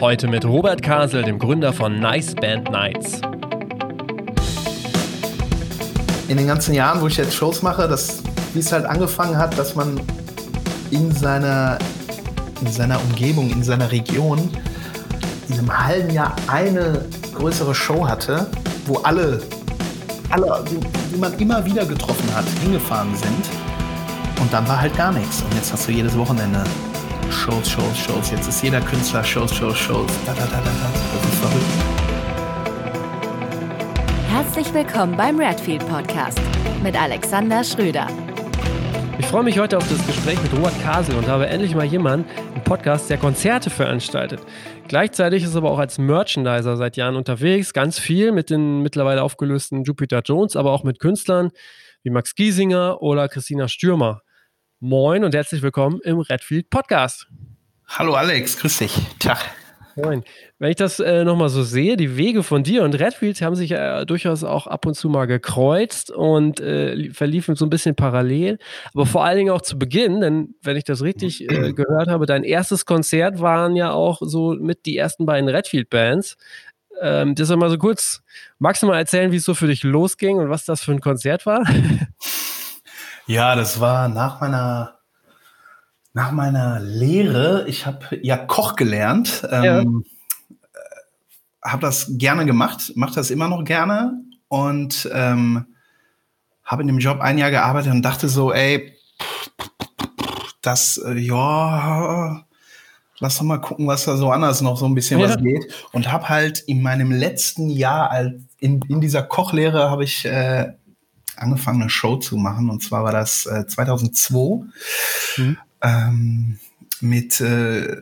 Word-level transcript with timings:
Heute 0.00 0.28
mit 0.28 0.46
Robert 0.46 0.80
Kasel, 0.80 1.24
dem 1.24 1.38
Gründer 1.38 1.74
von 1.74 2.00
Nice 2.00 2.34
Band 2.34 2.70
Nights. 2.70 3.20
In 6.26 6.38
den 6.38 6.46
ganzen 6.46 6.72
Jahren, 6.72 7.02
wo 7.02 7.06
ich 7.06 7.18
jetzt 7.18 7.34
Shows 7.34 7.60
mache, 7.60 7.86
das, 7.86 8.22
wie 8.54 8.60
es 8.60 8.72
halt 8.72 8.86
angefangen 8.86 9.36
hat, 9.36 9.58
dass 9.58 9.74
man 9.74 10.00
in 10.90 11.12
seiner, 11.12 11.76
in 12.62 12.72
seiner 12.72 12.98
Umgebung, 12.98 13.50
in 13.50 13.62
seiner 13.62 13.92
Region 13.92 14.48
in 15.50 15.58
einem 15.58 15.86
halben 15.86 16.10
Jahr 16.14 16.34
eine 16.46 17.04
größere 17.34 17.74
Show 17.74 18.08
hatte, 18.08 18.46
wo 18.86 19.00
alle, 19.00 19.42
alle 20.30 20.64
die, 20.70 20.80
die 21.12 21.18
man 21.18 21.38
immer 21.38 21.62
wieder 21.66 21.84
getroffen 21.84 22.34
hat, 22.34 22.46
hingefahren 22.62 23.14
sind. 23.16 23.50
Und 24.40 24.50
dann 24.50 24.66
war 24.66 24.80
halt 24.80 24.96
gar 24.96 25.12
nichts. 25.12 25.42
Und 25.42 25.54
jetzt 25.56 25.70
hast 25.70 25.86
du 25.88 25.92
jedes 25.92 26.16
Wochenende 26.16 26.64
Shows, 27.30 27.70
Shows, 27.70 27.96
Shows. 27.96 28.30
Jetzt 28.32 28.48
ist 28.48 28.62
jeder 28.62 28.80
Künstler 28.80 29.22
Shows, 29.22 29.54
Shows, 29.54 29.78
Shows. 29.78 30.10
Da, 30.26 30.34
da, 30.34 30.46
da, 30.46 30.56
da, 30.56 30.58
da. 30.58 30.90
Das 31.14 31.24
ist 31.24 31.38
verrückt. 31.38 31.64
Herzlich 34.28 34.74
willkommen 34.74 35.16
beim 35.16 35.38
Redfield 35.38 35.86
Podcast 35.88 36.40
mit 36.82 37.00
Alexander 37.00 37.62
Schröder. 37.62 38.08
Ich 39.18 39.26
freue 39.26 39.44
mich 39.44 39.58
heute 39.60 39.76
auf 39.78 39.88
das 39.88 40.04
Gespräch 40.06 40.42
mit 40.42 40.52
Robert 40.54 40.74
Kasel 40.82 41.14
und 41.14 41.28
habe 41.28 41.46
endlich 41.46 41.74
mal 41.74 41.84
jemanden 41.84 42.28
im 42.56 42.64
Podcast, 42.64 43.08
der 43.08 43.18
Konzerte 43.18 43.70
veranstaltet. 43.70 44.40
Gleichzeitig 44.88 45.44
ist 45.44 45.54
er 45.54 45.58
aber 45.58 45.70
auch 45.70 45.78
als 45.78 45.98
Merchandiser 45.98 46.76
seit 46.76 46.96
Jahren 46.96 47.14
unterwegs, 47.14 47.72
ganz 47.72 48.00
viel 48.00 48.32
mit 48.32 48.50
den 48.50 48.82
mittlerweile 48.82 49.22
aufgelösten 49.22 49.84
Jupiter 49.84 50.22
Jones, 50.24 50.56
aber 50.56 50.72
auch 50.72 50.82
mit 50.82 50.98
Künstlern 50.98 51.50
wie 52.02 52.10
Max 52.10 52.34
Giesinger 52.34 53.00
oder 53.02 53.28
Christina 53.28 53.68
Stürmer. 53.68 54.22
Moin 54.82 55.24
und 55.24 55.34
herzlich 55.34 55.60
willkommen 55.60 56.00
im 56.04 56.20
Redfield 56.20 56.70
Podcast. 56.70 57.26
Hallo 57.86 58.14
Alex, 58.14 58.58
grüß 58.58 58.78
dich. 58.78 58.96
Tag. 59.18 59.38
Moin. 59.94 60.24
Wenn 60.58 60.70
ich 60.70 60.76
das 60.76 61.00
äh, 61.00 61.22
nochmal 61.22 61.50
so 61.50 61.62
sehe, 61.62 61.98
die 61.98 62.16
Wege 62.16 62.42
von 62.42 62.62
dir 62.62 62.82
und 62.84 62.94
Redfield 62.94 63.42
haben 63.42 63.56
sich 63.56 63.72
äh, 63.72 64.06
durchaus 64.06 64.42
auch 64.42 64.66
ab 64.66 64.86
und 64.86 64.94
zu 64.94 65.10
mal 65.10 65.26
gekreuzt 65.26 66.10
und 66.10 66.60
äh, 66.60 67.10
verliefen 67.12 67.56
so 67.56 67.66
ein 67.66 67.68
bisschen 67.68 67.94
parallel. 67.94 68.56
Aber 68.94 69.04
vor 69.04 69.22
allen 69.22 69.36
Dingen 69.36 69.50
auch 69.50 69.60
zu 69.60 69.78
Beginn, 69.78 70.22
denn 70.22 70.54
wenn 70.62 70.78
ich 70.78 70.84
das 70.84 71.02
richtig 71.02 71.42
äh, 71.50 71.72
gehört 71.74 72.08
habe, 72.08 72.24
dein 72.24 72.42
erstes 72.42 72.86
Konzert 72.86 73.38
waren 73.38 73.76
ja 73.76 73.92
auch 73.92 74.22
so 74.22 74.54
mit 74.58 74.86
die 74.86 74.96
ersten 74.96 75.26
beiden 75.26 75.50
Redfield-Bands. 75.50 76.38
Ähm, 77.02 77.34
das 77.34 77.54
mal 77.54 77.68
so 77.68 77.76
kurz, 77.76 78.22
magst 78.58 78.82
du 78.82 78.86
mal 78.86 78.96
erzählen, 78.96 79.30
wie 79.30 79.36
es 79.36 79.44
so 79.44 79.52
für 79.52 79.66
dich 79.66 79.82
losging 79.82 80.38
und 80.38 80.48
was 80.48 80.64
das 80.64 80.80
für 80.82 80.92
ein 80.92 81.02
Konzert 81.02 81.44
war? 81.44 81.64
Ja, 83.30 83.54
das 83.54 83.78
war 83.78 84.08
nach 84.08 84.40
meiner, 84.40 84.98
nach 86.14 86.32
meiner 86.32 86.80
Lehre. 86.80 87.64
Ich 87.68 87.86
habe 87.86 88.18
ja 88.22 88.36
Koch 88.36 88.74
gelernt. 88.74 89.46
Ähm, 89.48 90.04
ja. 90.52 90.58
Habe 91.62 91.82
das 91.82 92.08
gerne 92.18 92.44
gemacht, 92.44 92.94
mache 92.96 93.14
das 93.14 93.30
immer 93.30 93.46
noch 93.46 93.62
gerne 93.62 94.20
und 94.48 95.08
ähm, 95.14 95.64
habe 96.64 96.82
in 96.82 96.88
dem 96.88 96.98
Job 96.98 97.20
ein 97.20 97.38
Jahr 97.38 97.52
gearbeitet 97.52 97.92
und 97.92 98.02
dachte 98.02 98.28
so, 98.28 98.52
ey, 98.52 98.98
das, 100.60 100.96
äh, 100.96 101.12
ja, 101.12 102.44
lass 103.20 103.38
doch 103.38 103.44
mal 103.44 103.60
gucken, 103.60 103.86
was 103.86 104.06
da 104.06 104.16
so 104.16 104.32
anders 104.32 104.60
noch 104.60 104.76
so 104.76 104.86
ein 104.86 104.94
bisschen 104.96 105.20
ja. 105.20 105.28
was 105.28 105.36
geht. 105.36 105.72
Und 105.92 106.10
habe 106.10 106.28
halt 106.28 106.58
in 106.66 106.82
meinem 106.82 107.12
letzten 107.12 107.70
Jahr 107.70 108.10
in, 108.58 108.80
in 108.88 109.00
dieser 109.00 109.22
Kochlehre 109.22 109.88
habe 109.88 110.02
ich 110.02 110.24
äh, 110.24 110.72
angefangen, 111.40 111.82
eine 111.82 111.90
Show 111.90 112.16
zu 112.16 112.36
machen. 112.36 112.70
Und 112.70 112.82
zwar 112.82 113.04
war 113.04 113.12
das 113.12 113.46
äh, 113.46 113.66
2002 113.66 114.66
mhm. 115.36 115.58
ähm, 115.82 116.58
mit 117.00 117.40
äh, 117.40 117.96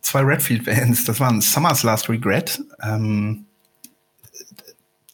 zwei 0.00 0.20
Redfield-Bands. 0.20 1.04
Das 1.04 1.20
waren 1.20 1.40
Summer's 1.40 1.82
Last 1.82 2.08
Regret. 2.08 2.62
Ähm, 2.82 3.46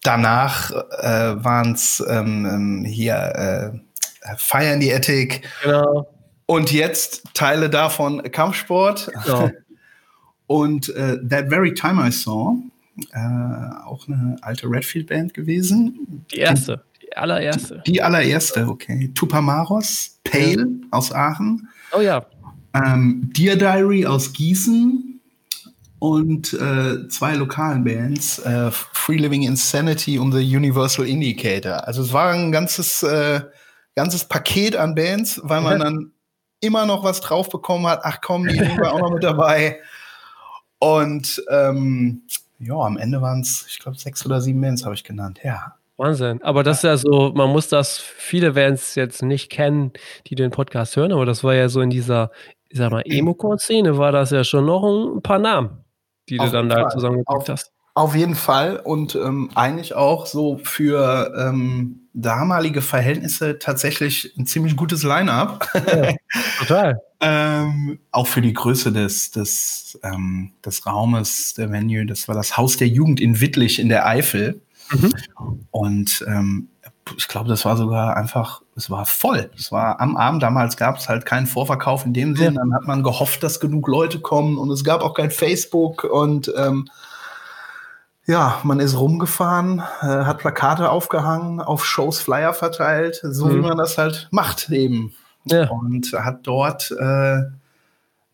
danach 0.03 0.71
äh, 0.71 1.45
waren 1.45 1.73
es 1.73 2.03
ähm, 2.09 2.47
ähm, 2.47 2.85
hier 2.85 3.15
äh, 4.23 4.37
Fire 4.37 4.73
in 4.73 4.81
the 4.81 4.93
Attic. 4.93 5.49
Genau. 5.63 6.09
Und 6.47 6.73
jetzt 6.73 7.25
Teile 7.35 7.71
davon 7.71 8.23
Kampfsport. 8.33 9.11
Genau. 9.25 9.51
Und 10.47 10.89
äh, 10.89 11.19
That 11.29 11.51
Very 11.51 11.75
Time 11.75 12.09
I 12.09 12.11
Saw, 12.11 12.57
äh, 13.13 13.85
auch 13.85 14.09
eine 14.09 14.37
alte 14.41 14.67
Redfield-Band 14.67 15.35
gewesen. 15.35 16.25
Die 16.33 16.39
erste 16.39 16.83
allererste. 17.17 17.83
Die 17.87 18.03
allererste, 18.03 18.67
okay. 18.69 19.11
Tupamaros, 19.15 20.19
Pale 20.25 20.61
ja. 20.61 20.67
aus 20.91 21.13
Aachen. 21.13 21.69
Oh 21.93 22.01
ja. 22.01 22.27
Ähm, 22.75 23.31
Dear 23.35 23.57
Diary 23.57 24.07
aus 24.07 24.33
Gießen 24.33 25.21
und 25.99 26.53
äh, 26.53 27.09
zwei 27.09 27.35
lokalen 27.35 27.85
Bands, 27.85 28.39
äh, 28.41 28.71
Free 28.71 29.17
Living 29.17 29.43
Insanity 29.43 30.19
und 30.19 30.33
The 30.33 30.57
Universal 30.57 31.07
Indicator. 31.07 31.87
Also 31.87 32.03
es 32.03 32.13
war 32.13 32.33
ein 32.33 32.53
ganzes, 32.53 33.03
äh, 33.03 33.41
ganzes 33.97 34.25
Paket 34.25 34.77
an 34.77 34.95
Bands, 34.95 35.41
weil 35.43 35.61
man 35.61 35.79
dann 35.81 36.13
immer 36.61 36.87
noch 36.87 37.05
was 37.05 37.21
drauf 37.21 37.49
bekommen 37.49 37.87
hat. 37.87 38.01
Ach 38.03 38.21
komm, 38.21 38.47
die 38.47 38.59
sind 38.59 38.79
wir 38.79 38.93
auch 38.93 39.01
noch 39.01 39.13
mit 39.13 39.25
dabei. 39.25 39.81
Und 40.79 41.43
ähm, 41.51 42.23
ja, 42.61 42.75
am 42.75 42.97
Ende 42.97 43.21
waren 43.21 43.41
es, 43.41 43.67
ich 43.69 43.79
glaube, 43.79 43.99
sechs 43.99 44.25
oder 44.25 44.41
sieben 44.41 44.61
Bands 44.61 44.85
habe 44.85 44.95
ich 44.95 45.05
genannt. 45.05 45.41
Ja, 45.43 45.75
Wahnsinn. 45.99 46.41
Aber 46.43 46.63
das 46.63 46.79
ist 46.79 46.85
ja 46.85 46.97
so, 46.97 47.33
man 47.35 47.51
muss 47.51 47.69
das, 47.69 47.99
viele 47.99 48.55
werden 48.55 48.75
es 48.75 48.95
jetzt 48.95 49.23
nicht 49.23 49.51
kennen, 49.51 49.93
die 50.27 50.37
den 50.37 50.51
Podcast 50.51 50.97
hören, 50.97 51.13
aber 51.13 51.27
das 51.27 51.43
war 51.45 51.55
ja 51.55 51.69
so 51.69 51.81
in 51.81 51.91
dieser, 51.91 52.31
ich 52.69 52.79
sag 52.79 52.93
mal, 52.93 53.03
Emo-Szene, 53.05 53.99
war 53.99 54.13
das 54.13 54.31
ja 54.31 54.45
schon 54.45 54.65
noch 54.65 54.85
ein 54.85 55.23
paar 55.23 55.41
Namen, 55.41 55.85
die 56.29 56.39
auf 56.39 56.47
du 56.47 56.53
dann 56.53 56.69
da 56.69 56.89
zusammengekriegt 56.89 57.49
hast. 57.49 57.73
Auf 57.95 58.15
jeden 58.15 58.37
Fall 58.37 58.77
und 58.77 59.17
ähm, 59.17 59.51
eigentlich 59.57 59.97
auch 59.97 60.27
so 60.27 60.61
für 60.63 61.35
ähm, 61.37 62.09
damalige 62.15 62.81
Verhältnisse 62.81 63.59
tatsächlich 63.59 64.37
ein 64.39 64.47
ziemlich 64.47 64.77
gutes 64.77 65.03
Line-up. 65.03 65.69
Ja, 65.75 66.15
total. 66.61 67.01
ähm, 67.21 67.99
auch 68.13 68.29
für 68.29 68.41
die 68.41 68.53
Größe 68.53 68.93
des, 68.93 69.33
des, 69.33 69.99
ähm, 70.05 70.53
des 70.65 70.87
Raumes, 70.87 71.55
der 71.55 71.73
Venue. 71.73 72.07
Das 72.07 72.29
war 72.29 72.37
das 72.37 72.57
Haus 72.57 72.77
der 72.77 72.87
Jugend 72.87 73.21
in 73.21 73.41
Wittlich 73.41 73.81
in 73.81 73.89
der 73.89 74.07
Eifel. 74.07 74.61
Mhm. 74.91 75.13
Und 75.71 76.25
ähm, 76.27 76.69
ich 77.17 77.29
glaube, 77.29 77.49
das 77.49 77.65
war 77.65 77.77
sogar 77.77 78.17
einfach, 78.17 78.63
es 78.77 78.91
war 78.91 79.07
voll. 79.07 79.51
Es 79.57 79.73
war 79.73 80.01
am 80.01 80.17
Abend, 80.17 80.43
damals 80.43 80.77
gab 80.77 80.99
es 80.99 81.09
halt 81.09 81.25
keinen 81.25 81.47
Vorverkauf 81.47 82.05
in 82.05 82.13
dem 82.13 82.37
Sinn. 82.37 82.57
Dann 82.57 82.75
hat 82.75 82.87
man 82.87 83.03
gehofft, 83.03 83.43
dass 83.43 83.61
genug 83.61 83.89
Leute 83.89 84.21
kommen 84.21 84.59
und 84.59 84.71
es 84.71 84.85
gab 84.85 85.03
auch 85.03 85.15
kein 85.15 85.31
Facebook 85.31 86.05
und 86.05 86.53
ähm, 86.57 86.89
ja, 88.27 88.61
man 88.63 88.79
ist 88.79 88.99
rumgefahren, 88.99 89.83
äh, 90.03 90.07
hat 90.07 90.39
Plakate 90.39 90.91
aufgehangen, 90.91 91.61
auf 91.61 91.87
Shows 91.87 92.21
Flyer 92.21 92.53
verteilt, 92.53 93.21
so 93.23 93.47
mhm. 93.47 93.55
wie 93.55 93.61
man 93.61 93.79
das 93.79 93.97
halt 93.97 94.29
macht 94.31 94.69
eben. 94.69 95.15
Ja. 95.45 95.71
Und 95.71 96.13
hat 96.13 96.47
dort 96.47 96.91
äh, 96.91 97.43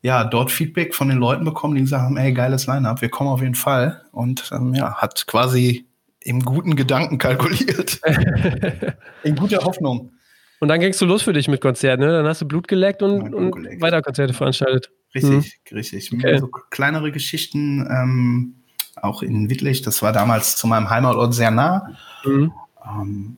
ja, 0.04 0.24
dort 0.24 0.50
Feedback 0.50 0.94
von 0.94 1.08
den 1.08 1.16
Leuten 1.16 1.46
bekommen, 1.46 1.76
die 1.76 1.80
gesagt 1.80 2.02
haben, 2.02 2.18
ey, 2.18 2.34
geiles 2.34 2.66
Line-Up, 2.66 3.00
wir 3.00 3.08
kommen 3.08 3.30
auf 3.30 3.40
jeden 3.40 3.54
Fall. 3.54 4.02
Und 4.12 4.50
ähm, 4.52 4.74
ja, 4.74 4.96
hat 4.96 5.26
quasi 5.26 5.86
im 6.24 6.40
guten 6.40 6.74
Gedanken 6.74 7.18
kalkuliert. 7.18 8.00
In 9.22 9.36
guter 9.36 9.58
Hoffnung. 9.58 10.12
Und 10.60 10.68
dann 10.68 10.80
gingst 10.80 11.00
du 11.00 11.06
los 11.06 11.22
für 11.22 11.32
dich 11.32 11.48
mit 11.48 11.60
Konzerten, 11.60 12.02
ne? 12.02 12.12
Dann 12.12 12.26
hast 12.26 12.40
du 12.40 12.48
Blut 12.48 12.66
geleckt 12.68 13.02
und, 13.02 13.30
Blut 13.30 13.52
geleckt. 13.52 13.74
und 13.74 13.82
weiter 13.82 14.00
Konzerte 14.00 14.32
veranstaltet. 14.32 14.90
Richtig, 15.14 15.60
hm. 15.68 15.76
richtig. 15.76 16.12
Okay. 16.12 16.38
So 16.38 16.48
kleinere 16.48 17.12
Geschichten, 17.12 17.86
ähm, 17.90 18.54
auch 18.96 19.22
in 19.22 19.50
Wittlich, 19.50 19.82
das 19.82 20.02
war 20.02 20.12
damals 20.12 20.56
zu 20.56 20.66
meinem 20.66 20.88
Heimatort 20.88 21.34
sehr 21.34 21.50
nah. 21.50 21.88
Mhm. 22.24 22.52
Ähm, 22.84 23.36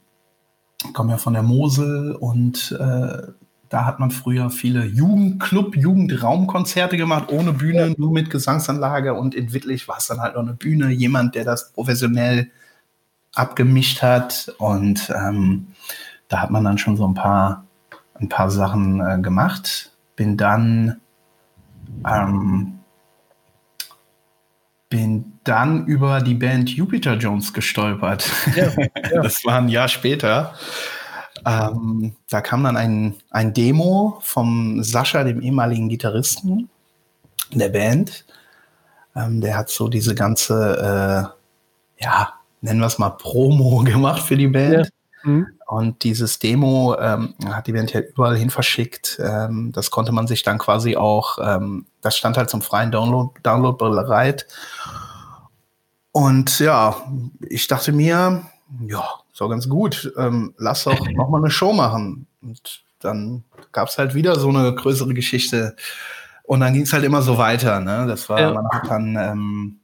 komme 0.93 1.13
ja 1.13 1.19
von 1.19 1.33
der 1.33 1.43
Mosel 1.43 2.15
und 2.15 2.77
äh, 2.79 3.33
da 3.69 3.85
hat 3.85 3.99
man 3.99 4.13
früher 4.13 4.51
viele 4.51 4.85
Jugendclub, 4.85 5.77
Jugendraumkonzerte 5.77 6.97
gemacht, 6.97 7.33
ohne 7.33 7.53
Bühne, 7.53 7.95
nur 7.99 8.13
mit 8.13 8.31
Gesangsanlage. 8.31 9.15
Und 9.15 9.35
in 9.35 9.53
Wittlich 9.53 9.89
war 9.89 9.99
es 9.99 10.07
dann 10.07 10.21
halt 10.21 10.35
noch 10.35 10.43
eine 10.43 10.55
Bühne, 10.55 10.91
jemand, 10.91 11.35
der 11.35 11.45
das 11.45 11.73
professionell 11.73 12.51
abgemischt 13.37 14.03
hat. 14.03 14.53
Und 14.59 15.11
ähm, 15.11 15.69
da 16.29 16.43
hat 16.43 16.51
man 16.51 16.65
dann 16.65 16.79
schon 16.79 16.97
so 16.97 17.07
ein 17.07 17.15
paar, 17.15 17.65
ein 18.15 18.29
paar 18.29 18.51
Sachen 18.51 19.01
äh, 19.01 19.21
gemacht. 19.21 19.93
Bin 20.17 20.37
dann, 20.37 21.01
ähm, 22.07 22.81
bin 24.89 25.39
dann 25.45 25.87
über 25.87 26.21
die 26.21 26.35
Band 26.35 26.71
Jupiter 26.71 27.15
Jones 27.15 27.53
gestolpert. 27.53 28.31
Ja, 28.55 28.71
ja. 28.77 29.23
Das 29.23 29.45
war 29.45 29.59
ein 29.59 29.69
Jahr 29.69 29.89
später. 29.89 30.55
Ähm, 31.45 32.17
da 32.29 32.41
kam 32.41 32.65
dann 32.65 32.77
ein, 32.77 33.15
ein 33.31 33.55
Demo 33.55 34.19
vom 34.23 34.83
Sascha, 34.83 35.23
dem 35.23 35.41
ehemaligen 35.41 35.89
Gitarristen 35.89 36.69
der 37.53 37.69
Band. 37.69 38.25
Ähm, 39.15 39.41
der 39.41 39.57
hat 39.57 39.71
so 39.71 39.89
diese 39.89 40.15
ganze, 40.15 41.33
äh, 42.01 42.05
ja, 42.05 42.36
nennen 42.61 42.81
wir 42.81 42.87
es 42.87 42.99
mal 42.99 43.11
Promo 43.11 43.79
gemacht 43.85 44.23
für 44.23 44.37
die 44.37 44.49
Band. 44.49 44.87
Ja. 44.87 45.31
Mhm. 45.31 45.47
Und 45.67 46.05
dieses 46.05 46.39
Demo 46.39 46.97
ähm, 47.01 47.35
hat 47.49 47.67
die 47.67 47.73
Band 47.73 47.93
ja 47.93 48.01
überall 48.01 48.37
hin 48.37 48.51
verschickt. 48.51 49.21
Ähm, 49.21 49.73
das 49.73 49.91
konnte 49.91 50.13
man 50.13 50.29
sich 50.29 50.45
dann 50.45 50.59
quasi 50.59 50.97
auch, 50.97 51.39
ähm, 51.43 51.87
das 52.01 52.17
stand 52.17 52.37
halt 52.37 52.49
zum 52.51 52.63
freien 52.63 52.93
Download, 52.93 53.33
Download 53.43 53.77
bereit. 53.77 54.47
Und 56.13 56.61
ja, 56.61 56.97
ich 57.41 57.67
dachte 57.67 57.93
mir, 57.93 58.43
ja, 58.87 59.05
so 59.33 59.49
ganz 59.49 59.69
gut, 59.69 60.13
ähm, 60.17 60.55
lass 60.57 60.85
doch 60.85 60.99
noch 61.15 61.29
mal 61.29 61.39
eine 61.39 61.51
Show 61.51 61.73
machen. 61.73 62.27
Und 62.41 62.85
dann 63.01 63.45
gab 63.73 63.89
es 63.89 63.99
halt 63.99 64.15
wieder 64.15 64.39
so 64.39 64.49
eine 64.49 64.73
größere 64.73 65.15
Geschichte. 65.15 65.75
Und 66.45 66.61
dann 66.61 66.73
ging 66.73 66.83
es 66.83 66.93
halt 66.93 67.05
immer 67.05 67.23
so 67.23 67.39
weiter. 67.39 67.81
Ne? 67.81 68.07
Das 68.07 68.29
war, 68.29 68.41
ja. 68.41 68.53
man 68.55 68.69
hat 68.71 68.89
dann 68.89 69.17
ähm, 69.17 69.81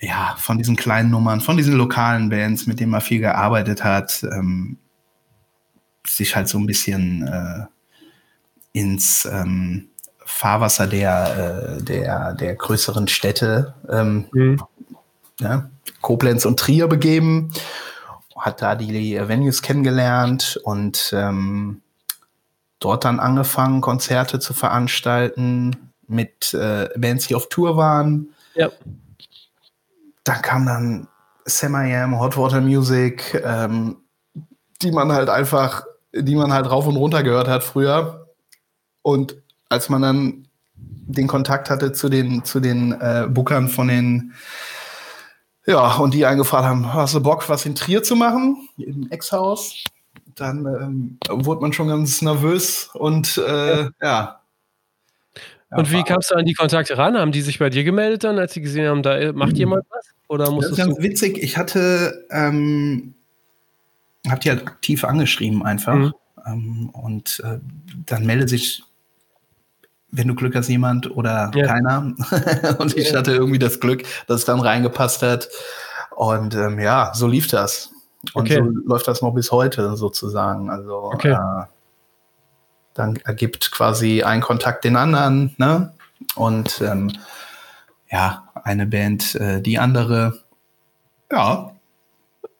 ja 0.00 0.34
von 0.38 0.58
diesen 0.58 0.76
kleinen 0.76 1.10
Nummern, 1.10 1.40
von 1.40 1.56
diesen 1.56 1.74
lokalen 1.74 2.28
Bands, 2.28 2.66
mit 2.66 2.80
denen 2.80 2.90
man 2.90 3.00
viel 3.00 3.20
gearbeitet 3.20 3.84
hat, 3.84 4.22
ähm, 4.24 4.78
sich 6.06 6.36
halt 6.36 6.48
so 6.48 6.58
ein 6.58 6.66
bisschen 6.66 7.26
äh, 7.26 7.66
ins 8.72 9.24
ähm, 9.24 9.88
Fahrwasser 10.24 10.86
der, 10.86 11.78
äh, 11.78 11.82
der, 11.82 12.34
der 12.34 12.54
größeren 12.56 13.08
Städte, 13.08 13.74
ähm, 13.88 14.26
mhm. 14.32 14.62
ja, 15.40 15.70
Koblenz 16.00 16.44
und 16.44 16.58
Trier 16.58 16.86
begeben, 16.88 17.52
hat 18.38 18.60
da 18.60 18.74
die 18.74 19.16
Venues 19.26 19.62
kennengelernt 19.62 20.60
und 20.64 21.14
ähm, 21.16 21.82
dort 22.78 23.04
dann 23.04 23.20
angefangen, 23.20 23.80
Konzerte 23.80 24.38
zu 24.38 24.52
veranstalten 24.52 25.92
mit 26.06 26.52
äh, 26.52 26.88
Bands, 26.96 27.28
die 27.28 27.34
auf 27.34 27.48
Tour 27.48 27.76
waren. 27.76 28.28
Ja. 28.54 28.70
Dann 30.24 30.42
kam 30.42 30.66
dann 30.66 31.08
Sam 31.44 31.74
I 31.74 31.94
Am, 31.94 32.18
Hot 32.18 32.36
Water 32.36 32.60
Music, 32.60 33.40
ähm, 33.44 33.96
die 34.82 34.90
man 34.90 35.12
halt 35.12 35.28
einfach, 35.28 35.84
die 36.12 36.34
man 36.34 36.52
halt 36.52 36.70
rauf 36.70 36.86
und 36.86 36.96
runter 36.96 37.22
gehört 37.22 37.48
hat 37.48 37.62
früher. 37.62 38.26
Und 39.02 39.36
als 39.68 39.88
man 39.88 40.02
dann 40.02 40.48
den 40.76 41.26
Kontakt 41.26 41.70
hatte 41.70 41.92
zu 41.92 42.08
den, 42.08 42.44
zu 42.44 42.60
den 42.60 42.92
äh, 42.92 43.26
Bookern 43.28 43.68
von 43.68 43.88
den, 43.88 44.32
ja, 45.66 45.96
und 45.96 46.14
die 46.14 46.26
eingefragt 46.26 46.64
haben, 46.64 46.92
hast 46.92 47.14
du 47.14 47.22
Bock, 47.22 47.48
was 47.48 47.66
in 47.66 47.74
Trier 47.74 48.02
zu 48.02 48.16
machen? 48.16 48.68
Im 48.78 49.10
Ex-Haus? 49.10 49.84
dann 50.34 50.66
ähm, 50.66 51.44
wurde 51.44 51.60
man 51.60 51.72
schon 51.72 51.88
ganz 51.88 52.22
nervös 52.22 52.90
und 52.94 53.38
äh, 53.38 53.82
ja. 53.82 53.90
ja. 54.02 54.40
Und 55.76 55.92
wie 55.92 56.02
kamst 56.02 56.30
du 56.30 56.34
an 56.36 56.44
die 56.44 56.54
Kontakte 56.54 56.96
ran? 56.96 57.16
Haben 57.16 57.32
die 57.32 57.42
sich 57.42 57.58
bei 57.58 57.70
dir 57.70 57.84
gemeldet 57.84 58.24
dann, 58.24 58.38
als 58.38 58.54
sie 58.54 58.60
gesehen 58.60 58.88
haben, 58.88 59.02
da 59.02 59.32
macht 59.32 59.52
mhm. 59.52 59.58
jemand 59.58 59.84
was? 59.90 60.06
Oder 60.28 60.44
das 60.46 60.70
ist 60.70 60.76
ganz 60.76 60.98
witzig. 60.98 61.42
Ich 61.42 61.56
hatte, 61.56 62.26
ähm, 62.30 63.14
hab 64.28 64.40
die 64.40 64.50
halt 64.50 64.66
aktiv 64.66 65.04
angeschrieben 65.04 65.64
einfach. 65.64 65.94
Mhm. 65.94 66.14
Ähm, 66.46 66.90
und 66.90 67.42
äh, 67.44 67.58
dann 68.06 68.26
meldet 68.26 68.48
sich, 68.48 68.82
wenn 70.10 70.28
du 70.28 70.34
Glück 70.34 70.54
hast, 70.54 70.68
jemand 70.68 71.10
oder 71.16 71.50
ja. 71.54 71.66
keiner. 71.66 72.14
und 72.78 72.96
ich 72.96 73.14
hatte 73.14 73.32
irgendwie 73.32 73.58
das 73.58 73.80
Glück, 73.80 74.04
dass 74.26 74.40
es 74.40 74.44
dann 74.44 74.60
reingepasst 74.60 75.22
hat. 75.22 75.48
Und 76.16 76.54
ähm, 76.54 76.78
ja, 76.78 77.12
so 77.14 77.26
lief 77.26 77.48
das. 77.48 77.90
Und 78.32 78.50
okay. 78.50 78.62
so 78.62 78.88
läuft 78.88 79.08
das 79.08 79.20
noch 79.22 79.32
bis 79.32 79.52
heute 79.52 79.96
sozusagen. 79.96 80.70
Also 80.70 81.10
okay. 81.12 81.32
äh, 81.32 81.64
dann 82.94 83.16
ergibt 83.24 83.70
quasi 83.70 84.22
ein 84.22 84.40
Kontakt 84.40 84.84
den 84.84 84.96
anderen, 84.96 85.54
ne? 85.58 85.92
Und 86.36 86.80
ähm, 86.80 87.12
ja, 88.10 88.48
eine 88.62 88.86
Band 88.86 89.34
äh, 89.34 89.60
die 89.60 89.78
andere. 89.78 90.40
Ja. 91.30 91.72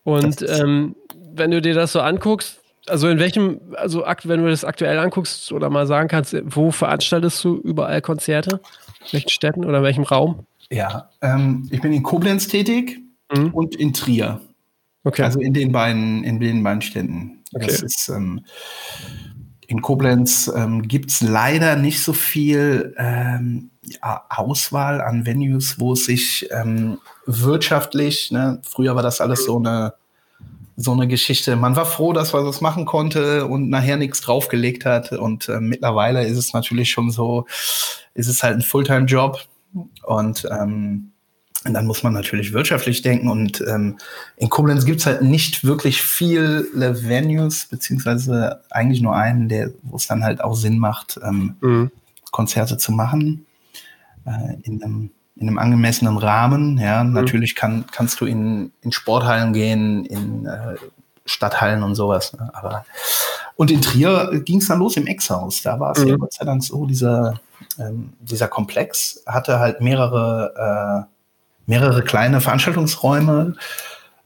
Und 0.03 0.43
ähm, 0.43 0.97
wenn 1.33 1.51
du 1.51 1.63
dir 1.63 1.75
das 1.75 1.93
so 1.93 2.01
anguckst, 2.01 2.61
also 2.87 3.09
in 3.09 3.19
welchem, 3.19 3.61
also 3.77 4.05
wenn 4.25 4.43
du 4.43 4.51
das 4.51 4.65
aktuell 4.65 4.99
anguckst 4.99 5.53
oder 5.53 5.71
mal 5.71 5.87
sagen 5.87 6.09
kannst, 6.09 6.37
wo 6.45 6.71
veranstaltest 6.71 7.43
du 7.45 7.57
überall 7.57 8.03
Konzerte? 8.03 8.61
In 9.07 9.13
welchen 9.13 9.31
Städten 9.31 9.65
oder 9.65 9.79
in 9.79 9.85
welchem 9.85 10.05
Raum? 10.05 10.47
Ja, 10.71 11.11
ähm, 11.23 11.69
ich 11.71 11.81
bin 11.81 11.93
in 11.93 12.03
Koblenz 12.03 12.49
tätig 12.49 12.99
mhm. 13.35 13.55
und 13.55 13.77
in 13.77 13.93
Trier. 13.93 14.41
Okay. 15.05 15.23
Also 15.23 15.41
in 15.41 15.55
den 15.55 15.73
beiden, 15.73 16.25
in 16.25 16.41
den 16.41 16.63
beiden 16.63 16.83
Städten. 16.83 17.43
Okay. 17.55 17.67
Das 17.67 17.83
ist, 17.83 18.09
ähm, 18.09 18.45
in 19.67 19.83
Koblenz 19.83 20.51
ähm, 20.55 20.83
gibt 20.83 21.11
es 21.11 21.21
leider 21.21 21.77
nicht 21.77 22.03
so 22.03 22.13
viel 22.13 22.95
ähm, 22.99 23.71
Auswahl 24.01 25.01
an 25.01 25.27
Venues, 25.27 25.79
wo 25.79 25.93
es 25.93 26.07
sich 26.07 26.49
ähm, 26.51 26.99
wirtschaftlich, 27.27 28.31
ne, 28.31 28.61
früher 28.63 28.95
war 28.95 29.03
das 29.03 29.21
alles 29.21 29.45
so 29.45 29.59
eine, 29.59 29.95
so 30.77 30.93
eine 30.93 31.07
Geschichte. 31.07 31.57
Man 31.57 31.77
war 31.77 31.87
froh, 31.87 32.13
dass 32.13 32.33
man 32.33 32.45
das 32.45 32.61
machen 32.61 32.85
konnte 32.85 33.47
und 33.47 33.71
nachher 33.71 33.97
nichts 33.97 34.21
draufgelegt 34.21 34.85
hat. 34.85 35.13
Und 35.13 35.49
äh, 35.49 35.61
mittlerweile 35.61 36.27
ist 36.27 36.39
es 36.39 36.53
natürlich 36.53 36.91
schon 36.91 37.11
so, 37.11 37.47
ist 38.15 38.29
es 38.29 38.43
halt 38.43 38.57
ein 38.57 38.63
Fulltime-Job. 38.63 39.41
Und 40.03 40.47
ähm, 40.51 41.13
und 41.67 41.75
dann 41.75 41.87
muss 41.87 42.03
man 42.03 42.13
natürlich 42.13 42.53
wirtschaftlich 42.53 43.03
denken. 43.03 43.29
Und 43.29 43.65
ähm, 43.67 43.99
in 44.37 44.51
Koblenz 44.51 44.85
gibt 44.85 45.01
es 45.01 45.07
halt 45.07 45.23
nicht 45.23 45.65
wirklich 45.65 46.03
viele 46.03 46.67
Venues, 46.75 47.67
beziehungsweise 47.67 48.61
eigentlich 48.71 49.01
nur 49.01 49.17
einen, 49.17 49.49
der, 49.49 49.71
wo 49.83 49.97
es 49.97 50.07
dann 50.07 50.25
halt 50.25 50.43
auch 50.43 50.55
Sinn 50.55 50.79
macht, 50.79 51.19
ähm, 51.23 51.57
mhm. 51.61 51.91
Konzerte 52.31 52.77
zu 52.77 52.93
machen. 52.93 53.47
Äh, 54.27 54.57
in, 54.63 54.83
einem, 54.83 55.11
in 55.37 55.49
einem 55.49 55.59
angemessenen 55.59 56.17
Rahmen. 56.17 56.79
Ja, 56.79 57.05
mhm. 57.05 57.13
natürlich 57.13 57.55
kann, 57.55 57.85
kannst 57.91 58.21
du 58.21 58.27
in, 58.27 58.73
in 58.83 58.93
Sporthallen 58.93 59.53
gehen, 59.53 60.05
in 60.07 60.47
äh, 60.47 60.77
Stadthallen 61.27 61.83
und 61.83 61.95
sowas. 61.95 62.33
Ne? 62.35 62.51
Aber 62.55 62.85
und 63.57 63.71
in 63.71 63.83
Trier 63.83 64.41
ging 64.45 64.59
es 64.59 64.69
dann 64.69 64.81
los 64.81 64.97
im 64.97 65.07
Ex-Haus. 65.07 65.63
Da 65.63 65.79
war 65.79 65.93
es 65.93 66.03
mhm. 66.03 66.09
ja 66.09 66.17
Gott 66.17 66.33
sei 66.33 66.45
Dank 66.45 66.65
so, 66.65 66.87
dieser, 66.87 67.41
ähm, 67.79 68.13
dieser 68.21 68.49
Komplex 68.49 69.23
hatte 69.27 69.59
halt 69.59 69.81
mehrere 69.81 71.07
äh, 71.07 71.14
mehrere 71.67 72.03
kleine 72.03 72.41
Veranstaltungsräume. 72.41 73.55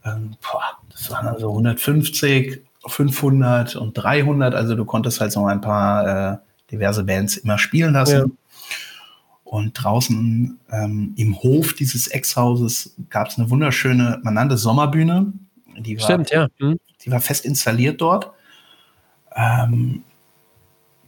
Ähm, 0.05 0.37
boah, 0.41 0.79
das 0.91 1.11
waren 1.11 1.29
also 1.29 1.51
150, 1.51 2.61
500 2.87 3.77
und 3.77 3.95
300. 3.95 4.55
Also 4.55 4.75
du 4.75 4.85
konntest 4.85 5.21
halt 5.21 5.33
so 5.33 5.45
ein 5.47 5.61
paar 5.61 6.33
äh, 6.33 6.37
diverse 6.71 7.05
Bands 7.05 7.37
immer 7.37 7.59
spielen 7.59 7.93
lassen. 7.93 8.17
Ja. 8.17 8.25
Und 9.45 9.73
draußen 9.73 10.59
ähm, 10.71 11.15
im 11.17 11.39
Hof 11.43 11.73
dieses 11.73 12.09
Ex-Hauses 12.09 12.95
gab 13.09 13.29
es 13.29 13.39
eine 13.39 13.49
wunderschöne, 13.49 14.21
man 14.23 14.35
nannte 14.35 14.59
Sommerbühne. 14.59 15.33
Die 15.79 15.97
war, 15.97 16.05
Stimmt, 16.05 16.31
ja. 16.31 16.49
Hm. 16.59 16.79
Die 17.03 17.11
war 17.11 17.21
fest 17.21 17.47
installiert 17.47 18.01
dort. 18.01 18.31
Ähm, 19.35 20.05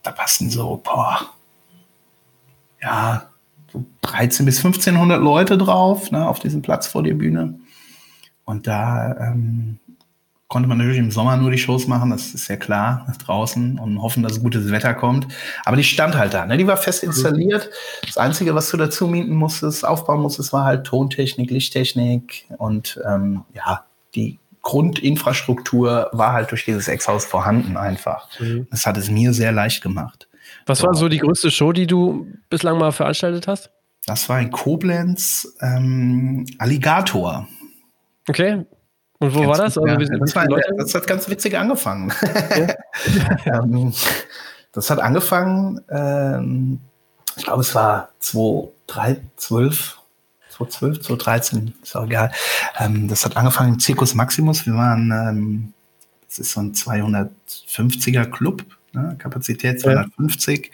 da 0.02 0.12
passten 0.12 0.48
so, 0.48 0.80
boah, 0.82 1.20
ja, 2.80 3.29
so 3.72 3.84
13 4.02 4.46
bis 4.46 4.58
1500 4.58 5.20
Leute 5.20 5.58
drauf, 5.58 6.10
ne, 6.10 6.28
auf 6.28 6.38
diesem 6.38 6.62
Platz 6.62 6.86
vor 6.86 7.02
der 7.02 7.14
Bühne. 7.14 7.58
Und 8.44 8.66
da 8.66 9.16
ähm, 9.18 9.78
konnte 10.48 10.68
man 10.68 10.78
natürlich 10.78 10.98
im 10.98 11.12
Sommer 11.12 11.36
nur 11.36 11.52
die 11.52 11.58
Shows 11.58 11.86
machen, 11.86 12.10
das 12.10 12.34
ist 12.34 12.48
ja 12.48 12.56
klar, 12.56 13.06
draußen 13.24 13.78
und 13.78 14.02
hoffen, 14.02 14.24
dass 14.24 14.42
gutes 14.42 14.70
Wetter 14.72 14.94
kommt. 14.94 15.28
Aber 15.64 15.76
die 15.76 15.84
stand 15.84 16.16
halt 16.16 16.34
da, 16.34 16.44
ne? 16.44 16.56
die 16.56 16.66
war 16.66 16.76
fest 16.76 17.04
installiert. 17.04 17.70
Das 18.04 18.16
Einzige, 18.16 18.54
was 18.54 18.68
du 18.70 18.76
dazu 18.76 19.06
mieten 19.06 19.34
musstest, 19.34 19.86
aufbauen 19.86 20.20
musstest, 20.20 20.52
war 20.52 20.64
halt 20.64 20.84
Tontechnik, 20.84 21.50
Lichttechnik 21.50 22.46
und 22.58 23.00
ähm, 23.06 23.44
ja, 23.54 23.84
die 24.16 24.40
Grundinfrastruktur 24.62 26.10
war 26.12 26.32
halt 26.32 26.50
durch 26.50 26.64
dieses 26.64 26.88
Ex-Haus 26.88 27.24
vorhanden 27.24 27.76
einfach. 27.76 28.28
Mhm. 28.40 28.66
Das 28.72 28.86
hat 28.86 28.96
es 28.96 29.08
mir 29.08 29.32
sehr 29.32 29.52
leicht 29.52 29.82
gemacht. 29.82 30.26
Was 30.66 30.82
war 30.82 30.94
so 30.94 31.08
die 31.08 31.18
größte 31.18 31.50
Show, 31.50 31.72
die 31.72 31.86
du 31.86 32.26
bislang 32.48 32.78
mal 32.78 32.92
veranstaltet 32.92 33.48
hast? 33.48 33.70
Das 34.06 34.28
war 34.28 34.40
in 34.40 34.50
Koblenz 34.50 35.56
ähm, 35.60 36.46
Alligator. 36.58 37.46
Okay. 38.28 38.64
Und 39.18 39.34
wo 39.34 39.40
ganz 39.40 39.50
war 39.50 39.58
das? 39.58 39.78
Also, 39.78 40.16
das, 40.18 40.34
war 40.34 40.46
der, 40.46 40.60
das, 40.78 40.94
hat 40.94 41.06
ganz 41.06 41.28
witzig 41.28 41.56
angefangen. 41.56 42.10
Okay. 42.22 42.74
ähm, 43.44 43.92
das 44.72 44.88
hat 44.90 45.00
angefangen, 45.00 45.80
ähm, 45.90 46.80
ich 47.36 47.44
glaube, 47.44 47.60
es 47.60 47.74
war 47.74 48.10
2012, 48.20 49.98
2012, 50.48 51.00
2013, 51.02 51.74
ist 51.82 51.96
auch 51.96 52.04
egal. 52.04 52.32
Ähm, 52.78 53.08
das 53.08 53.24
hat 53.24 53.36
angefangen 53.36 53.74
im 53.74 53.80
Circus 53.80 54.14
Maximus. 54.14 54.66
Wir 54.66 54.74
waren, 54.74 55.10
ähm, 55.10 55.74
das 56.28 56.38
ist 56.38 56.52
so 56.52 56.60
ein 56.60 56.72
250er 56.72 58.24
Club 58.26 58.64
ne? 58.92 59.16
Kapazität 59.18 59.80
250. 59.80 60.70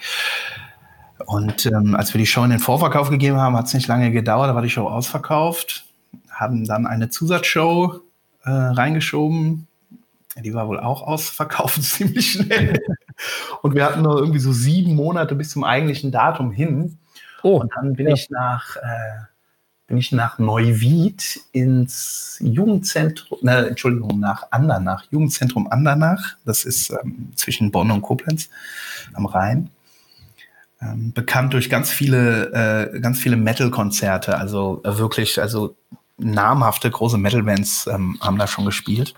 Ja. 1.18 1.24
Und 1.26 1.66
ähm, 1.66 1.94
als 1.96 2.12
wir 2.12 2.18
die 2.18 2.26
Show 2.26 2.44
in 2.44 2.50
den 2.50 2.58
Vorverkauf 2.58 3.10
gegeben 3.10 3.38
haben, 3.38 3.56
hat 3.56 3.66
es 3.66 3.74
nicht 3.74 3.88
lange 3.88 4.10
gedauert, 4.12 4.50
da 4.50 4.54
war 4.54 4.62
die 4.62 4.70
Show 4.70 4.86
ausverkauft, 4.86 5.86
haben 6.30 6.64
dann 6.64 6.86
eine 6.86 7.08
Zusatzshow 7.08 8.00
äh, 8.44 8.50
reingeschoben. 8.50 9.66
Die 10.44 10.52
war 10.52 10.68
wohl 10.68 10.78
auch 10.78 11.02
ausverkauft 11.02 11.82
ziemlich 11.82 12.32
schnell. 12.32 12.78
Und 13.62 13.74
wir 13.74 13.84
hatten 13.84 14.02
nur 14.02 14.18
irgendwie 14.18 14.38
so 14.38 14.52
sieben 14.52 14.94
Monate 14.94 15.34
bis 15.34 15.50
zum 15.50 15.64
eigentlichen 15.64 16.12
Datum 16.12 16.52
hin. 16.52 16.98
Oh, 17.42 17.60
und 17.60 17.72
dann 17.74 17.94
bin 17.94 18.08
ja. 18.08 18.14
ich 18.14 18.28
nach, 18.30 18.76
äh, 18.76 19.24
bin 19.86 19.98
ich 19.98 20.10
nach 20.12 20.38
Neuwied 20.38 21.40
ins 21.52 22.38
Jugendzentrum, 22.40 23.38
ne, 23.42 23.68
Entschuldigung, 23.68 24.18
nach 24.18 24.48
Andernach, 24.50 25.04
Jugendzentrum 25.10 25.68
Andernach. 25.70 26.36
Das 26.44 26.64
ist 26.64 26.90
ähm, 26.90 27.32
zwischen 27.36 27.70
Bonn 27.70 27.90
und 27.90 28.02
Koblenz 28.02 28.48
am 29.14 29.26
Rhein. 29.26 29.70
Ähm, 30.82 31.12
bekannt 31.12 31.52
durch 31.52 31.70
ganz 31.70 31.90
viele, 31.90 32.92
äh, 32.92 33.00
ganz 33.00 33.18
viele 33.18 33.36
Metal-Konzerte. 33.36 34.36
Also 34.36 34.82
äh, 34.84 34.98
wirklich, 34.98 35.40
also 35.40 35.76
namhafte 36.18 36.90
große 36.90 37.18
Metal-Bands 37.18 37.86
ähm, 37.86 38.18
haben 38.20 38.38
da 38.38 38.46
schon 38.46 38.64
gespielt. 38.64 39.14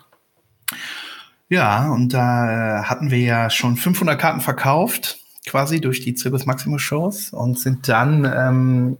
Ja, 1.48 1.90
und 1.90 2.12
da 2.12 2.80
äh, 2.80 2.82
hatten 2.84 3.10
wir 3.10 3.20
ja 3.20 3.48
schon 3.48 3.76
500 3.76 4.20
Karten 4.20 4.40
verkauft, 4.42 5.18
quasi 5.46 5.80
durch 5.80 6.00
die 6.00 6.14
Circus 6.14 6.44
Maximus 6.44 6.82
Shows 6.82 7.30
und 7.30 7.58
sind 7.58 7.88
dann 7.88 8.25
ähm, 8.25 8.98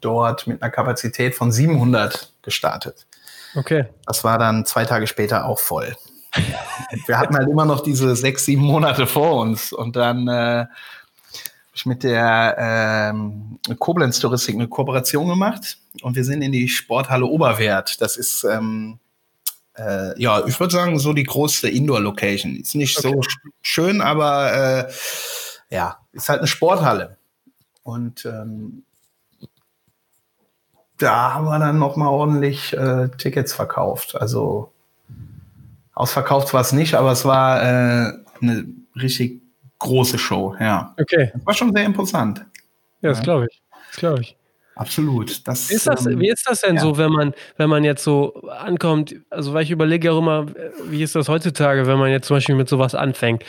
dort 0.00 0.46
mit 0.46 0.62
einer 0.62 0.70
Kapazität 0.70 1.34
von 1.34 1.52
700 1.52 2.32
gestartet. 2.42 3.06
Okay. 3.54 3.86
Das 4.06 4.24
war 4.24 4.38
dann 4.38 4.64
zwei 4.64 4.84
Tage 4.84 5.06
später 5.06 5.44
auch 5.46 5.58
voll. 5.58 5.94
wir 7.06 7.18
hatten 7.18 7.36
halt 7.36 7.48
immer 7.48 7.64
noch 7.64 7.80
diese 7.80 8.16
sechs, 8.16 8.46
sieben 8.46 8.62
Monate 8.62 9.06
vor 9.06 9.40
uns 9.40 9.72
und 9.72 9.96
dann 9.96 10.28
äh, 10.28 10.66
ich 11.74 11.86
mit 11.86 12.02
der 12.02 12.56
ähm, 12.58 13.58
Koblenz 13.78 14.18
Touristik 14.18 14.54
eine 14.54 14.68
Kooperation 14.68 15.28
gemacht 15.28 15.78
und 16.02 16.16
wir 16.16 16.24
sind 16.24 16.42
in 16.42 16.52
die 16.52 16.68
Sporthalle 16.68 17.26
Oberwert. 17.26 18.00
Das 18.00 18.16
ist 18.16 18.44
ähm, 18.44 18.98
äh, 19.76 20.20
ja, 20.20 20.46
ich 20.46 20.58
würde 20.60 20.72
sagen, 20.72 20.98
so 20.98 21.12
die 21.12 21.24
große 21.24 21.68
Indoor-Location. 21.68 22.56
Ist 22.56 22.74
nicht 22.74 22.98
okay. 22.98 23.14
so 23.14 23.20
schön, 23.62 24.00
aber 24.00 24.52
äh, 24.52 24.92
ja, 25.74 25.98
ist 26.12 26.28
halt 26.28 26.40
eine 26.40 26.48
Sporthalle. 26.48 27.16
Und 27.82 28.24
ähm, 28.26 28.84
da 30.98 31.34
haben 31.34 31.46
wir 31.46 31.58
dann 31.58 31.78
noch 31.78 31.96
mal 31.96 32.08
ordentlich 32.08 32.76
äh, 32.76 33.08
Tickets 33.18 33.52
verkauft. 33.52 34.14
Also 34.20 34.72
ausverkauft 35.94 36.52
war 36.54 36.60
es 36.60 36.72
nicht, 36.72 36.94
aber 36.94 37.12
es 37.12 37.24
war 37.24 37.62
äh, 37.62 38.12
eine 38.40 38.66
richtig 38.96 39.42
große 39.78 40.18
Show, 40.18 40.54
ja. 40.60 40.94
Okay. 41.00 41.30
Das 41.34 41.46
war 41.46 41.54
schon 41.54 41.72
sehr 41.74 41.84
imposant. 41.84 42.44
Ja, 43.00 43.10
das 43.10 43.22
glaube 43.22 43.46
ich. 43.50 43.62
Das 43.90 43.96
glaube 43.96 44.20
ich. 44.20 44.36
Absolut. 44.74 45.46
Das, 45.46 45.68
wie, 45.68 45.74
ist 45.74 45.86
das, 45.86 46.06
ähm, 46.06 46.18
wie 46.20 46.30
ist 46.30 46.48
das 46.48 46.62
denn 46.62 46.76
ja. 46.76 46.80
so, 46.80 46.96
wenn 46.96 47.12
man, 47.12 47.34
wenn 47.56 47.68
man 47.68 47.84
jetzt 47.84 48.02
so 48.02 48.34
ankommt? 48.48 49.14
Also, 49.28 49.52
weil 49.52 49.64
ich 49.64 49.70
überlege 49.70 50.12
auch 50.12 50.18
immer, 50.18 50.46
wie 50.86 51.02
ist 51.02 51.14
das 51.14 51.28
heutzutage, 51.28 51.86
wenn 51.86 51.98
man 51.98 52.10
jetzt 52.10 52.26
zum 52.26 52.36
Beispiel 52.36 52.54
mit 52.54 52.68
sowas 52.68 52.94
anfängt? 52.94 53.44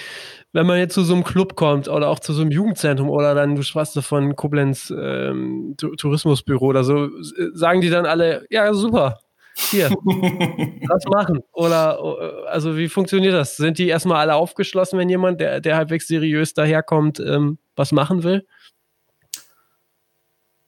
Wenn 0.54 0.68
man 0.68 0.78
jetzt 0.78 0.94
zu 0.94 1.04
so 1.04 1.14
einem 1.14 1.24
Club 1.24 1.56
kommt 1.56 1.88
oder 1.88 2.10
auch 2.10 2.20
zu 2.20 2.32
so 2.32 2.42
einem 2.42 2.52
Jugendzentrum 2.52 3.10
oder 3.10 3.36
dann, 3.36 3.56
du 3.56 3.64
sprachst 3.64 4.00
von 4.04 4.36
Koblenz 4.36 4.94
ähm, 4.96 5.76
Tourismusbüro 5.78 6.68
oder 6.68 6.84
so, 6.84 7.10
sagen 7.54 7.82
die 7.82 7.90
dann 7.90 8.06
alle, 8.06 8.46
ja, 8.50 8.74
super, 8.74 9.18
hier, 9.56 9.90
was 10.88 11.06
machen? 11.06 11.42
Oder, 11.52 12.00
also, 12.48 12.78
wie 12.78 12.88
funktioniert 12.88 13.34
das? 13.34 13.58
Sind 13.58 13.78
die 13.78 13.88
erstmal 13.88 14.18
alle 14.18 14.36
aufgeschlossen, 14.36 14.98
wenn 15.00 15.10
jemand, 15.10 15.42
der, 15.42 15.60
der 15.60 15.76
halbwegs 15.76 16.08
seriös 16.08 16.54
daherkommt, 16.54 17.20
ähm, 17.20 17.58
was 17.76 17.92
machen 17.92 18.24
will? 18.24 18.46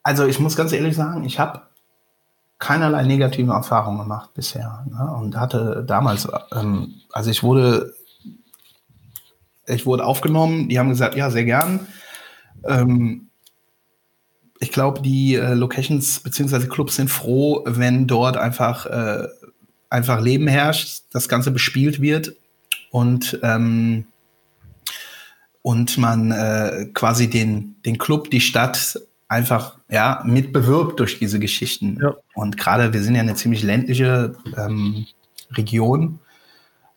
Also 0.06 0.28
ich 0.28 0.40
muss 0.40 0.56
ganz 0.56 0.72
ehrlich 0.72 0.96
sagen, 0.96 1.24
ich 1.24 1.40
habe 1.40 1.64
keinerlei 2.60 3.04
negative 3.06 3.52
Erfahrungen 3.52 3.98
gemacht 3.98 4.36
bisher. 4.36 4.86
Ne? 4.88 5.12
Und 5.18 5.36
hatte 5.36 5.84
damals, 5.84 6.28
ähm, 6.54 7.02
also 7.12 7.32
ich 7.32 7.42
wurde, 7.42 7.95
ich 9.68 9.86
wurde 9.86 10.06
aufgenommen, 10.06 10.70
die 10.70 10.80
haben 10.80 10.90
gesagt, 10.90 11.16
ja, 11.16 11.30
sehr 11.30 11.46
gern. 11.46 11.88
Ähm, 12.66 13.28
ich 14.60 14.72
glaube, 14.72 15.02
die 15.02 15.36
äh, 15.36 15.54
Locations 15.54 16.20
bzw. 16.20 16.68
Clubs 16.68 16.96
sind 16.96 17.10
froh, 17.10 17.64
wenn 17.66 18.08
dort 18.08 18.38
einfach, 18.38 18.86
äh, 18.86 19.28
einfach 19.90 20.22
Leben 20.22 20.48
herrscht, 20.48 21.04
das 21.12 21.28
Ganze 21.28 21.52
bespielt 21.52 22.02
wird 22.02 22.36
und, 22.92 23.40
ähm, 23.44 24.06
und 25.62 25.98
man 25.98 26.32
äh, 26.32 26.88
quasi 26.94 27.30
den, 27.30 27.76
den 27.86 27.98
Club, 27.98 28.30
die 28.30 28.42
Stadt 28.42 29.00
einfach 29.28 29.80
ja 29.90 30.22
mitbewirbt 30.26 31.00
durch 31.00 31.20
diese 31.20 31.40
Geschichten. 31.40 32.00
Ja. 32.02 32.16
Und 32.34 32.58
gerade 32.58 32.94
wir 32.94 33.02
sind 33.02 33.16
ja 33.16 33.22
eine 33.22 33.36
ziemlich 33.36 33.64
ländliche 33.64 34.36
ähm, 34.56 35.08
Region 35.52 36.20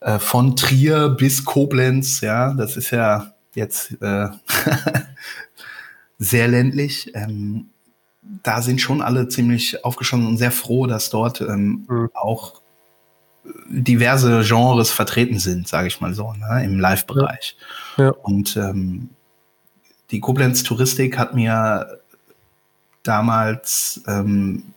äh, 0.00 0.19
von 0.19 0.57
Trier 0.57 1.09
bis 1.09 1.45
Koblenz. 1.45 2.21
Ja, 2.21 2.55
das 2.55 2.76
ist 2.76 2.90
ja 2.90 3.33
jetzt 3.55 4.00
äh, 4.00 4.28
sehr 6.19 6.49
ländlich. 6.49 7.12
Ähm, 7.14 7.71
da 8.43 8.62
sind 8.62 8.81
schon 8.81 9.00
alle 9.00 9.28
ziemlich 9.28 9.85
aufgeschlossen 9.85 10.26
und 10.26 10.37
sehr 10.37 10.52
froh, 10.52 10.87
dass 10.87 11.11
dort 11.11 11.40
ähm, 11.40 11.87
mhm. 11.88 12.11
auch 12.14 12.61
diverse 13.69 14.43
Genres 14.45 14.90
vertreten 14.90 15.38
sind, 15.38 15.69
sage 15.69 15.88
ich 15.88 16.00
mal 16.00 16.14
so, 16.14 16.33
ne, 16.33 16.64
im 16.64 16.78
Live-Bereich. 16.78 17.57
Ja. 17.97 18.11
Und 18.11 18.57
ähm, 18.57 19.11
die 20.11 20.21
Koblenz 20.21 20.62
Touristik 20.62 21.19
hat 21.19 21.35
mir 21.35 22.00
damals 23.02 24.02
ähm, 24.07 24.75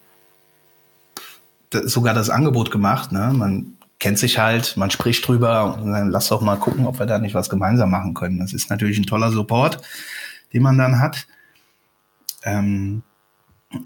sogar 1.72 2.14
das 2.14 2.30
Angebot 2.30 2.72
gemacht. 2.72 3.12
Ne? 3.12 3.32
Man 3.34 3.78
kennt 4.02 4.18
sich 4.18 4.40
halt, 4.40 4.76
man 4.78 4.90
spricht 4.90 5.26
drüber 5.26 5.78
und 5.78 5.92
dann 5.92 6.10
lass 6.10 6.30
doch 6.30 6.42
mal 6.42 6.58
gucken, 6.58 6.88
ob 6.88 7.00
wir 7.00 7.06
da 7.06 7.20
nicht 7.20 7.36
was 7.36 7.50
gemeinsam 7.50 7.92
machen 7.92 8.16
können. 8.16 8.40
Das 8.40 8.52
ist 8.52 8.70
natürlich 8.72 8.98
ein 8.98 9.06
toller 9.06 9.32
Support, 9.32 9.78
den 10.54 10.64
man 10.64 10.78
dann 10.78 11.00
hat. 11.00 11.28
Ähm, 12.44 13.04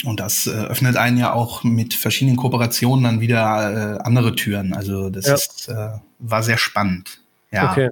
und 0.05 0.19
das 0.21 0.47
äh, 0.47 0.51
öffnet 0.51 0.95
einen 0.95 1.17
ja 1.17 1.33
auch 1.33 1.65
mit 1.65 1.93
verschiedenen 1.93 2.37
Kooperationen 2.37 3.03
dann 3.03 3.19
wieder 3.19 3.97
äh, 3.97 4.03
andere 4.03 4.33
Türen. 4.35 4.73
Also 4.73 5.09
das 5.09 5.27
ja. 5.27 5.33
ist, 5.35 5.67
äh, 5.67 5.99
war 6.19 6.43
sehr 6.43 6.57
spannend. 6.57 7.19
Ja. 7.51 7.69
Okay. 7.69 7.89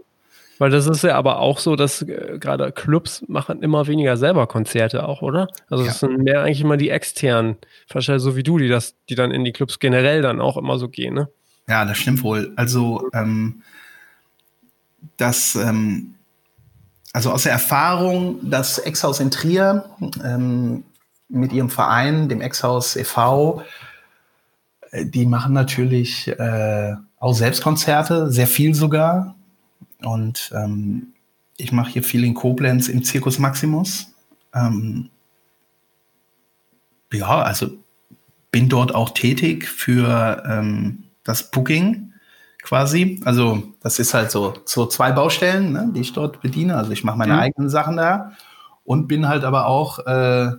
Weil 0.59 0.69
das 0.69 0.87
ist 0.87 1.03
ja 1.03 1.15
aber 1.15 1.39
auch 1.39 1.59
so, 1.59 1.75
dass 1.75 2.03
äh, 2.03 2.37
gerade 2.39 2.71
Clubs 2.71 3.25
machen 3.27 3.61
immer 3.61 3.85
weniger 3.87 4.15
selber 4.15 4.47
Konzerte 4.47 5.05
auch, 5.09 5.21
oder? 5.21 5.49
Also 5.69 5.83
es 5.83 5.99
sind 5.99 6.23
mehr 6.23 6.41
eigentlich 6.43 6.61
immer 6.61 6.77
die 6.77 6.89
externen, 6.89 7.57
wahrscheinlich 7.89 8.23
so 8.23 8.37
wie 8.37 8.43
du, 8.43 8.57
die 8.59 8.69
das, 8.69 8.95
die 9.09 9.15
dann 9.15 9.31
in 9.31 9.43
die 9.43 9.51
Clubs 9.51 9.79
generell 9.79 10.21
dann 10.21 10.39
auch 10.39 10.55
immer 10.55 10.79
so 10.79 10.87
gehen, 10.87 11.15
ne? 11.15 11.27
Ja, 11.67 11.85
das 11.85 11.97
stimmt 11.97 12.23
wohl. 12.23 12.53
Also 12.55 13.09
ähm, 13.13 13.61
das, 15.17 15.55
ähm, 15.55 16.15
also 17.13 17.31
aus 17.31 17.43
der 17.43 17.51
Erfahrung, 17.53 18.39
das 18.49 18.79
Ex-Haus 18.79 19.19
in 19.19 19.31
Trier 19.31 19.85
ähm, 20.23 20.83
mit 21.29 21.53
ihrem 21.53 21.69
Verein, 21.69 22.29
dem 22.29 22.41
Ex-Haus 22.41 22.95
e.V., 22.95 23.63
äh, 24.91 25.05
die 25.05 25.25
machen 25.25 25.53
natürlich 25.53 26.27
äh, 26.27 26.95
auch 27.19 27.33
Selbstkonzerte, 27.33 28.31
sehr 28.31 28.47
viel 28.47 28.75
sogar. 28.75 29.35
Und 30.01 30.51
ähm, 30.53 31.13
ich 31.57 31.71
mache 31.71 31.91
hier 31.91 32.03
viel 32.03 32.23
in 32.23 32.33
Koblenz 32.33 32.89
im 32.89 33.03
Circus 33.03 33.39
Maximus. 33.39 34.07
Ähm, 34.53 35.09
ja, 37.11 37.41
also 37.41 37.69
bin 38.51 38.69
dort 38.69 38.93
auch 38.93 39.11
tätig 39.11 39.67
für 39.67 40.43
ähm, 40.47 41.03
das 41.23 41.51
Booking 41.51 42.13
quasi. 42.61 43.21
Also 43.25 43.63
das 43.81 43.99
ist 43.99 44.13
halt 44.13 44.31
so, 44.31 44.53
so 44.65 44.85
zwei 44.85 45.11
Baustellen, 45.11 45.73
ne, 45.73 45.89
die 45.93 46.01
ich 46.01 46.13
dort 46.13 46.41
bediene. 46.41 46.77
Also 46.77 46.91
ich 46.91 47.03
mache 47.03 47.17
meine 47.17 47.33
mhm. 47.33 47.39
eigenen 47.39 47.69
Sachen 47.69 47.97
da 47.97 48.33
und 48.83 49.07
bin 49.07 49.27
halt 49.27 49.43
aber 49.43 49.67
auch 49.67 49.99
äh, 49.99 50.51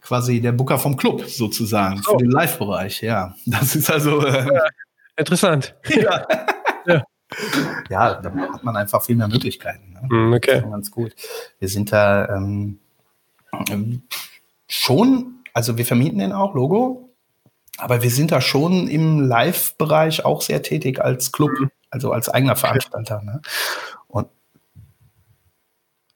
quasi 0.00 0.40
der 0.40 0.52
Booker 0.52 0.78
vom 0.78 0.96
Club 0.96 1.24
sozusagen 1.24 2.02
so. 2.02 2.12
für 2.12 2.18
den 2.18 2.30
Live-Bereich. 2.30 3.02
Ja, 3.02 3.34
das 3.46 3.76
ist 3.76 3.90
also 3.90 4.24
äh, 4.24 4.46
ja, 4.46 4.64
interessant. 5.16 5.74
Ja. 5.88 6.26
ja 6.86 7.02
ja, 7.90 8.14
da 8.14 8.32
hat 8.52 8.64
man 8.64 8.76
einfach 8.76 9.02
viel 9.02 9.16
mehr 9.16 9.28
Möglichkeiten. 9.28 9.92
Ne? 9.92 10.08
Hm, 10.08 10.32
okay. 10.32 10.62
ganz 10.62 10.90
gut. 10.90 11.14
Wir 11.58 11.68
sind 11.68 11.92
da 11.92 12.28
ähm, 12.28 12.78
schon, 14.66 15.40
also 15.52 15.76
wir 15.76 15.86
vermieten 15.86 16.18
den 16.18 16.32
auch, 16.32 16.54
Logo, 16.54 17.03
aber 17.78 18.02
wir 18.02 18.10
sind 18.10 18.32
da 18.32 18.40
schon 18.40 18.88
im 18.88 19.20
Live-Bereich 19.20 20.24
auch 20.24 20.42
sehr 20.42 20.62
tätig 20.62 21.00
als 21.00 21.32
Club, 21.32 21.50
mhm. 21.58 21.70
also 21.90 22.12
als 22.12 22.28
eigener 22.28 22.56
Veranstalter. 22.56 23.22
Ne? 23.22 23.40
Und 24.06 24.28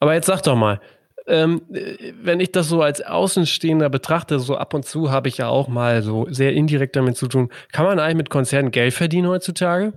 aber 0.00 0.14
jetzt 0.14 0.26
sag 0.26 0.42
doch 0.42 0.56
mal, 0.56 0.80
ähm, 1.26 1.62
wenn 1.68 2.40
ich 2.40 2.52
das 2.52 2.68
so 2.68 2.82
als 2.82 3.02
Außenstehender 3.02 3.90
betrachte, 3.90 4.38
so 4.38 4.56
ab 4.56 4.72
und 4.72 4.86
zu 4.86 5.10
habe 5.10 5.28
ich 5.28 5.38
ja 5.38 5.48
auch 5.48 5.68
mal 5.68 6.02
so 6.02 6.26
sehr 6.30 6.52
indirekt 6.54 6.96
damit 6.96 7.16
zu 7.16 7.26
tun. 7.28 7.50
Kann 7.72 7.84
man 7.84 7.98
eigentlich 7.98 8.16
mit 8.16 8.30
Konzerten 8.30 8.70
Geld 8.70 8.94
verdienen 8.94 9.28
heutzutage? 9.28 9.92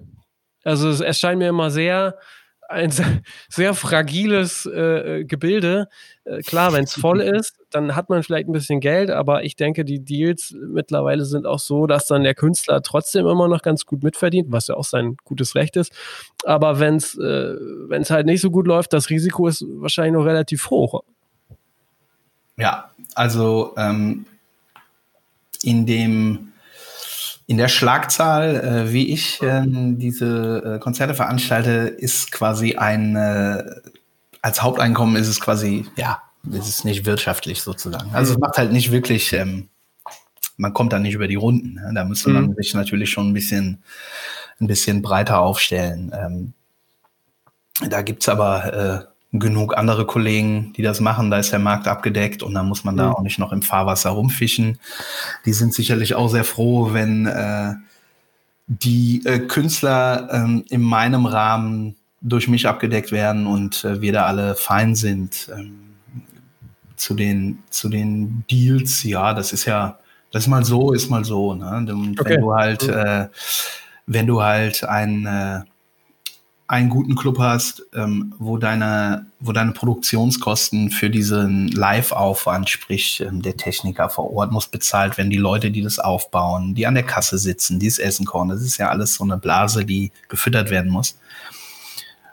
Also 0.63 0.89
es 0.89 0.99
erscheint 0.99 1.39
mir 1.39 1.49
immer 1.49 1.71
sehr 1.71 2.17
ein 2.71 2.91
sehr 3.49 3.73
fragiles 3.73 4.65
äh, 4.65 5.23
Gebilde. 5.25 5.87
Äh, 6.23 6.41
klar, 6.41 6.73
wenn 6.73 6.83
es 6.83 6.93
voll 6.93 7.21
ist, 7.21 7.57
dann 7.69 7.95
hat 7.95 8.09
man 8.09 8.23
vielleicht 8.23 8.47
ein 8.47 8.53
bisschen 8.53 8.79
Geld, 8.79 9.09
aber 9.09 9.43
ich 9.43 9.55
denke, 9.55 9.85
die 9.85 9.99
Deals 9.99 10.55
mittlerweile 10.59 11.25
sind 11.25 11.45
auch 11.45 11.59
so, 11.59 11.87
dass 11.87 12.07
dann 12.07 12.23
der 12.23 12.35
Künstler 12.35 12.81
trotzdem 12.81 13.27
immer 13.27 13.47
noch 13.47 13.61
ganz 13.61 13.85
gut 13.85 14.03
mitverdient, 14.03 14.51
was 14.51 14.67
ja 14.67 14.75
auch 14.75 14.85
sein 14.85 15.17
gutes 15.23 15.55
Recht 15.55 15.75
ist. 15.75 15.91
Aber 16.45 16.79
wenn 16.79 16.95
es 16.95 17.17
äh, 17.17 17.55
halt 18.09 18.25
nicht 18.25 18.41
so 18.41 18.51
gut 18.51 18.67
läuft, 18.67 18.93
das 18.93 19.09
Risiko 19.09 19.47
ist 19.47 19.65
wahrscheinlich 19.67 20.13
noch 20.13 20.25
relativ 20.25 20.69
hoch. 20.69 21.03
Ja, 22.57 22.91
also 23.15 23.73
ähm, 23.77 24.25
in 25.63 25.85
dem 25.85 26.50
in 27.51 27.57
der 27.57 27.67
Schlagzahl, 27.67 28.55
äh, 28.55 28.93
wie 28.93 29.11
ich 29.11 29.43
äh, 29.43 29.65
diese 29.65 30.77
äh, 30.77 30.79
Konzerte 30.79 31.13
veranstalte, 31.13 31.71
ist 31.71 32.31
quasi 32.31 32.75
ein 32.75 33.17
äh, 33.17 33.61
als 34.41 34.61
Haupteinkommen 34.61 35.17
ist 35.17 35.27
es 35.27 35.41
quasi 35.41 35.85
ja, 35.97 36.21
ist 36.49 36.69
es 36.69 36.85
nicht 36.85 37.05
wirtschaftlich 37.05 37.61
sozusagen. 37.61 38.15
Also 38.15 38.31
es 38.31 38.39
macht 38.39 38.57
halt 38.57 38.71
nicht 38.71 38.93
wirklich, 38.93 39.33
ähm, 39.33 39.67
man 40.55 40.73
kommt 40.73 40.93
da 40.93 40.99
nicht 40.99 41.13
über 41.13 41.27
die 41.27 41.35
Runden. 41.35 41.73
Ne? 41.73 41.91
Da 41.93 42.05
müsste 42.05 42.29
man 42.29 42.45
mhm. 42.45 42.55
sich 42.55 42.73
natürlich 42.73 43.09
schon 43.09 43.31
ein 43.31 43.33
bisschen 43.33 43.83
ein 44.61 44.67
bisschen 44.67 45.01
breiter 45.01 45.41
aufstellen. 45.41 46.13
Ähm, 46.17 46.53
da 47.89 48.01
gibt's 48.01 48.29
aber 48.29 48.73
äh, 48.73 49.10
genug 49.33 49.77
andere 49.77 50.05
Kollegen, 50.05 50.73
die 50.73 50.81
das 50.81 50.99
machen. 50.99 51.31
Da 51.31 51.39
ist 51.39 51.51
der 51.51 51.59
Markt 51.59 51.87
abgedeckt 51.87 52.43
und 52.43 52.53
da 52.53 52.63
muss 52.63 52.83
man 52.83 52.95
mhm. 52.95 52.99
da 52.99 53.11
auch 53.11 53.21
nicht 53.21 53.39
noch 53.39 53.51
im 53.51 53.61
Fahrwasser 53.61 54.09
rumfischen. 54.09 54.79
Die 55.45 55.53
sind 55.53 55.73
sicherlich 55.73 56.15
auch 56.15 56.27
sehr 56.27 56.43
froh, 56.43 56.93
wenn 56.93 57.25
äh, 57.27 57.75
die 58.67 59.21
äh, 59.25 59.39
Künstler 59.39 60.29
ähm, 60.31 60.65
in 60.69 60.81
meinem 60.81 61.25
Rahmen 61.25 61.95
durch 62.21 62.47
mich 62.47 62.67
abgedeckt 62.67 63.11
werden 63.11 63.47
und 63.47 63.83
äh, 63.83 64.01
wir 64.01 64.13
da 64.13 64.25
alle 64.25 64.55
fein 64.55 64.95
sind. 64.95 65.49
Ähm, 65.55 65.91
zu 67.01 67.15
den, 67.15 67.63
zu 67.71 67.89
den 67.89 68.45
Deals, 68.51 69.03
ja, 69.03 69.33
das 69.33 69.53
ist 69.53 69.65
ja, 69.65 69.97
das 70.31 70.43
ist 70.43 70.49
mal 70.49 70.63
so, 70.63 70.93
ist 70.93 71.09
mal 71.09 71.25
so. 71.25 71.55
Ne? 71.55 71.85
Und 71.89 72.19
okay. 72.19 72.35
wenn 72.35 72.41
du 72.41 72.53
halt, 72.53 72.87
mhm. 72.87 72.93
äh, 72.93 73.27
wenn 74.05 74.27
du 74.27 74.43
halt 74.43 74.83
ein 74.83 75.25
äh, 75.25 75.61
einen 76.71 76.87
guten 76.87 77.15
Club 77.15 77.37
hast, 77.37 77.83
ähm, 77.93 78.33
wo 78.39 78.57
deine, 78.57 79.25
wo 79.41 79.51
deine 79.51 79.73
Produktionskosten 79.73 80.89
für 80.89 81.09
diesen 81.09 81.67
Live-Aufwand, 81.67 82.69
sprich 82.69 83.19
ähm, 83.19 83.41
der 83.41 83.57
Techniker 83.57 84.09
vor 84.09 84.31
Ort 84.31 84.53
muss 84.53 84.67
bezahlt 84.67 85.17
werden, 85.17 85.29
die 85.29 85.37
Leute, 85.37 85.69
die 85.69 85.81
das 85.81 85.99
aufbauen, 85.99 86.73
die 86.73 86.87
an 86.87 86.95
der 86.95 87.03
Kasse 87.03 87.37
sitzen, 87.37 87.77
die 87.77 87.87
es 87.87 87.99
essen 87.99 88.25
können. 88.25 88.51
Das 88.51 88.61
ist 88.61 88.77
ja 88.77 88.87
alles 88.87 89.15
so 89.15 89.25
eine 89.25 89.37
Blase, 89.37 89.83
die 89.83 90.13
gefüttert 90.29 90.69
werden 90.69 90.89
muss. 90.89 91.17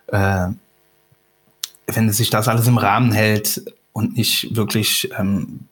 Äh, 0.07 0.51
wenn 1.89 2.13
sich 2.13 2.31
das 2.31 2.47
alles 2.47 2.69
im 2.69 2.79
Rahmen 2.79 3.11
hält 3.11 3.65
und 3.93 4.17
nicht 4.17 4.55
wirklich, 4.55 5.11
ähm, 5.19 5.67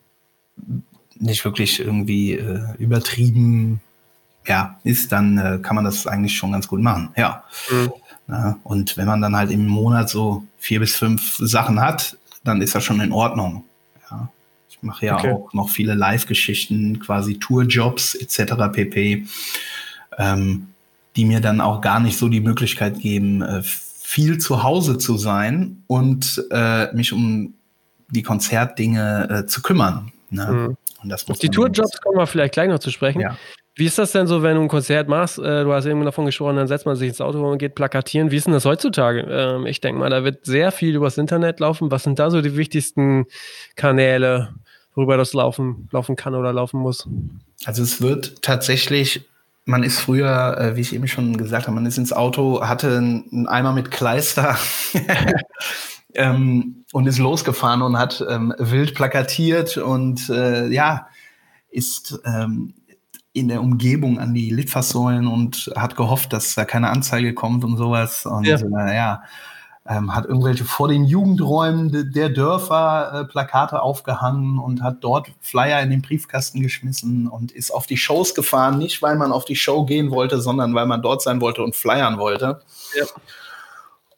nicht 1.15 1.45
wirklich 1.45 1.79
irgendwie 1.79 2.33
äh, 2.33 2.75
übertrieben 2.79 3.79
ja, 4.45 4.77
ist, 4.83 5.13
dann 5.13 5.37
äh, 5.37 5.59
kann 5.61 5.77
man 5.77 5.85
das 5.85 6.05
eigentlich 6.05 6.35
schon 6.35 6.51
ganz 6.51 6.67
gut 6.67 6.81
machen. 6.81 7.11
Ja. 7.15 7.45
Mhm. 7.71 7.93
Ja, 8.27 8.59
und 8.63 8.97
wenn 8.97 9.07
man 9.07 9.21
dann 9.21 9.35
halt 9.35 9.51
im 9.51 9.67
Monat 9.67 10.09
so 10.09 10.43
vier 10.57 10.79
bis 10.79 10.95
fünf 10.95 11.37
Sachen 11.37 11.79
hat, 11.79 12.17
dann 12.43 12.61
ist 12.61 12.75
das 12.75 12.83
schon 12.83 12.99
in 12.99 13.11
Ordnung. 13.11 13.63
Ja. 14.11 14.29
Ich 14.69 14.81
mache 14.81 15.05
ja 15.05 15.15
okay. 15.15 15.31
auch 15.31 15.53
noch 15.53 15.69
viele 15.69 15.93
Live-Geschichten, 15.93 16.99
quasi 16.99 17.39
Tourjobs 17.39 18.15
etc. 18.15 18.53
pp, 18.71 19.25
ähm, 20.17 20.67
die 21.15 21.25
mir 21.25 21.39
dann 21.39 21.61
auch 21.61 21.81
gar 21.81 21.99
nicht 21.99 22.17
so 22.17 22.27
die 22.27 22.41
Möglichkeit 22.41 22.99
geben, 22.99 23.41
äh, 23.41 23.61
viel 23.63 24.37
zu 24.37 24.63
Hause 24.63 24.97
zu 24.97 25.17
sein 25.17 25.83
und 25.87 26.43
äh, 26.51 26.93
mich 26.93 27.13
um 27.13 27.53
die 28.09 28.23
Konzertdinge 28.23 29.29
äh, 29.29 29.45
zu 29.47 29.61
kümmern. 29.61 30.11
Ne? 30.29 30.45
Mhm. 30.45 30.77
Und 31.03 31.09
das 31.09 31.27
muss 31.27 31.39
die 31.39 31.49
Tourjobs 31.49 32.01
kommen 32.01 32.17
wir 32.17 32.27
vielleicht 32.27 32.53
gleich 32.53 32.69
noch 32.69 32.79
zu 32.79 32.91
sprechen. 32.91 33.21
Ja. 33.21 33.37
Wie 33.77 33.85
ist 33.85 33.99
das 33.99 34.11
denn 34.11 34.25
so, 34.25 34.41
wenn 34.41 34.55
du 34.55 34.63
ein 34.63 34.67
Konzert 34.67 35.07
machst? 35.07 35.37
Äh, 35.37 35.63
du 35.63 35.71
hast 35.71 35.85
eben 35.85 36.03
davon 36.03 36.25
gesprochen, 36.25 36.55
dann 36.55 36.67
setzt 36.67 36.87
man 36.87 36.95
sich 36.95 37.09
ins 37.09 37.21
Auto 37.21 37.47
und 37.47 37.59
geht 37.59 37.75
plakatieren. 37.75 38.31
Wie 38.31 38.35
ist 38.35 38.47
denn 38.47 38.53
das 38.53 38.65
heutzutage? 38.65 39.21
Ähm, 39.29 39.67
ich 39.67 39.81
denke 39.81 39.99
mal, 39.99 40.09
da 40.09 40.23
wird 40.23 40.47
sehr 40.47 40.71
viel 40.71 40.95
übers 40.95 41.19
Internet 41.19 41.59
laufen. 41.59 41.91
Was 41.91 42.01
sind 42.01 42.17
da 42.17 42.31
so 42.31 42.41
die 42.41 42.57
wichtigsten 42.57 43.27
Kanäle, 43.75 44.55
worüber 44.95 45.15
das 45.15 45.33
laufen, 45.33 45.87
laufen 45.91 46.15
kann 46.15 46.33
oder 46.33 46.51
laufen 46.53 46.79
muss? 46.79 47.07
Also 47.65 47.83
es 47.83 48.01
wird 48.01 48.41
tatsächlich 48.41 49.27
man 49.67 49.83
ist 49.83 49.99
früher, 49.99 50.57
äh, 50.57 50.75
wie 50.77 50.81
ich 50.81 50.95
eben 50.95 51.09
schon 51.09 51.35
gesagt 51.35 51.67
habe, 51.67 51.75
man 51.75 51.85
ist 51.85 51.97
ins 51.97 52.13
Auto, 52.13 52.61
hatte 52.65 52.97
einen 52.97 53.47
Eimer 53.47 53.73
mit 53.73 53.91
Kleister 53.91 54.57
ähm, 56.15 56.85
und 56.93 57.05
ist 57.05 57.19
losgefahren 57.19 57.81
und 57.81 57.99
hat 57.99 58.25
ähm, 58.29 58.53
wild 58.57 58.95
plakatiert 58.95 59.75
und 59.75 60.29
äh, 60.29 60.67
ja, 60.67 61.09
ist 61.69 62.17
ähm, 62.23 62.73
in 63.37 63.47
der 63.47 63.61
Umgebung 63.61 64.19
an 64.19 64.33
die 64.33 64.49
Litfaßsäulen 64.49 65.27
und 65.27 65.71
hat 65.75 65.95
gehofft, 65.95 66.33
dass 66.33 66.55
da 66.55 66.65
keine 66.65 66.89
Anzeige 66.89 67.33
kommt 67.33 67.63
und 67.63 67.77
sowas. 67.77 68.25
Und 68.25 68.45
ja, 68.45 68.57
äh, 68.57 68.95
ja 68.95 69.23
ähm, 69.87 70.13
hat 70.13 70.25
irgendwelche 70.25 70.65
vor 70.65 70.87
den 70.87 71.05
Jugendräumen 71.05 72.11
der 72.11 72.29
Dörfer 72.29 73.11
äh, 73.13 73.25
Plakate 73.25 73.81
aufgehangen 73.81 74.59
und 74.59 74.83
hat 74.83 74.97
dort 75.01 75.31
Flyer 75.39 75.81
in 75.81 75.89
den 75.89 76.01
Briefkasten 76.01 76.61
geschmissen 76.61 77.27
und 77.27 77.51
ist 77.51 77.71
auf 77.71 77.87
die 77.87 77.97
Shows 77.97 78.35
gefahren, 78.35 78.77
nicht 78.77 79.01
weil 79.01 79.15
man 79.15 79.31
auf 79.31 79.45
die 79.45 79.55
Show 79.55 79.85
gehen 79.85 80.11
wollte, 80.11 80.41
sondern 80.41 80.73
weil 80.73 80.87
man 80.87 81.01
dort 81.01 81.21
sein 81.21 81.39
wollte 81.39 81.63
und 81.63 81.75
flyern 81.75 82.17
wollte. 82.17 82.61
Ja. 82.97 83.05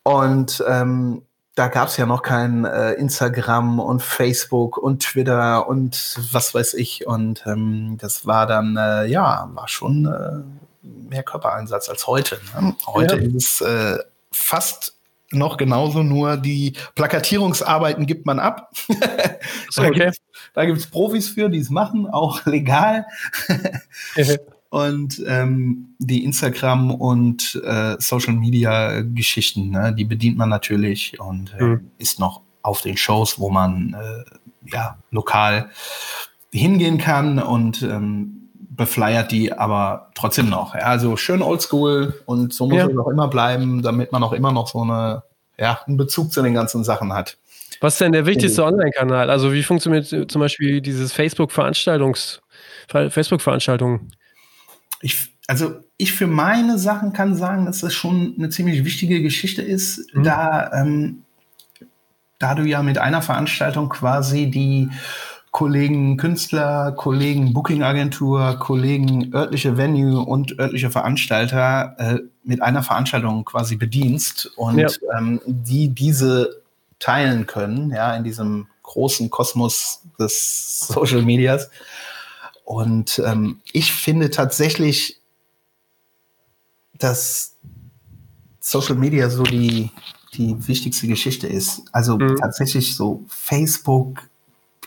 Und 0.04 0.64
ähm, 0.68 1.22
da 1.60 1.68
gab 1.68 1.90
es 1.90 1.98
ja 1.98 2.06
noch 2.06 2.22
kein 2.22 2.64
äh, 2.64 2.94
Instagram 2.94 3.82
und 3.82 4.02
Facebook 4.02 4.78
und 4.78 5.04
Twitter 5.04 5.68
und 5.68 6.18
was 6.32 6.54
weiß 6.54 6.74
ich. 6.76 7.06
Und 7.06 7.44
ähm, 7.46 7.98
das 8.00 8.26
war 8.26 8.48
dann, 8.48 8.78
äh, 8.78 9.08
ja, 9.08 9.50
war 9.52 9.68
schon 9.68 10.06
äh, 10.06 10.88
mehr 11.10 11.24
Körpereinsatz 11.24 11.90
als 11.90 12.08
heute. 12.08 12.40
Ne? 12.56 12.78
Heute 12.88 13.18
ja. 13.18 13.24
ist 13.36 13.62
es 13.62 13.62
äh, 13.62 13.98
fast 14.32 14.96
noch 15.32 15.58
genauso, 15.58 16.02
nur 16.02 16.38
die 16.38 16.78
Plakatierungsarbeiten 16.96 18.06
gibt 18.06 18.26
man 18.26 18.40
ab. 18.40 18.72
so, 19.70 19.84
okay. 19.84 20.14
Da 20.54 20.64
gibt 20.64 20.78
es 20.78 20.88
Profis 20.88 21.28
für, 21.28 21.50
die 21.50 21.60
es 21.60 21.70
machen, 21.70 22.08
auch 22.08 22.46
legal. 22.46 23.06
Und 24.70 25.24
ähm, 25.26 25.96
die 25.98 26.24
Instagram 26.24 26.92
und 26.92 27.60
äh, 27.66 27.96
Social 28.00 28.34
Media 28.34 29.02
Geschichten, 29.02 29.72
ne, 29.72 29.94
die 29.98 30.06
bedient 30.06 30.38
man 30.38 30.50
natürlich 30.50 31.20
und 31.20 31.56
äh, 31.60 31.64
mhm. 31.64 31.92
ist 31.98 32.20
noch 32.20 32.42
auf 32.62 32.82
den 32.82 32.96
Shows, 32.96 33.40
wo 33.40 33.50
man 33.50 33.96
äh, 34.00 34.70
ja 34.72 34.98
lokal 35.10 35.70
hingehen 36.52 37.00
kann 37.00 37.40
und 37.40 37.82
ähm, 37.82 38.40
befleiert 38.80 39.32
die 39.32 39.52
aber 39.52 40.12
trotzdem 40.16 40.50
noch. 40.50 40.76
Ja, 40.76 40.82
also 40.82 41.18
schön 41.18 41.42
oldschool 41.42 42.22
und 42.26 42.54
so 42.54 42.68
muss 42.68 42.78
ja. 42.78 42.88
es 42.88 42.98
auch 42.98 43.10
immer 43.10 43.28
bleiben, 43.28 43.82
damit 43.82 44.12
man 44.12 44.24
auch 44.24 44.34
immer 44.34 44.52
noch 44.52 44.68
so 44.68 44.82
eine, 44.82 45.24
ja, 45.58 45.82
einen 45.86 45.98
Bezug 45.98 46.32
zu 46.32 46.42
den 46.42 46.54
ganzen 46.54 46.84
Sachen 46.84 47.12
hat. 47.12 47.38
Was 47.82 47.94
ist 47.94 48.02
denn 48.02 48.12
der 48.12 48.26
wichtigste 48.26 48.64
Online-Kanal? 48.64 49.30
Also 49.30 49.54
wie 49.54 49.64
funktioniert 49.64 50.08
zum 50.08 50.42
Beispiel 50.42 50.82
dieses 50.82 51.14
Facebook-Veranstaltungs, 51.14 52.42
Facebook-Veranstaltungen? 52.88 54.12
Ich, 55.02 55.34
also 55.48 55.80
ich 55.98 56.14
für 56.14 56.28
meine 56.28 56.78
Sachen 56.78 57.14
kann 57.14 57.36
sagen, 57.36 57.66
dass 57.66 57.80
das 57.80 57.94
schon 57.94 58.36
eine 58.38 58.50
ziemlich 58.50 58.86
wichtige 58.86 59.22
Geschichte 59.22 59.62
ist, 59.62 60.14
mhm. 60.14 60.24
da, 60.24 60.72
ähm, 60.74 61.24
da 62.38 62.56
du 62.56 62.64
ja 62.64 62.84
mit 62.84 62.98
einer 62.98 63.22
Veranstaltung 63.22 63.90
quasi 63.90 64.50
die 64.50 64.90
Kollegen 65.52 66.18
Künstler, 66.18 66.92
Kollegen 66.92 67.54
Booking-Agentur, 67.54 68.58
Kollegen 68.60 69.34
örtliche 69.34 69.78
Venue 69.78 70.24
und 70.24 70.60
örtliche 70.60 70.92
Veranstalter 70.92 71.96
äh, 71.98 72.20
mit 72.44 72.62
einer 72.62 72.84
Veranstaltung 72.84 73.46
quasi 73.46 73.76
bedienst 73.76 74.52
und 74.58 74.78
ja. 74.78 74.90
ähm, 75.18 75.42
die 75.46 75.90
diese 75.90 76.62
teilen 77.00 77.48
können, 77.48 77.92
ja, 77.92 78.16
in 78.16 78.24
diesem 78.24 78.68
großen 78.84 79.30
Kosmos 79.30 80.04
des 80.20 80.80
Social 80.88 81.24
Medias. 81.24 81.70
Und 82.70 83.20
ähm, 83.26 83.62
ich 83.74 83.92
finde 83.92 84.30
tatsächlich, 84.30 85.20
dass 86.94 87.56
Social 88.60 88.94
Media 88.94 89.32
so 89.32 89.42
die, 89.42 89.90
die 90.36 90.68
wichtigste 90.68 91.08
Geschichte 91.08 91.48
ist. 91.48 91.82
Also 91.94 92.20
mhm. 92.20 92.36
tatsächlich 92.36 92.96
so 92.96 93.26
Facebook, 93.28 94.22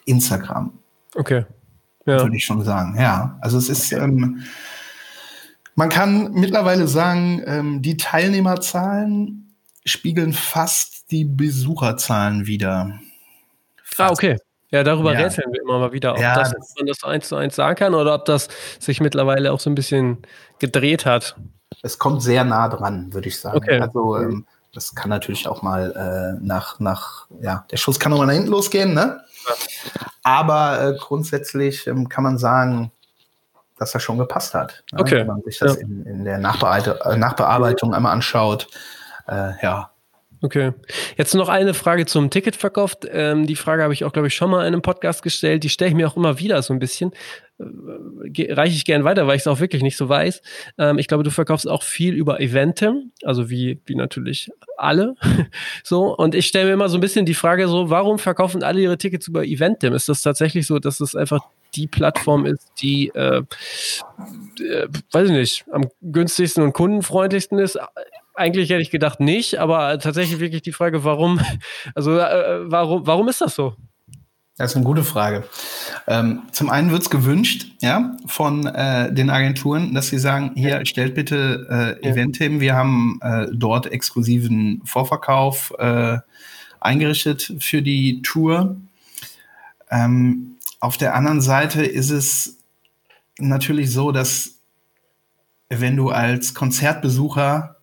Instagram. 0.05 0.73
Okay. 1.17 1.45
Ja. 2.07 2.21
Würde 2.21 2.37
ich 2.37 2.45
schon 2.45 2.63
sagen, 2.63 2.97
ja. 3.01 3.37
Also 3.41 3.59
es 3.59 3.69
ist, 3.69 3.93
okay. 3.93 4.05
ähm, 4.05 4.45
man 5.75 5.89
kann 5.89 6.35
mittlerweile 6.35 6.87
sagen, 6.87 7.43
ähm, 7.47 7.83
die 7.83 7.97
Teilnehmerzahlen 7.97 9.57
spiegeln 9.85 10.35
fast 10.35 11.11
die 11.11 11.25
Besucherzahlen 11.25 12.47
wieder. 12.47 13.01
Fast. 13.83 14.01
Ah, 14.01 14.13
okay. 14.13 14.39
Ja, 14.73 14.83
darüber 14.83 15.13
ja. 15.13 15.21
rätseln 15.21 15.53
wir 15.53 15.61
immer 15.61 15.79
mal 15.79 15.93
wieder, 15.93 16.15
ob, 16.15 16.19
ja, 16.19 16.35
das, 16.35 16.51
das 16.53 16.75
man 16.79 16.87
das 16.87 17.05
eins 17.05 17.29
zu 17.29 17.37
eins 17.37 17.55
sagen 17.55 17.77
kann 17.77 17.95
oder 17.95 18.15
ob 18.15 18.25
das 18.25 18.49
sich 18.79 19.01
mittlerweile 19.01 19.53
auch 19.53 19.61
so 19.61 19.69
ein 19.69 19.75
bisschen 19.75 20.19
gedreht 20.59 21.05
hat. 21.05 21.37
Es 21.83 21.99
kommt 21.99 22.23
sehr 22.23 22.43
nah 22.45 22.69
dran, 22.69 23.13
würde 23.13 23.29
ich 23.29 23.39
sagen. 23.39 23.59
Okay. 23.59 23.81
Also 23.81 24.17
ähm, 24.17 24.47
das 24.75 24.95
kann 24.95 25.11
natürlich 25.11 25.47
auch 25.47 25.61
mal 25.63 25.93
äh, 25.93 26.43
nach, 26.43 26.81
nach, 26.81 27.27
ja, 27.41 27.67
der 27.71 27.77
Schuss 27.77 28.01
kann 28.01 28.13
auch 28.15 28.19
mal 28.19 28.27
nach 28.27 28.33
hinten 28.33 28.51
losgehen, 28.51 28.95
ne? 28.95 29.21
Ja. 29.47 29.55
Aber 30.23 30.83
äh, 30.83 30.99
grundsätzlich 30.99 31.87
ähm, 31.87 32.09
kann 32.09 32.25
man 32.25 32.39
sagen, 32.39 32.91
dass 33.77 33.93
das 33.93 34.03
schon 34.03 34.17
gepasst 34.17 34.55
hat. 34.55 34.85
Ne? 34.93 35.01
Okay. 35.01 35.19
Wenn 35.19 35.27
man 35.27 35.43
sich 35.43 35.59
das 35.59 35.77
in, 35.77 36.07
in, 36.07 36.25
der 36.25 36.39
Nachbearbeitung, 36.39 36.95
äh, 37.05 37.17
Nachbearbeitung 37.17 37.95
einmal 37.95 38.13
anschaut, 38.13 38.69
äh, 39.29 39.53
ja, 39.63 39.91
Okay. 40.45 40.73
Jetzt 41.17 41.35
noch 41.37 41.49
eine 41.49 41.73
Frage 41.73 42.05
zum 42.05 42.29
Ticketverkauf. 42.29 42.97
Ähm, 43.09 43.47
die 43.47 43.55
Frage 43.55 43.85
habe 43.85 43.95
ich 43.95 44.05
auch, 44.05 44.13
glaube 44.13 44.27
ich, 44.27 44.35
schon 44.35 44.51
mal 44.51 44.63
in 44.63 44.73
einem 44.73 44.83
Podcast 44.83 45.23
gestellt. 45.23 45.63
Die 45.63 45.69
stelle 45.69 45.91
ich 45.91 45.95
mir 45.97 46.09
auch 46.09 46.17
immer 46.17 46.41
wieder 46.41 46.61
so 46.63 46.73
ein 46.73 46.81
bisschen. 46.81 47.13
äh, 47.61 48.53
reiche 48.53 48.75
ich 48.75 48.85
gern 48.85 49.05
weiter, 49.05 49.29
weil 49.29 49.37
ich 49.37 49.43
es 49.43 49.47
auch 49.47 49.61
wirklich 49.61 49.85
nicht 49.85 49.97
so 49.97 50.09
weiß. 50.09 50.43
Ähm, 50.79 50.99
ich 50.99 51.07
glaube, 51.07 51.23
du 51.23 51.31
verkaufst 51.31 51.69
auch 51.69 51.85
viel 51.85 52.15
über 52.15 52.41
Eventim, 52.41 53.13
also 53.23 53.51
wie, 53.51 53.81
wie 53.87 53.95
natürlich 53.95 54.51
alle. 54.77 55.15
so, 55.85 56.17
und 56.17 56.35
ich 56.35 56.49
stelle 56.49 56.67
mir 56.67 56.73
immer 56.73 56.89
so 56.89 56.99
ein 56.99 57.01
bisschen 57.01 57.25
die 57.25 57.35
Frage 57.35 57.69
so, 57.69 57.89
warum 57.89 58.19
verkaufen 58.19 58.65
alle 58.65 58.81
ihre 58.81 58.99
Tickets 58.99 59.29
über 59.29 59.45
Eventim? 59.45 59.95
Ist 59.95 60.09
das 60.09 60.23
tatsächlich 60.23 60.67
so, 60.67 60.81
dass 60.81 60.99
es 60.99 61.15
einfach 61.15 61.47
die 61.77 61.87
Plattform 61.87 62.47
ist, 62.47 62.69
die, 62.83 63.13
äh, 63.15 63.43
äh, 64.59 64.89
weiß 65.13 65.29
ich 65.29 65.35
nicht, 65.35 65.65
am 65.71 65.89
günstigsten 66.03 66.65
und 66.65 66.73
kundenfreundlichsten 66.73 67.61
ist? 67.61 67.79
Eigentlich 68.35 68.71
hätte 68.71 68.83
ich 68.83 68.91
gedacht 68.91 69.21
nicht, 69.21 69.59
aber 69.59 69.99
tatsächlich 69.99 70.41
wirklich 70.41 70.63
die 70.63 70.73
Frage, 70.73 71.05
warum, 71.05 71.41
also 71.95 72.19
äh, 72.19 72.71
warum, 72.71 73.07
warum 73.07 73.29
ist 73.29 73.41
das 73.41 73.55
so? 73.55 73.75
Das 74.59 74.73
ist 74.73 74.77
eine 74.77 74.85
gute 74.85 75.03
Frage. 75.03 75.45
Ähm, 76.07 76.43
zum 76.53 76.69
einen 76.69 76.91
wird 76.91 77.03
es 77.03 77.11
gewünscht, 77.11 77.69
ja, 77.81 78.15
von 78.27 78.67
äh, 78.67 79.13
den 79.13 79.31
Agenturen, 79.31 79.95
dass 79.95 80.09
sie 80.09 80.19
sagen, 80.19 80.53
hier 80.55 80.85
stellt 80.85 81.15
bitte 81.15 81.99
äh, 82.03 82.09
Event-Themen, 82.09 82.61
wir 82.61 82.75
haben 82.75 83.19
äh, 83.23 83.47
dort 83.51 83.91
exklusiven 83.91 84.83
Vorverkauf 84.85 85.73
äh, 85.79 86.19
eingerichtet 86.81 87.55
für 87.61 87.81
die 87.81 88.21
Tour. 88.23 88.77
Ähm, 89.91 90.57
auf 90.81 90.99
der 90.99 91.15
anderen 91.15 91.41
Seite 91.41 91.85
ist 91.85 92.11
es 92.11 92.59
natürlich 93.39 93.91
so, 93.91 94.13
dass 94.13 94.59
wenn 95.71 95.97
du 95.97 96.11
als 96.11 96.53
Konzertbesucher 96.55 97.77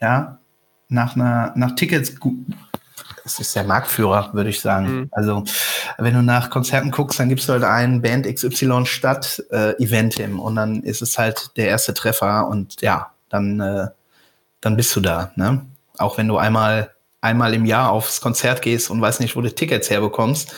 ja, 0.00 0.38
nach, 0.88 1.16
einer, 1.16 1.52
nach 1.56 1.74
Tickets 1.74 2.14
es 3.24 3.40
ist 3.40 3.56
der 3.56 3.64
Marktführer, 3.64 4.30
würde 4.34 4.50
ich 4.50 4.60
sagen. 4.60 4.86
Mhm. 4.86 5.08
Also, 5.10 5.44
wenn 5.98 6.14
du 6.14 6.22
nach 6.22 6.50
Konzerten 6.50 6.90
guckst, 6.90 7.18
dann 7.18 7.28
gibst 7.28 7.48
du 7.48 7.54
halt 7.54 7.64
ein 7.64 8.02
Band 8.02 8.26
XY 8.26 8.84
Stadt 8.84 9.42
äh, 9.50 9.72
Eventim 9.82 10.38
und 10.38 10.56
dann 10.56 10.82
ist 10.82 11.02
es 11.02 11.18
halt 11.18 11.56
der 11.56 11.68
erste 11.68 11.94
Treffer 11.94 12.46
und 12.48 12.80
ja, 12.82 13.12
dann, 13.30 13.60
äh, 13.60 13.88
dann 14.60 14.76
bist 14.76 14.94
du 14.94 15.00
da. 15.00 15.32
Ne? 15.36 15.64
Auch 15.96 16.18
wenn 16.18 16.28
du 16.28 16.36
einmal, 16.36 16.90
einmal 17.20 17.54
im 17.54 17.64
Jahr 17.64 17.90
aufs 17.90 18.20
Konzert 18.20 18.62
gehst 18.62 18.90
und 18.90 19.00
weißt 19.00 19.20
nicht, 19.20 19.36
wo 19.36 19.40
du 19.40 19.54
Tickets 19.54 19.88
herbekommst, 19.90 20.54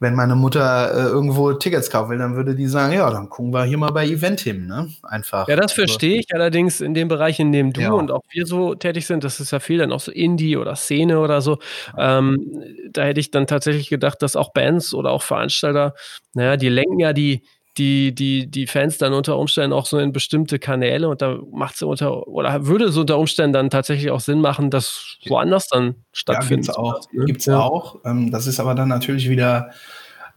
wenn 0.00 0.14
meine 0.14 0.36
Mutter 0.36 0.94
äh, 0.94 1.08
irgendwo 1.08 1.52
Tickets 1.54 1.90
kaufen 1.90 2.10
will, 2.10 2.18
dann 2.18 2.36
würde 2.36 2.54
die 2.54 2.68
sagen, 2.68 2.92
ja, 2.92 3.10
dann 3.10 3.28
gucken 3.28 3.52
wir 3.52 3.64
hier 3.64 3.78
mal 3.78 3.90
bei 3.90 4.06
Eventim, 4.06 4.66
ne? 4.66 4.88
Einfach. 5.02 5.48
Ja, 5.48 5.56
das 5.56 5.72
verstehe 5.72 6.20
ich 6.20 6.26
allerdings 6.32 6.80
in 6.80 6.94
dem 6.94 7.08
Bereich, 7.08 7.40
in 7.40 7.50
dem 7.50 7.72
du 7.72 7.80
ja. 7.80 7.90
und 7.90 8.12
auch 8.12 8.22
wir 8.30 8.46
so 8.46 8.76
tätig 8.76 9.06
sind, 9.06 9.24
das 9.24 9.40
ist 9.40 9.50
ja 9.50 9.58
viel 9.58 9.78
dann 9.78 9.90
auch 9.90 10.00
so 10.00 10.12
Indie 10.12 10.56
oder 10.56 10.76
Szene 10.76 11.18
oder 11.18 11.40
so. 11.40 11.58
Ähm, 11.96 12.62
da 12.90 13.02
hätte 13.02 13.18
ich 13.18 13.32
dann 13.32 13.48
tatsächlich 13.48 13.88
gedacht, 13.88 14.22
dass 14.22 14.36
auch 14.36 14.52
Bands 14.52 14.94
oder 14.94 15.10
auch 15.10 15.22
Veranstalter, 15.22 15.94
naja, 16.32 16.56
die 16.56 16.68
lenken 16.68 17.00
ja 17.00 17.12
die, 17.12 17.42
die, 17.78 18.14
die, 18.14 18.46
die 18.46 18.66
Fans 18.66 18.98
dann 18.98 19.12
unter 19.12 19.38
Umständen 19.38 19.72
auch 19.72 19.86
so 19.86 19.98
in 19.98 20.12
bestimmte 20.12 20.58
Kanäle 20.58 21.08
und 21.08 21.22
da 21.22 21.38
macht 21.52 21.76
es 21.76 21.82
unter 21.82 22.26
oder 22.26 22.66
würde 22.66 22.86
es 22.86 22.96
unter 22.96 23.18
Umständen 23.18 23.52
dann 23.52 23.70
tatsächlich 23.70 24.10
auch 24.10 24.20
Sinn 24.20 24.40
machen, 24.40 24.70
dass 24.70 25.16
woanders 25.26 25.68
dann 25.68 25.94
stattfindet. 26.12 26.68
Ja, 26.68 26.74
gibt's 26.74 26.78
auch. 26.78 27.12
Ne? 27.12 27.24
Gibt's 27.26 27.46
ja. 27.46 27.60
auch. 27.60 27.96
Ähm, 28.04 28.30
das 28.30 28.46
ist 28.46 28.58
aber 28.58 28.74
dann 28.74 28.88
natürlich 28.88 29.28
wieder 29.28 29.70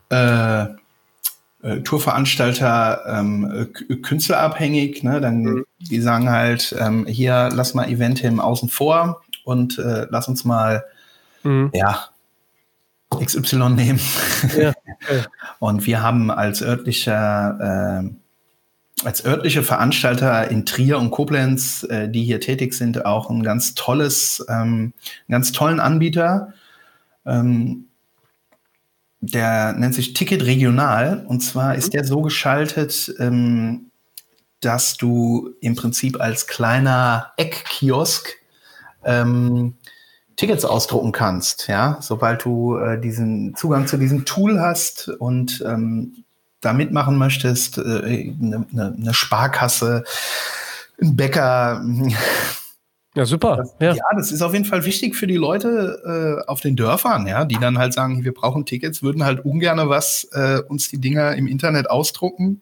äh, 0.09 0.65
äh, 1.63 1.81
Tourveranstalter 1.83 3.03
ähm, 3.07 3.69
künstlerabhängig. 4.03 5.03
Ne? 5.03 5.19
Dann 5.19 5.41
mhm. 5.41 5.65
die 5.79 5.99
sagen 5.99 6.29
halt, 6.29 6.75
ähm, 6.79 7.05
hier 7.07 7.49
lass 7.51 7.73
mal 7.73 7.89
Event 7.89 8.19
hin 8.19 8.39
außen 8.39 8.69
vor 8.69 9.21
und 9.43 9.79
äh, 9.79 10.05
lass 10.09 10.27
uns 10.27 10.45
mal 10.45 10.83
mhm. 11.43 11.71
ja 11.73 12.10
XY 13.19 13.69
nehmen. 13.69 13.99
Ja. 14.57 14.73
Und 15.59 15.85
wir 15.85 16.01
haben 16.01 16.31
als 16.31 16.61
örtlicher, 16.61 18.03
äh, 18.03 19.05
als 19.05 19.25
örtliche 19.25 19.63
Veranstalter 19.63 20.49
in 20.49 20.65
Trier 20.65 20.99
und 20.99 21.11
Koblenz, 21.11 21.83
äh, 21.89 22.07
die 22.07 22.23
hier 22.23 22.39
tätig 22.39 22.73
sind, 22.73 23.05
auch 23.05 23.29
ein 23.29 23.41
ganz 23.41 23.73
tolles, 23.73 24.45
ähm, 24.47 24.93
einen 25.27 25.31
ganz 25.31 25.51
tollen 25.51 25.79
Anbieter. 25.79 26.53
Ähm, 27.25 27.87
der 29.21 29.73
nennt 29.73 29.95
sich 29.95 30.13
Ticket 30.13 30.45
Regional. 30.45 31.25
Und 31.27 31.41
zwar 31.41 31.75
ist 31.75 31.87
mhm. 31.87 31.91
der 31.91 32.05
so 32.05 32.21
geschaltet, 32.21 33.13
ähm, 33.19 33.91
dass 34.59 34.97
du 34.97 35.55
im 35.61 35.75
Prinzip 35.75 36.21
als 36.21 36.47
kleiner 36.47 37.33
Eckkiosk 37.37 38.37
ähm, 39.03 39.75
Tickets 40.35 40.65
ausdrucken 40.65 41.11
kannst, 41.11 41.67
ja, 41.67 41.97
sobald 42.01 42.45
du 42.45 42.77
äh, 42.77 42.99
diesen 42.99 43.55
Zugang 43.55 43.87
zu 43.87 43.97
diesem 43.97 44.25
Tool 44.25 44.59
hast 44.59 45.09
und 45.09 45.63
ähm, 45.67 46.23
da 46.61 46.73
mitmachen 46.73 47.17
möchtest, 47.17 47.79
eine 47.79 48.07
äh, 48.07 48.35
ne, 48.39 48.65
ne, 48.71 48.93
ne 48.97 49.13
Sparkasse, 49.13 50.03
ein 51.01 51.15
Bäcker. 51.15 51.83
Ja, 53.13 53.25
super. 53.25 53.57
Das, 53.57 53.75
ja. 53.81 53.93
ja. 53.93 54.03
das 54.15 54.31
ist 54.31 54.41
auf 54.41 54.53
jeden 54.53 54.63
Fall 54.63 54.85
wichtig 54.85 55.17
für 55.17 55.27
die 55.27 55.35
Leute 55.35 56.39
äh, 56.45 56.49
auf 56.49 56.61
den 56.61 56.77
Dörfern, 56.77 57.27
ja, 57.27 57.43
die 57.43 57.57
dann 57.57 57.77
halt 57.77 57.91
sagen, 57.91 58.23
wir 58.23 58.33
brauchen 58.33 58.65
Tickets, 58.65 59.03
würden 59.03 59.25
halt 59.25 59.43
ungern 59.43 59.89
was 59.89 60.29
äh, 60.31 60.61
uns 60.69 60.87
die 60.87 60.97
Dinger 60.97 61.35
im 61.35 61.45
Internet 61.45 61.89
ausdrucken, 61.89 62.61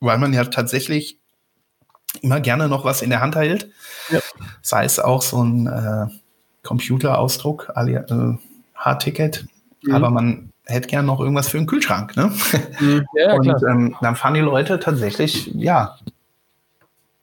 weil 0.00 0.16
man 0.16 0.32
ja 0.32 0.44
tatsächlich 0.44 1.18
immer 2.22 2.40
gerne 2.40 2.70
noch 2.70 2.86
was 2.86 3.02
in 3.02 3.10
der 3.10 3.20
Hand 3.20 3.36
hält. 3.36 3.68
Ja. 4.08 4.20
Sei 4.62 4.84
es 4.84 4.98
auch 4.98 5.20
so 5.20 5.44
ein 5.44 5.66
äh, 5.66 6.06
Computerausdruck, 6.66 7.72
äh, 7.74 8.02
Hardticket, 8.74 9.46
mhm. 9.82 9.94
aber 9.94 10.10
man 10.10 10.50
hätte 10.66 10.88
gern 10.88 11.06
noch 11.06 11.20
irgendwas 11.20 11.48
für 11.48 11.58
einen 11.58 11.66
Kühlschrank. 11.66 12.16
Ne? 12.16 12.32
Mhm. 12.80 13.06
Ja, 13.14 13.34
und 13.34 13.62
ähm, 13.70 13.96
dann 14.00 14.16
fahren 14.16 14.34
die 14.34 14.40
Leute 14.40 14.78
tatsächlich, 14.78 15.50
ja, 15.54 15.96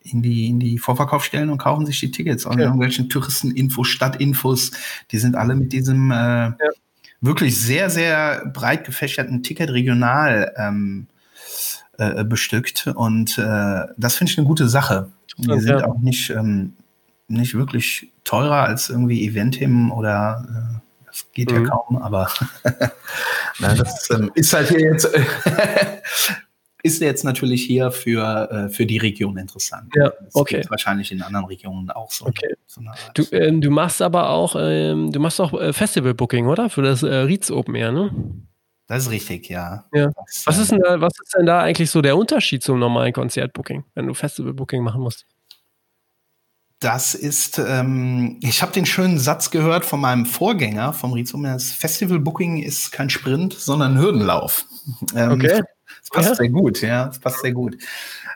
in 0.01 0.21
die, 0.21 0.47
in 0.47 0.60
die 0.60 0.79
Vorverkaufsstellen 0.79 1.49
und 1.49 1.58
kaufen 1.58 1.86
sich 1.86 1.99
die 1.99 2.12
Tickets 2.12 2.45
und 2.45 2.58
ja. 2.58 2.65
irgendwelchen 2.65 3.10
Touristeninfos, 3.10 3.88
Stadtinfos, 3.88 4.71
die 5.12 5.17
sind 5.17 5.36
alle 5.36 5.56
mit 5.56 5.71
diesem 5.71 6.12
äh, 6.12 6.15
ja. 6.15 6.56
wirklich 7.21 7.60
sehr, 7.60 7.89
sehr 7.89 8.45
breit 8.53 8.86
gefächerten 8.86 9.43
Ticket 9.43 9.69
regional 9.69 10.53
ähm, 10.58 11.08
äh, 11.97 12.23
bestückt. 12.23 12.88
Und 12.95 13.38
äh, 13.38 13.82
das 13.97 14.15
finde 14.15 14.32
ich 14.32 14.38
eine 14.38 14.47
gute 14.47 14.67
Sache. 14.67 15.10
Sind 15.38 15.65
ja. 15.65 15.88
auch 15.88 15.99
nicht 15.99 16.29
ähm, 16.29 16.73
nicht 17.27 17.55
wirklich 17.55 18.09
teurer 18.23 18.63
als 18.63 18.89
irgendwie 18.89 19.25
Eventim 19.25 19.91
oder 19.91 20.45
äh, 20.47 21.05
das 21.05 21.27
geht 21.33 21.51
mhm. 21.51 21.65
ja 21.65 21.69
kaum, 21.69 21.97
aber 21.97 22.29
na, 23.59 23.75
das 23.75 24.09
ähm, 24.12 24.31
ist 24.36 24.53
halt 24.53 24.69
hier 24.69 24.79
jetzt 24.79 25.09
ist 26.83 27.01
jetzt 27.01 27.23
natürlich 27.23 27.63
hier 27.63 27.91
für, 27.91 28.51
äh, 28.51 28.69
für 28.69 28.86
die 28.86 28.97
Region 28.97 29.38
interessant. 29.38 29.89
Ja, 29.95 30.09
das 30.09 30.36
okay. 30.36 30.63
wahrscheinlich 30.67 31.12
in 31.12 31.21
anderen 31.21 31.45
Regionen 31.45 31.89
auch 31.89 32.12
so. 32.12 32.25
Okay. 32.25 32.55
So 32.67 32.81
du, 33.15 33.23
äh, 33.31 33.51
du 33.57 33.71
machst 33.71 34.01
aber 34.01 34.29
auch, 34.29 34.55
ähm, 34.59 35.12
du 35.12 35.19
machst 35.19 35.39
auch 35.39 35.53
äh, 35.53 35.71
Festival-Booking, 35.71 36.45
oder? 36.45 36.69
Für 36.69 36.81
das 36.81 37.01
äh, 37.01 37.15
Rietz 37.15 37.49
Open 37.49 37.75
Air, 37.75 37.93
ne? 37.93 38.12
Das 38.88 39.03
ist 39.03 39.12
richtig, 39.12 39.47
ja. 39.49 39.86
ja. 39.93 40.12
Das, 40.13 40.45
was, 40.45 40.57
ist 40.57 40.71
denn 40.71 40.81
da, 40.81 40.99
was 40.99 41.13
ist 41.23 41.33
denn 41.38 41.45
da 41.45 41.62
eigentlich 41.62 41.89
so 41.89 42.01
der 42.01 42.17
Unterschied 42.17 42.62
zum 42.62 42.79
normalen 42.79 43.13
Konzertbooking, 43.13 43.86
wenn 43.95 44.07
du 44.07 44.13
Festival-Booking 44.13 44.83
machen 44.83 45.01
musst? 45.01 45.25
Das 46.84 47.15
ist, 47.15 47.60
ähm, 47.60 48.38
ich 48.41 48.62
habe 48.62 48.74
den 48.74 48.86
schönen 48.86 49.17
Satz 49.17 49.52
gehört 49.52 49.86
von 49.86 50.02
meinem 50.02 50.26
Vorgänger 50.26 50.91
vom 50.91 51.13
Rhizom. 51.13 51.43
Das 51.43 51.72
Festival 51.72 52.19
Booking 52.19 52.62
ist 52.62 52.91
kein 52.91 53.10
Sprint, 53.10 53.54
sondern 53.54 53.98
Hürdenlauf. 53.98 54.65
Ähm, 55.15 55.32
okay. 55.32 55.62
Das 56.02 56.10
passt 56.12 56.30
ja. 56.30 56.36
sehr 56.36 56.50
gut, 56.50 56.82
ja, 56.82 57.06
das 57.06 57.19
passt 57.19 57.39
sehr 57.39 57.54
gut. 57.54 57.78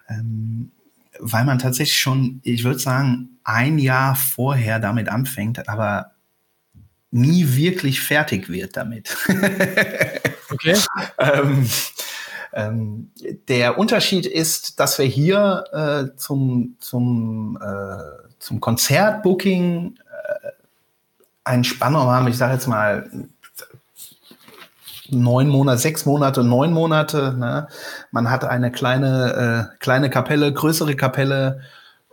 Ähm, 0.08 0.72
weil 1.20 1.44
man 1.44 1.60
tatsächlich 1.60 2.00
schon, 2.00 2.40
ich 2.44 2.64
würde 2.64 2.80
sagen, 2.80 3.38
ein 3.44 3.80
Jahr 3.80 4.16
vorher 4.16 4.80
damit 4.80 5.10
anfängt, 5.10 5.68
aber 5.68 6.12
nie 7.12 7.54
wirklich 7.58 8.00
fertig 8.00 8.48
wird 8.48 8.78
damit. 8.78 9.18
okay. 10.50 10.78
ähm, 11.20 11.70
ähm, 12.54 13.12
der 13.50 13.78
Unterschied 13.78 14.26
ist, 14.26 14.80
dass 14.80 14.98
wir 15.00 15.06
hier 15.06 15.66
äh, 15.74 16.18
zum, 16.18 16.78
zum 16.80 17.60
äh, 17.62 18.27
zum 18.40 18.62
Konzertbooking 18.62 19.96
äh, 19.96 20.50
einen 21.44 21.64
Spannraum 21.64 22.10
haben, 22.10 22.28
ich 22.28 22.38
sage 22.38 22.54
jetzt 22.54 22.68
mal 22.68 23.10
neun 25.10 25.48
Monate, 25.48 25.78
sechs 25.78 26.06
Monate, 26.06 26.44
neun 26.44 26.74
Monate. 26.74 27.36
Ne? 27.38 27.68
Man 28.12 28.30
hat 28.30 28.44
eine 28.44 28.72
kleine, 28.72 29.70
äh, 29.72 29.78
kleine 29.80 30.10
Kapelle, 30.10 30.52
größere 30.54 30.96
Kapelle, 30.96 31.62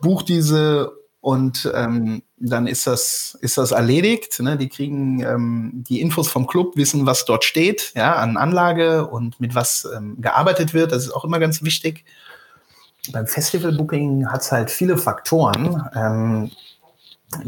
bucht 0.01 0.29
diese 0.29 0.93
und 1.21 1.71
ähm, 1.75 2.23
dann 2.37 2.67
ist 2.67 2.87
das, 2.87 3.39
ist 3.41 3.57
das 3.57 3.71
erledigt. 3.71 4.41
Ne? 4.41 4.57
Die 4.59 4.69
kriegen 4.69 5.21
ähm, 5.21 5.85
die 5.89 6.01
Infos 6.01 6.29
vom 6.29 6.47
Club, 6.47 6.77
wissen, 6.77 7.07
was 7.07 7.25
dort 7.25 7.45
steht, 7.45 7.93
ja, 7.97 8.17
an 8.17 8.37
Anlage 8.37 9.07
und 9.07 9.41
mit 9.41 9.55
was 9.55 9.89
ähm, 9.97 10.21
gearbeitet 10.21 10.75
wird. 10.75 10.93
Das 10.93 11.05
ist 11.05 11.13
auch 11.13 11.25
immer 11.25 11.39
ganz 11.39 11.63
wichtig 11.63 12.05
beim 13.13 13.27
Festival-Booking 13.27 14.29
hat 14.29 14.41
es 14.41 14.53
halt 14.53 14.71
viele 14.71 14.97
Faktoren. 14.97 15.89
Ähm, 15.95 16.51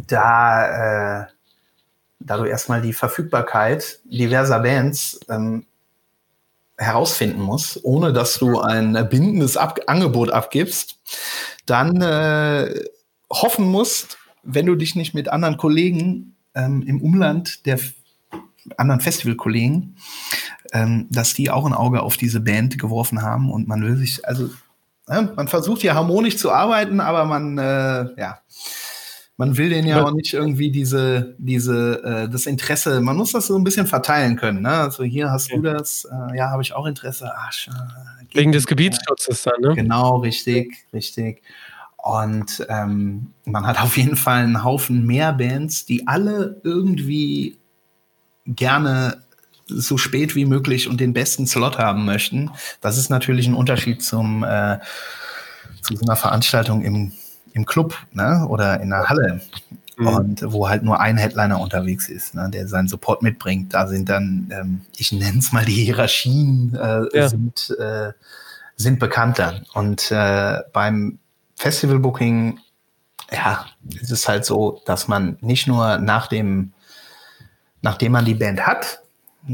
da, 0.06 1.22
äh, 1.22 1.26
da 2.20 2.36
du 2.36 2.44
erstmal 2.44 2.82
die 2.82 2.92
Verfügbarkeit 2.92 4.00
diverser 4.04 4.60
Bands 4.60 5.20
ähm, 5.28 5.66
herausfinden 6.76 7.40
musst, 7.40 7.84
ohne 7.84 8.12
dass 8.12 8.38
du 8.38 8.60
ein 8.60 9.08
bindendes 9.08 9.56
Ab 9.56 9.80
Angebot 9.86 10.30
abgibst, 10.30 10.98
dann 11.64 12.00
äh, 12.02 12.84
hoffen 13.30 13.66
musst, 13.66 14.18
wenn 14.42 14.66
du 14.66 14.74
dich 14.74 14.94
nicht 14.94 15.14
mit 15.14 15.28
anderen 15.28 15.56
Kollegen 15.56 16.36
ähm, 16.54 16.82
im 16.86 17.00
Umland 17.00 17.66
der 17.66 17.78
anderen 18.76 19.00
Festivalkollegen, 19.00 19.96
ähm, 20.72 21.06
dass 21.10 21.34
die 21.34 21.50
auch 21.50 21.64
ein 21.64 21.72
Auge 21.72 22.02
auf 22.02 22.16
diese 22.16 22.40
Band 22.40 22.78
geworfen 22.78 23.22
haben 23.22 23.50
und 23.50 23.68
man 23.68 23.82
will 23.82 23.96
sich, 23.96 24.26
also 24.26 24.50
äh, 25.08 25.22
man 25.22 25.48
versucht 25.48 25.82
ja 25.82 25.94
harmonisch 25.94 26.36
zu 26.36 26.50
arbeiten, 26.50 27.00
aber 27.00 27.24
man, 27.24 27.58
äh, 27.58 28.20
ja, 28.20 28.38
man 29.36 29.56
will 29.56 29.68
denen 29.68 29.86
ja 29.86 30.02
auch 30.02 30.12
nicht 30.12 30.32
irgendwie 30.32 30.70
diese, 30.70 31.34
diese, 31.38 32.02
äh, 32.02 32.28
das 32.28 32.46
Interesse, 32.46 33.00
man 33.00 33.16
muss 33.16 33.32
das 33.32 33.46
so 33.46 33.56
ein 33.56 33.64
bisschen 33.64 33.86
verteilen 33.86 34.36
können. 34.36 34.62
Ne? 34.62 34.70
Also 34.70 35.04
hier 35.04 35.30
hast 35.30 35.52
du 35.52 35.60
das, 35.60 36.06
äh, 36.06 36.36
ja, 36.36 36.50
habe 36.50 36.62
ich 36.62 36.72
auch 36.72 36.86
Interesse. 36.86 37.30
Ach, 37.36 37.52
Wegen 38.32 38.52
des 38.52 38.66
Gebietsschutzes 38.66 39.42
dann, 39.42 39.60
ne? 39.60 39.74
Genau, 39.74 40.16
richtig, 40.16 40.86
richtig. 40.92 41.42
Und 41.98 42.64
ähm, 42.68 43.32
man 43.44 43.66
hat 43.66 43.80
auf 43.80 43.96
jeden 43.96 44.16
Fall 44.16 44.44
einen 44.44 44.64
Haufen 44.64 45.04
mehr 45.06 45.32
Bands, 45.32 45.84
die 45.84 46.06
alle 46.06 46.60
irgendwie 46.62 47.58
gerne 48.46 49.22
so 49.66 49.98
spät 49.98 50.34
wie 50.34 50.44
möglich 50.44 50.88
und 50.88 51.00
den 51.00 51.12
besten 51.12 51.46
Slot 51.46 51.78
haben 51.78 52.04
möchten. 52.04 52.50
Das 52.80 52.98
ist 52.98 53.10
natürlich 53.10 53.46
ein 53.46 53.54
Unterschied 53.54 54.02
zum 54.02 54.44
äh, 54.44 54.78
zu 55.82 55.96
so 55.96 56.04
einer 56.04 56.16
Veranstaltung 56.16 56.82
im, 56.82 57.12
im 57.52 57.64
Club 57.64 57.96
ne? 58.12 58.46
oder 58.48 58.80
in 58.80 58.90
der 58.90 59.08
Halle. 59.08 59.40
Mhm. 59.96 60.06
Und 60.06 60.52
wo 60.52 60.68
halt 60.68 60.82
nur 60.82 61.00
ein 61.00 61.16
Headliner 61.16 61.58
unterwegs 61.58 62.08
ist, 62.08 62.34
ne, 62.34 62.50
der 62.50 62.68
seinen 62.68 62.88
Support 62.88 63.22
mitbringt. 63.22 63.72
Da 63.72 63.86
sind 63.86 64.10
dann, 64.10 64.48
ähm, 64.52 64.80
ich 64.94 65.10
nenne 65.10 65.38
es 65.38 65.52
mal 65.52 65.64
die 65.64 65.72
Hierarchien, 65.72 66.74
äh, 66.74 67.16
ja. 67.16 67.28
sind, 67.28 67.74
äh, 67.78 68.12
sind 68.76 68.98
bekannter. 68.98 69.62
Und 69.72 70.10
äh, 70.10 70.60
beim 70.74 71.18
Festival-Booking, 71.54 72.60
ja, 73.32 73.66
ist 73.98 74.10
es 74.10 74.28
halt 74.28 74.44
so, 74.44 74.82
dass 74.84 75.08
man 75.08 75.38
nicht 75.40 75.66
nur 75.66 75.96
nach 75.96 76.26
dem 76.26 76.72
nachdem 77.82 78.12
man 78.12 78.24
die 78.24 78.34
Band 78.34 78.66
hat 78.66 79.00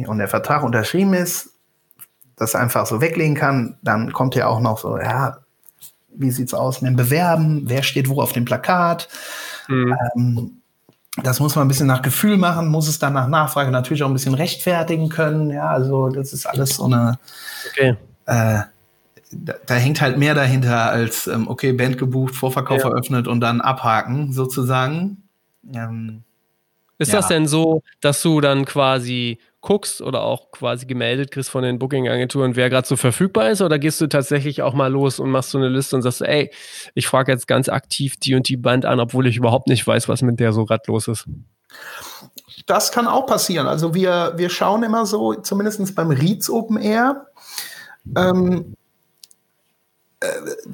und 0.06 0.18
der 0.18 0.28
Vertrag 0.28 0.62
unterschrieben 0.62 1.14
ist, 1.14 1.50
das 2.36 2.54
einfach 2.54 2.86
so 2.86 3.00
weglegen 3.00 3.34
kann, 3.34 3.76
dann 3.82 4.12
kommt 4.12 4.34
ja 4.34 4.48
auch 4.48 4.60
noch 4.60 4.78
so, 4.78 4.98
ja, 4.98 5.38
wie 6.14 6.30
sieht's 6.30 6.54
aus 6.54 6.82
mit 6.82 6.90
dem 6.90 6.96
Bewerben? 6.96 7.62
Wer 7.66 7.82
steht 7.82 8.08
wo 8.08 8.20
auf 8.20 8.32
dem 8.32 8.44
Plakat? 8.44 9.08
Mhm. 9.68 9.96
Ähm, 10.16 10.62
das 11.22 11.40
muss 11.40 11.54
man 11.56 11.66
ein 11.66 11.68
bisschen 11.68 11.86
nach 11.86 12.02
Gefühl 12.02 12.38
machen, 12.38 12.68
muss 12.68 12.88
es 12.88 12.98
dann 12.98 13.12
nach 13.12 13.28
Nachfrage 13.28 13.70
natürlich 13.70 14.02
auch 14.02 14.08
ein 14.08 14.14
bisschen 14.14 14.34
rechtfertigen 14.34 15.08
können. 15.08 15.50
Ja, 15.50 15.68
also 15.68 16.08
das 16.08 16.32
ist 16.32 16.46
alles 16.46 16.76
so 16.76 16.84
eine. 16.84 17.18
Okay. 17.70 17.96
Äh, 18.26 18.60
da, 19.34 19.54
da, 19.66 19.74
hängt 19.74 20.00
halt 20.00 20.18
mehr 20.18 20.34
dahinter 20.34 20.90
als, 20.90 21.26
ähm, 21.26 21.48
okay, 21.48 21.72
Band 21.72 21.96
gebucht, 21.98 22.34
Vorverkauf 22.34 22.82
ja. 22.82 22.90
eröffnet 22.90 23.28
und 23.28 23.40
dann 23.40 23.60
abhaken, 23.60 24.32
sozusagen. 24.32 25.22
Ähm, 25.72 26.22
ist 26.98 27.12
ja. 27.12 27.20
das 27.20 27.28
denn 27.28 27.46
so, 27.46 27.82
dass 28.00 28.20
du 28.22 28.40
dann 28.40 28.64
quasi 28.64 29.38
guckst 29.62 30.02
oder 30.02 30.22
auch 30.22 30.50
quasi 30.50 30.86
gemeldet 30.86 31.30
kriegst 31.30 31.48
von 31.48 31.62
den 31.62 31.78
Booking-Agenturen, 31.78 32.56
wer 32.56 32.68
gerade 32.68 32.86
so 32.86 32.96
verfügbar 32.96 33.50
ist? 33.50 33.62
Oder 33.62 33.78
gehst 33.78 34.00
du 34.00 34.08
tatsächlich 34.08 34.60
auch 34.60 34.74
mal 34.74 34.92
los 34.92 35.18
und 35.20 35.30
machst 35.30 35.50
so 35.50 35.58
eine 35.58 35.68
Liste 35.68 35.96
und 35.96 36.02
sagst, 36.02 36.20
ey, 36.20 36.52
ich 36.94 37.06
frage 37.06 37.32
jetzt 37.32 37.46
ganz 37.46 37.68
aktiv 37.68 38.16
die 38.16 38.34
und 38.34 38.48
die 38.48 38.56
Band 38.56 38.84
an, 38.84 39.00
obwohl 39.00 39.26
ich 39.26 39.36
überhaupt 39.36 39.68
nicht 39.68 39.86
weiß, 39.86 40.08
was 40.08 40.20
mit 40.22 40.40
der 40.40 40.52
so 40.52 40.64
gerade 40.66 40.82
los 40.88 41.08
ist? 41.08 41.26
Das 42.66 42.92
kann 42.92 43.06
auch 43.06 43.24
passieren. 43.26 43.66
Also 43.66 43.94
wir, 43.94 44.34
wir 44.36 44.50
schauen 44.50 44.82
immer 44.82 45.06
so, 45.06 45.34
zumindest 45.34 45.94
beim 45.94 46.10
Reeds 46.10 46.50
Open 46.50 46.76
Air, 46.76 47.26
ähm, 48.16 48.74
äh, 50.20 50.26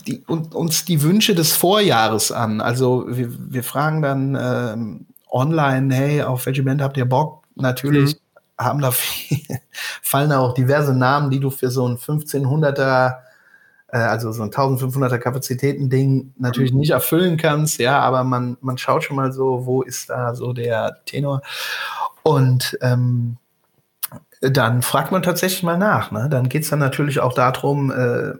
die, 0.06 0.24
und, 0.26 0.54
uns 0.54 0.86
die 0.86 1.02
Wünsche 1.02 1.34
des 1.34 1.54
Vorjahres 1.54 2.32
an. 2.32 2.62
Also 2.62 3.04
wir, 3.06 3.28
wir 3.30 3.62
fragen 3.62 4.00
dann 4.00 4.38
ähm, 4.40 5.06
online, 5.30 5.94
hey, 5.94 6.22
auf 6.22 6.46
welche 6.46 6.62
Band 6.62 6.80
habt 6.80 6.96
ihr 6.96 7.04
Bock? 7.04 7.44
Natürlich 7.54 8.14
mhm. 8.14 8.20
Haben 8.58 8.80
da 8.80 8.90
viel, 8.90 9.40
fallen 10.02 10.30
da 10.30 10.40
auch 10.40 10.54
diverse 10.54 10.94
Namen, 10.94 11.30
die 11.30 11.40
du 11.40 11.50
für 11.50 11.70
so 11.70 11.88
ein 11.88 11.96
1500er, 11.96 13.18
äh, 13.88 13.98
also 13.98 14.32
so 14.32 14.42
ein 14.42 14.50
1500er 14.50 15.18
Kapazitäten-Ding 15.18 16.34
natürlich 16.38 16.72
mhm. 16.72 16.80
nicht 16.80 16.90
erfüllen 16.90 17.36
kannst, 17.36 17.78
ja, 17.78 18.00
aber 18.00 18.24
man, 18.24 18.56
man 18.60 18.78
schaut 18.78 19.04
schon 19.04 19.16
mal 19.16 19.32
so, 19.32 19.64
wo 19.64 19.82
ist 19.82 20.10
da 20.10 20.34
so 20.34 20.52
der 20.52 20.98
Tenor? 21.06 21.42
Und 22.22 22.76
ähm, 22.82 23.36
dann 24.40 24.82
fragt 24.82 25.12
man 25.12 25.22
tatsächlich 25.22 25.62
mal 25.62 25.78
nach. 25.78 26.10
Ne? 26.10 26.28
Dann 26.30 26.48
geht 26.48 26.62
es 26.62 26.70
dann 26.70 26.78
natürlich 26.78 27.20
auch 27.20 27.32
darum, 27.32 27.90
äh, 27.90 28.34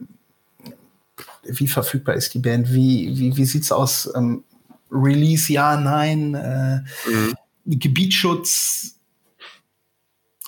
wie 1.44 1.68
verfügbar 1.68 2.14
ist 2.14 2.34
die 2.34 2.40
Band, 2.40 2.72
wie, 2.72 3.16
wie, 3.16 3.36
wie 3.36 3.44
sieht 3.44 3.62
es 3.62 3.72
aus 3.72 4.10
ähm, 4.14 4.44
Release 4.90 5.52
ja, 5.52 5.76
nein, 5.76 6.34
äh, 6.34 6.80
mhm. 7.10 7.34
Gebietsschutz. 7.64 8.97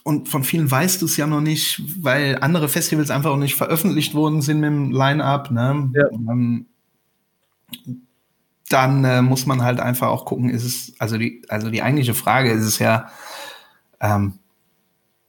Und 0.03 0.29
von 0.29 0.45
vielen 0.45 0.71
weißt 0.71 1.03
du 1.03 1.07
es 1.07 1.17
ja 1.17 1.27
noch 1.27 1.41
nicht, 1.41 1.83
weil 2.03 2.39
andere 2.41 2.69
Festivals 2.69 3.11
einfach 3.11 3.31
auch 3.31 3.37
nicht 3.37 3.55
veröffentlicht 3.55 4.15
worden 4.15 4.41
sind 4.41 4.61
mit 4.61 4.69
dem 4.69 4.91
Line-Up. 4.91 5.51
Ne? 5.51 5.91
Ja. 5.95 6.07
Ähm, 6.11 6.67
dann 8.71 9.05
äh, 9.05 9.21
muss 9.21 9.47
man 9.47 9.63
halt 9.63 9.81
einfach 9.81 10.09
auch 10.09 10.25
gucken, 10.25 10.49
ist 10.49 10.65
es, 10.65 10.95
also 10.99 11.19
die, 11.19 11.43
also 11.49 11.71
die 11.71 11.83
eigentliche 11.83 12.15
Frage 12.15 12.53
ist 12.53 12.65
es 12.65 12.79
ja, 12.79 13.11
ähm, 14.01 14.39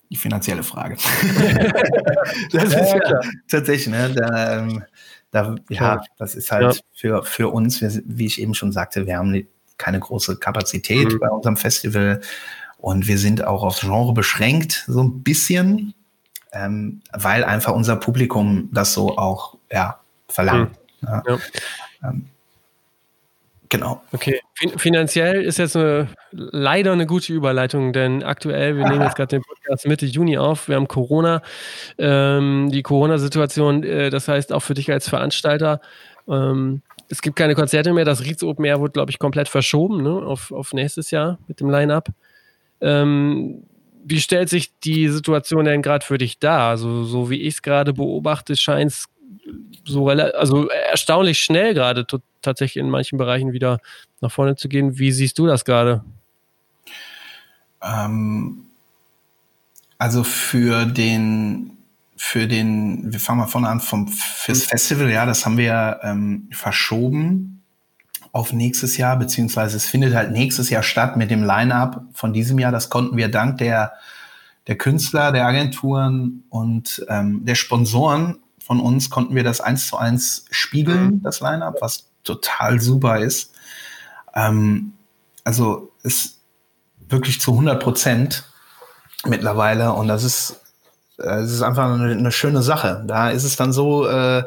die 0.10 0.16
finanzielle 0.16 0.64
Frage. 0.64 0.96
das 2.52 2.74
ja, 2.74 2.80
ist 2.80 2.94
ja, 2.94 3.10
ja 3.10 3.20
tatsächlich, 3.50 3.88
ne? 3.88 4.14
Da, 4.14 4.60
ähm, 4.60 4.84
da, 5.32 5.56
ja, 5.70 6.02
das 6.18 6.36
ist 6.36 6.52
halt 6.52 6.76
ja. 6.76 6.82
für, 6.94 7.24
für 7.24 7.48
uns, 7.50 7.82
wie 7.82 8.26
ich 8.26 8.40
eben 8.42 8.54
schon 8.54 8.72
sagte, 8.72 9.08
wir 9.08 9.18
haben 9.18 9.48
keine 9.78 10.00
große 10.00 10.38
Kapazität 10.38 11.14
mhm. 11.14 11.20
bei 11.20 11.30
unserem 11.30 11.58
Festival 11.58 12.22
und 12.82 13.08
wir 13.08 13.17
sind 13.17 13.46
auch 13.46 13.63
aufs 13.63 13.82
Genre 13.82 14.13
beschränkt, 14.13 14.84
so 14.88 15.02
ein 15.02 15.24
bisschen, 15.24 15.94
ähm, 16.52 17.02
weil 17.13 17.44
einfach 17.44 17.74
unser 17.74 17.96
Publikum 17.96 18.70
das 18.74 18.94
so 18.94 19.17
auch 19.17 19.56
ja, 19.72 20.00
verlangt. 20.28 20.72
Mhm. 21.02 21.08
Ja. 21.08 21.24
Ähm, 22.04 22.26
Genau. 23.72 24.02
Okay. 24.12 24.41
Fin 24.56 24.78
finanziell 24.78 25.41
ist 25.44 25.58
jetzt 25.58 25.78
eine, 25.78 26.10
leider 26.32 26.91
eine 26.91 27.06
gute 27.06 27.32
Überleitung, 27.32 27.94
denn 27.94 28.22
aktuell, 28.22 28.76
wir 28.76 28.84
nehmen 28.86 29.02
jetzt 29.02 29.15
gerade 29.15 29.38
den 29.38 29.41
Podcast 29.41 29.88
Mitte 29.88 30.06
Juni 30.06 30.38
auf, 30.38 30.67
wir 30.67 30.76
haben 30.76 30.89
Corona, 30.89 31.41
ähm, 31.98 32.67
die 32.70 32.84
Corona-Situation, 32.84 33.84
äh, 33.84 34.10
das 34.10 34.28
heißt 34.28 34.52
auch 34.52 34.60
für 34.60 34.74
dich 34.74 34.91
als 34.91 35.08
Veranstalter, 35.08 35.80
ähm, 36.28 36.82
es 37.08 37.22
gibt 37.22 37.38
keine 37.38 37.56
Konzerte 37.56 37.94
mehr, 37.94 38.04
das 38.04 38.26
Rieds 38.26 38.44
Open 38.44 38.65
Air 38.65 38.82
wurde, 38.82 38.91
glaube 38.91 39.10
ich, 39.10 39.20
komplett 39.20 39.48
verschoben 39.48 40.04
ne, 40.04 40.12
auf, 40.12 40.52
auf 40.52 40.74
nächstes 40.74 41.10
Jahr 41.10 41.39
mit 41.48 41.62
dem 41.62 41.70
Line-Up. 41.70 42.10
Ähm, 42.82 43.63
wie 44.04 44.20
stellt 44.20 44.50
sich 44.50 44.72
die 44.80 45.08
Situation 45.10 45.65
denn 45.65 45.82
gerade 45.82 46.06
für 46.06 46.17
dich 46.17 46.39
dar? 46.39 46.70
Also, 46.70 47.04
so 47.04 47.30
wie 47.30 47.41
ich 47.41 47.56
es 47.56 47.62
gerade 47.62 47.94
beobachte, 47.94 48.56
scheint 48.58 48.91
es 48.91 49.06
so 49.86 50.08
also 50.10 50.67
erstaunlich 50.67 51.39
schnell 51.39 51.74
gerade 51.74 52.06
tatsächlich 52.41 52.82
in 52.82 52.89
manchen 52.89 53.17
Bereichen 53.17 53.54
wieder 53.54 53.80
nach 54.20 54.32
vorne 54.32 54.56
zu 54.56 54.70
gehen. 54.70 54.98
Wie 54.98 55.12
siehst 55.12 55.38
du 55.39 55.48
das 55.48 55.65
gerade? 55.65 56.04
Ähm, 57.82 58.65
also 59.98 60.24
für 60.24 60.86
den, 60.86 61.78
für 62.15 62.48
den, 62.48 63.12
wir 63.12 63.20
fangen 63.20 63.39
mal 63.39 63.48
vorne 63.48 63.70
an, 63.70 63.80
vom, 63.80 64.08
fürs 64.08 64.65
mhm. 64.65 64.70
Festival, 64.70 65.10
ja, 65.10 65.26
das 65.26 65.46
haben 65.46 65.58
wir 65.58 66.00
ähm, 66.04 66.48
verschoben 66.52 67.61
auf 68.32 68.54
nächstes 68.54 68.98
Jahr, 68.98 69.17
beziehungsweise 69.17 69.78
es 69.78 69.86
findet 69.86 70.13
halt 70.13 70.32
nächstes 70.32 70.70
Jahr 70.70 70.84
statt 70.84 71.17
mit 71.17 71.32
dem 71.32 71.44
Line-Up 71.44 72.06
von 72.13 72.34
diesem 72.34 72.60
Jahr. 72.60 72.72
Das 72.72 72.89
konnten 72.89 73.17
wir 73.17 73.30
dank 73.30 73.58
der, 73.58 73.94
der 74.67 74.78
Künstler, 74.78 75.32
der 75.32 75.46
Agenturen 75.46 76.44
und 76.50 77.06
ähm, 77.10 77.44
der 77.44 77.56
Sponsoren 77.56 78.38
von 78.60 78.80
uns 78.80 79.10
konnten 79.10 79.36
wir 79.36 79.44
das 79.44 79.60
eins 79.60 79.88
zu 79.88 79.98
eins 79.98 80.46
spiegeln, 80.50 81.06
mhm. 81.06 81.24
das 81.24 81.41
Line-Up, 81.41 81.78
was 81.82 82.06
total 82.24 82.80
super 82.80 83.20
ist. 83.20 83.52
Ähm, 84.34 84.94
also 85.44 85.91
ist 86.04 86.39
wirklich 87.10 87.41
zu 87.41 87.52
100 87.52 87.82
Prozent 87.82 88.46
mittlerweile 89.26 89.91
und 89.94 90.08
das 90.08 90.24
ist, 90.24 90.62
äh, 91.17 91.26
das 91.26 91.52
ist 91.52 91.62
einfach 91.62 91.91
eine, 91.91 92.13
eine, 92.13 92.32
schöne 92.32 92.62
Sache. 92.62 93.04
Da 93.06 93.30
ist 93.30 93.44
es 93.44 93.56
dann 93.56 93.74
so, 93.74 94.08
äh, 94.08 94.44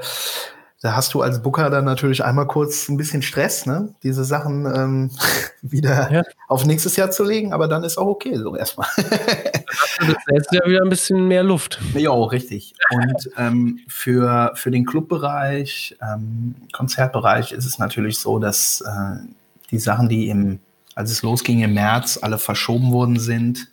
da 0.85 0.95
hast 0.95 1.15
du 1.15 1.23
als 1.23 1.41
Booker 1.41 1.71
dann 1.71 1.87
natürlich 1.87 2.23
einmal 2.23 2.47
kurz 2.47 2.91
ein 2.91 2.99
bisschen 2.99 3.23
Stress, 3.23 3.65
ne? 3.65 3.95
diese 4.03 4.23
Sachen 4.23 4.67
ähm, 4.67 5.11
wieder 5.63 6.13
ja. 6.13 6.23
auf 6.47 6.67
nächstes 6.67 6.97
Jahr 6.97 7.11
zu 7.11 7.25
legen, 7.25 7.55
aber 7.55 7.69
dann 7.69 7.85
ist 7.85 7.97
auch 7.97 8.07
okay 8.07 8.37
so 8.37 8.55
erstmal. 8.55 8.87
das 8.97 10.17
ist 10.29 10.53
ja 10.53 10.61
wieder 10.67 10.83
ein 10.83 10.91
bisschen 10.91 11.27
mehr 11.27 11.43
Luft. 11.43 11.81
Ja, 11.95 12.13
richtig. 12.13 12.75
Und 12.91 13.31
ähm, 13.39 13.81
für, 13.89 14.53
für 14.57 14.71
den 14.71 14.85
Clubbereich, 14.85 15.97
ähm, 16.03 16.55
Konzertbereich 16.73 17.53
ist 17.53 17.65
es 17.65 17.79
natürlich 17.79 18.19
so, 18.19 18.39
dass 18.39 18.83
äh, 18.83 19.27
die 19.71 19.79
Sachen, 19.79 20.11
die 20.11 20.29
im, 20.29 20.61
als 20.95 21.11
es 21.11 21.23
losging 21.23 21.63
im 21.63 21.73
März, 21.73 22.19
alle 22.21 22.37
verschoben 22.37 22.93
worden 22.93 23.19
sind, 23.19 23.69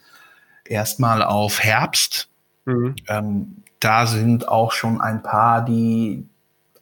erstmal 0.64 1.22
auf 1.22 1.60
Herbst 1.60 2.30
Mhm. 2.66 2.96
Ähm, 3.08 3.64
da 3.80 4.06
sind 4.06 4.48
auch 4.48 4.72
schon 4.72 5.02
ein 5.02 5.24
paar, 5.24 5.66
die 5.66 6.28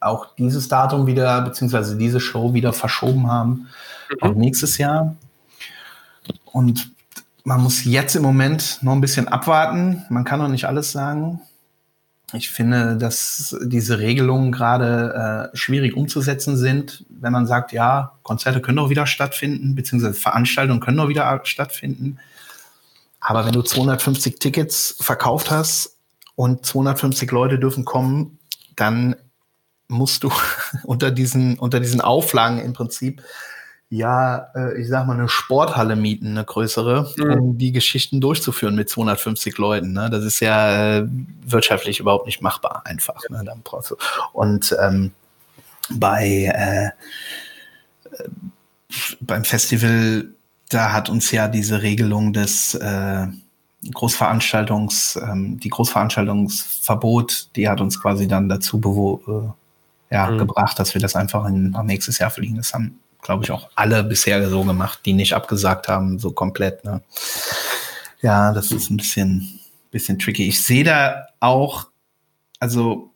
auch 0.00 0.34
dieses 0.36 0.68
Datum 0.68 1.06
wieder, 1.06 1.42
beziehungsweise 1.42 1.96
diese 1.96 2.20
Show 2.20 2.54
wieder 2.54 2.72
verschoben 2.72 3.30
haben 3.30 3.68
mhm. 4.10 4.22
auf 4.22 4.34
nächstes 4.34 4.78
Jahr. 4.78 5.16
Und 6.46 6.90
man 7.44 7.62
muss 7.62 7.84
jetzt 7.84 8.16
im 8.16 8.22
Moment 8.22 8.78
noch 8.82 8.92
ein 8.92 9.00
bisschen 9.00 9.28
abwarten. 9.28 10.04
Man 10.08 10.24
kann 10.24 10.40
noch 10.40 10.48
nicht 10.48 10.66
alles 10.66 10.92
sagen. 10.92 11.40
Ich 12.32 12.50
finde, 12.50 12.96
dass 12.96 13.56
diese 13.62 13.98
Regelungen 13.98 14.52
gerade 14.52 15.50
äh, 15.52 15.56
schwierig 15.56 15.96
umzusetzen 15.96 16.56
sind, 16.56 17.04
wenn 17.08 17.32
man 17.32 17.46
sagt, 17.46 17.72
ja, 17.72 18.12
Konzerte 18.22 18.60
können 18.60 18.76
doch 18.76 18.90
wieder 18.90 19.06
stattfinden, 19.06 19.74
beziehungsweise 19.74 20.14
Veranstaltungen 20.14 20.80
können 20.80 20.98
doch 20.98 21.08
wieder 21.08 21.40
stattfinden. 21.44 22.18
Aber 23.20 23.44
wenn 23.44 23.52
du 23.52 23.62
250 23.62 24.38
Tickets 24.38 24.96
verkauft 25.00 25.50
hast 25.50 25.96
und 26.36 26.64
250 26.64 27.30
Leute 27.32 27.58
dürfen 27.58 27.84
kommen, 27.84 28.38
dann 28.76 29.16
musst 29.90 30.24
du 30.24 30.32
unter 30.84 31.10
diesen, 31.10 31.58
unter 31.58 31.80
diesen 31.80 32.00
Auflagen 32.00 32.58
im 32.58 32.72
Prinzip 32.72 33.22
ja, 33.90 34.50
äh, 34.54 34.80
ich 34.80 34.88
sag 34.88 35.06
mal, 35.06 35.14
eine 35.14 35.28
Sporthalle 35.28 35.96
mieten, 35.96 36.28
eine 36.28 36.44
größere, 36.44 37.12
mhm. 37.16 37.32
um 37.32 37.58
die 37.58 37.72
Geschichten 37.72 38.20
durchzuführen 38.20 38.76
mit 38.76 38.88
250 38.88 39.58
Leuten. 39.58 39.92
Ne? 39.92 40.08
Das 40.10 40.24
ist 40.24 40.38
ja 40.38 40.98
äh, 40.98 41.08
wirtschaftlich 41.44 41.98
überhaupt 41.98 42.26
nicht 42.26 42.40
machbar, 42.40 42.82
einfach. 42.84 43.20
Ne? 43.28 43.42
Dann 43.44 43.62
brauchst 43.64 43.90
du. 43.90 43.96
Und 44.32 44.74
ähm, 44.80 45.10
bei 45.90 46.52
äh, 46.54 46.86
äh, 48.16 48.28
beim 49.20 49.44
Festival, 49.44 50.28
da 50.68 50.92
hat 50.92 51.10
uns 51.10 51.32
ja 51.32 51.48
diese 51.48 51.82
Regelung 51.82 52.32
des 52.32 52.74
äh, 52.76 53.26
Großveranstaltungs, 53.92 55.18
ähm, 55.20 55.58
die 55.58 55.68
Großveranstaltungsverbot, 55.68 57.56
die 57.56 57.68
hat 57.68 57.80
uns 57.80 58.00
quasi 58.00 58.28
dann 58.28 58.48
dazu 58.48 58.80
bewo 58.80 59.54
ja, 60.10 60.30
mhm. 60.30 60.38
gebracht, 60.38 60.78
dass 60.78 60.94
wir 60.94 61.00
das 61.00 61.16
einfach 61.16 61.46
in, 61.46 61.70
nächstes 61.84 62.18
Jahr 62.18 62.30
fliegen. 62.30 62.56
Das 62.56 62.74
haben 62.74 63.00
glaube 63.22 63.44
ich, 63.44 63.50
auch 63.50 63.70
alle 63.74 64.02
bisher 64.04 64.48
so 64.48 64.64
gemacht, 64.64 65.00
die 65.04 65.12
nicht 65.12 65.34
abgesagt 65.34 65.88
haben, 65.88 66.18
so 66.18 66.32
komplett. 66.32 66.84
Ne? 66.84 67.02
Ja, 68.22 68.52
das 68.52 68.72
ist 68.72 68.90
ein 68.90 68.96
bisschen, 68.96 69.60
bisschen 69.90 70.18
tricky. 70.18 70.46
Ich 70.46 70.64
sehe 70.64 70.84
da 70.84 71.26
auch, 71.40 71.88
also 72.58 73.12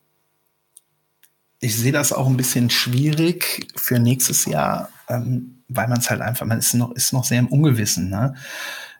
ich 1.60 1.76
sehe 1.76 1.92
das 1.92 2.12
auch 2.12 2.26
ein 2.26 2.36
bisschen 2.36 2.70
schwierig 2.70 3.66
für 3.76 3.98
nächstes 3.98 4.44
Jahr, 4.44 4.90
ähm, 5.08 5.62
weil 5.68 5.88
man 5.88 5.98
es 5.98 6.10
halt 6.10 6.20
einfach, 6.20 6.46
man 6.46 6.58
ist 6.58 6.74
noch, 6.74 6.92
ist 6.92 7.12
noch 7.12 7.24
sehr 7.24 7.38
im 7.38 7.48
Ungewissen. 7.48 8.10
Ne? 8.10 8.34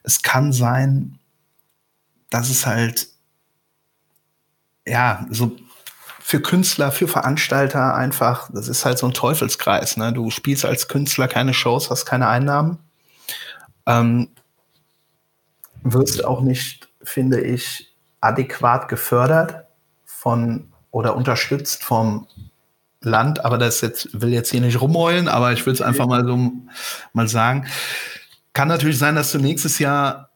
Es 0.03 0.23
kann 0.23 0.53
sein, 0.53 1.19
dass 2.31 2.49
es 2.49 2.67
halt 2.67 3.09
ja 4.87 5.27
so 5.31 5.57
für 6.27 6.41
Künstler, 6.41 6.91
für 6.91 7.07
Veranstalter 7.07 7.95
einfach, 7.95 8.49
das 8.51 8.69
ist 8.69 8.87
halt 8.87 8.97
so 8.97 9.05
ein 9.05 9.13
Teufelskreis. 9.13 9.99
Ne? 9.99 10.11
Du 10.11 10.31
spielst 10.31 10.65
als 10.65 10.89
Künstler 10.89 11.29
keine 11.29 11.53
Shows, 11.53 11.91
hast 11.91 12.07
keine 12.07 12.29
Einnahmen. 12.29 12.79
Ähm, 13.85 14.31
wirst 15.83 16.25
auch 16.25 16.41
nicht, 16.41 16.89
finde 17.03 17.43
ich, 17.43 17.95
adäquat 18.23 18.89
gefördert 18.89 19.67
von 20.07 20.73
oder 20.91 21.15
unterstützt 21.15 21.85
vom 21.85 22.27
Land, 23.03 23.45
aber 23.45 23.59
das 23.59 23.83
jetzt 23.83 24.19
will 24.19 24.33
jetzt 24.33 24.51
hier 24.51 24.63
nicht 24.63 24.81
rumheulen, 24.81 25.29
aber 25.29 25.53
ich 25.53 25.67
will 25.67 25.75
es 25.75 25.83
einfach 25.83 26.07
mal 26.07 26.25
so 26.25 26.53
mal 27.13 27.29
sagen. 27.29 27.67
Kann 28.55 28.69
natürlich 28.69 28.99
sein, 28.99 29.15
dass 29.15 29.31
du 29.31 29.39
nächstes 29.39 29.79
Jahr 29.79 30.31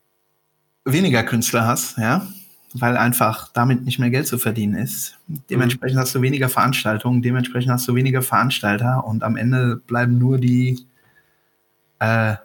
weniger 0.84 1.22
Künstler 1.22 1.66
hast, 1.66 1.96
ja, 1.96 2.26
weil 2.74 2.96
einfach 2.96 3.48
damit 3.52 3.84
nicht 3.84 3.98
mehr 3.98 4.10
Geld 4.10 4.26
zu 4.26 4.38
verdienen 4.38 4.74
ist. 4.74 5.18
Dementsprechend 5.50 5.96
mhm. 5.96 6.00
hast 6.00 6.14
du 6.14 6.22
weniger 6.22 6.48
Veranstaltungen, 6.48 7.22
dementsprechend 7.22 7.72
hast 7.72 7.88
du 7.88 7.94
weniger 7.94 8.22
Veranstalter 8.22 9.04
und 9.06 9.22
am 9.22 9.36
Ende 9.36 9.76
bleiben 9.76 10.18
nur 10.18 10.38
die 10.38 10.86
äh, 11.98 12.36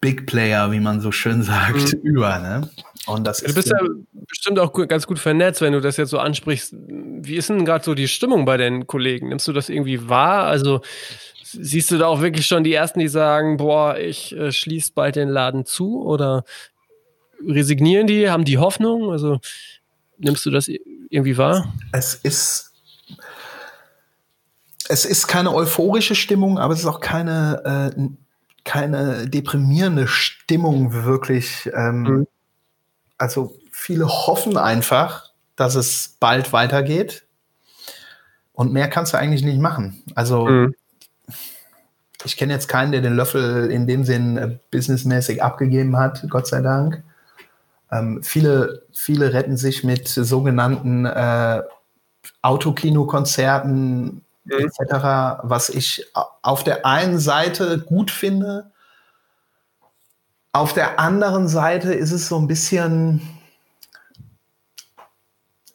Big 0.00 0.26
Player, 0.26 0.70
wie 0.70 0.80
man 0.80 1.00
so 1.00 1.10
schön 1.10 1.42
sagt, 1.42 1.94
mhm. 1.94 2.00
über. 2.02 2.38
Ne? 2.38 2.70
Und 3.06 3.26
das 3.26 3.38
du 3.38 3.52
bist 3.52 3.68
ja 3.68 3.78
bestimmt 4.12 4.58
auch 4.58 4.72
ganz 4.86 5.06
gut 5.06 5.18
vernetzt, 5.18 5.60
wenn 5.60 5.72
du 5.72 5.80
das 5.80 5.96
jetzt 5.96 6.10
so 6.10 6.18
ansprichst. 6.18 6.74
Wie 6.76 7.36
ist 7.36 7.48
denn 7.48 7.64
gerade 7.64 7.84
so 7.84 7.94
die 7.94 8.08
Stimmung 8.08 8.44
bei 8.44 8.56
den 8.56 8.86
Kollegen? 8.86 9.28
Nimmst 9.28 9.48
du 9.48 9.52
das 9.52 9.68
irgendwie 9.68 10.08
wahr? 10.08 10.44
Also 10.44 10.82
siehst 11.42 11.90
du 11.90 11.98
da 11.98 12.06
auch 12.06 12.20
wirklich 12.20 12.46
schon 12.46 12.64
die 12.64 12.74
ersten, 12.74 13.00
die 13.00 13.08
sagen, 13.08 13.56
boah, 13.56 13.96
ich 13.96 14.36
äh, 14.36 14.52
schließe 14.52 14.92
bald 14.94 15.16
den 15.16 15.28
Laden 15.28 15.64
zu? 15.64 16.02
Oder 16.02 16.44
resignieren 17.46 18.06
die? 18.06 18.30
Haben 18.30 18.44
die 18.44 18.58
Hoffnung? 18.58 19.10
Also 19.10 19.40
nimmst 20.18 20.44
du 20.46 20.50
das 20.50 20.68
irgendwie 20.68 21.36
wahr? 21.36 21.72
Es 21.92 22.14
ist 22.14 22.68
es 24.88 25.04
ist 25.04 25.26
keine 25.28 25.54
euphorische 25.54 26.14
Stimmung, 26.14 26.58
aber 26.58 26.72
es 26.72 26.80
ist 26.80 26.86
auch 26.86 27.00
keine, 27.00 27.92
äh, 27.94 28.08
keine 28.64 29.28
deprimierende 29.28 30.08
Stimmung 30.08 30.92
wirklich. 31.04 31.70
Ähm, 31.74 32.02
mhm. 32.02 32.26
Also 33.18 33.54
viele 33.70 34.08
hoffen 34.08 34.56
einfach, 34.56 35.30
dass 35.56 35.74
es 35.74 36.16
bald 36.18 36.52
weitergeht. 36.52 37.24
Und 38.52 38.72
mehr 38.72 38.88
kannst 38.88 39.12
du 39.12 39.18
eigentlich 39.18 39.42
nicht 39.42 39.60
machen. 39.60 40.02
Also 40.14 40.46
mhm. 40.46 40.74
ich 42.24 42.36
kenne 42.36 42.54
jetzt 42.54 42.68
keinen, 42.68 42.90
der 42.90 43.02
den 43.02 43.14
Löffel 43.14 43.70
in 43.70 43.86
dem 43.86 44.04
Sinn 44.04 44.36
äh, 44.38 44.58
businessmäßig 44.70 45.42
abgegeben 45.42 45.96
hat, 45.96 46.24
Gott 46.30 46.46
sei 46.46 46.62
Dank. 46.62 47.02
Ähm, 47.90 48.22
viele, 48.22 48.82
viele 48.92 49.32
retten 49.32 49.56
sich 49.56 49.84
mit 49.84 50.08
sogenannten 50.08 51.06
äh, 51.06 51.62
Autokinokonzerten 52.42 54.22
mhm. 54.44 54.52
etc., 54.52 55.40
was 55.42 55.68
ich 55.68 56.06
auf 56.42 56.64
der 56.64 56.84
einen 56.86 57.18
Seite 57.18 57.78
gut 57.78 58.10
finde. 58.10 58.70
Auf 60.52 60.72
der 60.72 60.98
anderen 60.98 61.48
Seite 61.48 61.92
ist 61.94 62.12
es 62.12 62.28
so 62.28 62.38
ein 62.38 62.46
bisschen 62.46 63.20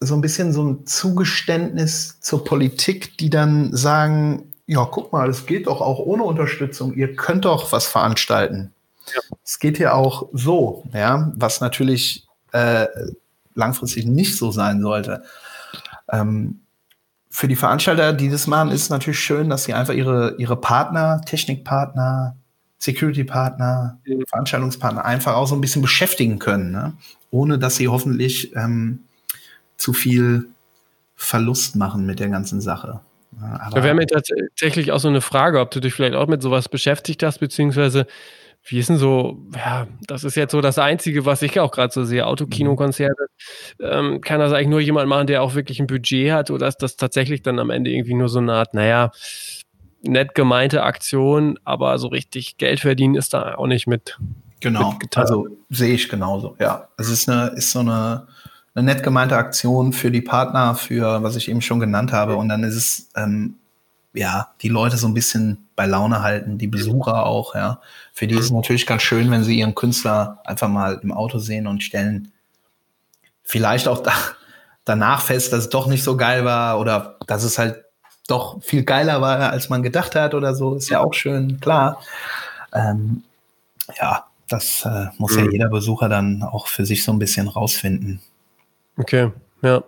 so 0.06 0.16
ein 0.16 0.22
bisschen 0.22 0.52
so 0.52 0.64
ein 0.64 0.86
Zugeständnis 0.86 2.20
zur 2.20 2.44
Politik, 2.44 3.18
die 3.18 3.30
dann 3.30 3.76
sagen, 3.76 4.54
ja, 4.66 4.86
guck 4.86 5.12
mal, 5.14 5.30
es 5.30 5.46
geht 5.46 5.68
doch 5.68 5.82
auch 5.82 6.00
ohne 6.00 6.24
Unterstützung. 6.24 6.94
Ihr 6.94 7.16
könnt 7.16 7.46
doch 7.46 7.72
was 7.72 7.88
veranstalten. 7.88 8.74
Ja. 9.08 9.38
Es 9.44 9.60
geht 9.60 9.80
ja 9.80 9.94
auch 9.94 10.30
so, 10.34 10.84
ja, 10.94 11.32
was 11.36 11.62
natürlich 11.62 12.28
äh, 12.52 12.88
langfristig 13.56 14.06
nicht 14.06 14.38
so 14.38 14.52
sein 14.52 14.82
sollte. 14.82 15.24
Ähm, 16.12 16.60
für 17.30 17.48
die 17.48 17.56
Veranstalter, 17.56 18.14
die 18.14 18.30
das 18.30 18.46
machen, 18.46 18.72
ist 18.72 18.84
es 18.84 18.90
natürlich 18.90 19.20
schön, 19.20 19.50
dass 19.50 19.64
sie 19.64 19.74
einfach 19.74 19.94
ihre, 19.94 20.36
ihre 20.38 20.56
Partner, 20.56 21.22
Technikpartner, 21.26 22.36
Security-Partner, 22.78 24.00
mhm. 24.06 24.24
Veranstaltungspartner 24.28 25.04
einfach 25.04 25.36
auch 25.36 25.48
so 25.48 25.56
ein 25.56 25.62
bisschen 25.62 25.82
beschäftigen 25.82 26.38
können, 26.38 26.72
ne? 26.72 26.94
ohne 27.32 27.58
dass 27.58 27.78
sie 27.78 27.88
hoffentlich 27.88 28.56
ähm, 28.56 29.00
zu 29.78 29.94
viel 29.94 30.50
Verlust 31.16 31.76
machen 31.76 32.06
mit 32.06 32.20
der 32.20 32.30
ganzen 32.30 32.62
Sache. 32.62 33.00
Aber 33.42 33.78
da 33.78 33.84
wäre 33.84 33.96
mir 33.96 34.06
tatsächlich 34.06 34.92
auch 34.92 35.00
so 35.00 35.08
eine 35.08 35.22
Frage, 35.22 35.60
ob 35.60 35.72
du 35.72 35.80
dich 35.80 35.94
vielleicht 35.94 36.16
auch 36.16 36.28
mit 36.28 36.42
sowas 36.42 36.70
beschäftigt 36.70 37.24
hast, 37.24 37.40
beziehungsweise 37.40 38.06
wie 38.66 38.80
ist 38.80 38.90
denn 38.90 38.98
so, 38.98 39.38
ja, 39.56 39.88
das 40.08 40.24
ist 40.24 40.36
jetzt 40.36 40.52
so 40.52 40.62
das 40.62 40.80
Einzige, 40.80 41.26
was 41.26 41.42
ich 41.42 41.60
auch 41.60 41.72
gerade 41.72 41.94
so 41.94 42.04
sehe, 42.06 42.26
Autokinokonzerte. 42.26 43.28
Ähm, 43.82 44.22
kann 44.22 44.40
das 44.40 44.54
eigentlich 44.54 44.70
nur 44.70 44.80
jemand 44.80 45.10
machen, 45.10 45.28
der 45.28 45.44
auch 45.44 45.54
wirklich 45.54 45.80
ein 45.80 45.88
Budget 45.88 46.32
hat 46.32 46.50
oder 46.50 46.68
ist 46.68 46.78
das 46.78 46.96
tatsächlich 46.96 47.42
dann 47.42 47.60
am 47.60 47.70
Ende 47.70 47.92
irgendwie 47.92 48.14
nur 48.14 48.30
so 48.30 48.40
eine 48.40 48.54
Art, 48.54 48.74
naja, 48.74 49.12
nett 50.02 50.36
gemeinte 50.36 50.84
Aktion, 50.84 51.60
aber 51.64 51.98
so 51.98 52.08
richtig 52.08 52.58
Geld 52.58 52.80
verdienen 52.80 53.16
ist 53.16 53.34
da 53.34 53.56
auch 53.56 53.68
nicht 53.68 53.88
mit. 53.88 54.18
Genau, 54.62 54.96
mit 55.02 55.18
also 55.18 55.48
sehe 55.70 55.94
ich 55.94 56.08
genauso, 56.08 56.56
ja. 56.60 56.88
Es 56.98 57.10
ist, 57.10 57.28
eine, 57.30 57.48
ist 57.50 57.72
so 57.72 57.80
eine, 57.80 58.28
eine 58.76 58.86
nett 58.86 59.04
gemeinte 59.04 59.36
Aktion 59.36 59.92
für 59.92 60.10
die 60.10 60.22
Partner, 60.22 60.76
für 60.76 61.22
was 61.22 61.36
ich 61.36 61.50
eben 61.50 61.62
schon 61.62 61.82
genannt 61.82 62.14
habe. 62.14 62.38
Und 62.38 62.48
dann 62.48 62.64
ist 62.64 62.76
es 62.76 63.10
ähm, 63.16 63.56
ja, 64.14 64.52
die 64.62 64.70
Leute 64.70 64.98
so 64.98 65.08
ein 65.08 65.14
bisschen 65.14 65.68
bei 65.76 65.86
Laune 65.86 66.22
halten, 66.22 66.58
die 66.58 66.68
Besucher 66.68 67.26
auch, 67.26 67.56
ja. 67.56 67.82
Für 68.14 68.28
die 68.28 68.36
ist 68.36 68.46
es 68.46 68.52
natürlich 68.52 68.86
ganz 68.86 69.02
schön, 69.02 69.32
wenn 69.32 69.44
sie 69.44 69.58
ihren 69.58 69.76
Künstler 69.76 70.40
einfach 70.46 70.70
mal 70.70 71.00
im 71.02 71.12
Auto 71.12 71.40
sehen 71.40 71.66
und 71.66 71.84
stellen 71.84 72.32
vielleicht 73.44 73.88
auch 73.88 74.04
da, 74.04 74.14
danach 74.86 75.22
fest, 75.22 75.52
dass 75.52 75.66
es 75.66 75.70
doch 75.70 75.88
nicht 75.88 76.04
so 76.04 76.16
geil 76.16 76.46
war 76.46 76.80
oder 76.80 77.18
dass 77.28 77.44
es 77.44 77.58
halt 77.58 77.84
doch 78.28 78.62
viel 78.62 78.84
geiler 78.84 79.20
war, 79.22 79.52
als 79.52 79.70
man 79.70 79.84
gedacht 79.84 80.16
hat 80.16 80.34
oder 80.34 80.56
so. 80.56 80.76
Ist 80.76 80.90
ja 80.90 81.02
auch 81.02 81.14
schön, 81.14 81.60
klar. 81.60 82.00
Ähm, 82.74 83.24
ja, 84.00 84.26
das 84.48 84.86
äh, 84.86 85.08
muss 85.18 85.36
mhm. 85.36 85.46
ja 85.46 85.52
jeder 85.52 85.70
Besucher 85.70 86.08
dann 86.08 86.44
auch 86.44 86.68
für 86.68 86.86
sich 86.86 87.04
so 87.04 87.12
ein 87.12 87.20
bisschen 87.20 87.48
rausfinden. 87.48 88.22
Okay. 88.98 89.32
Ja, 89.64 89.82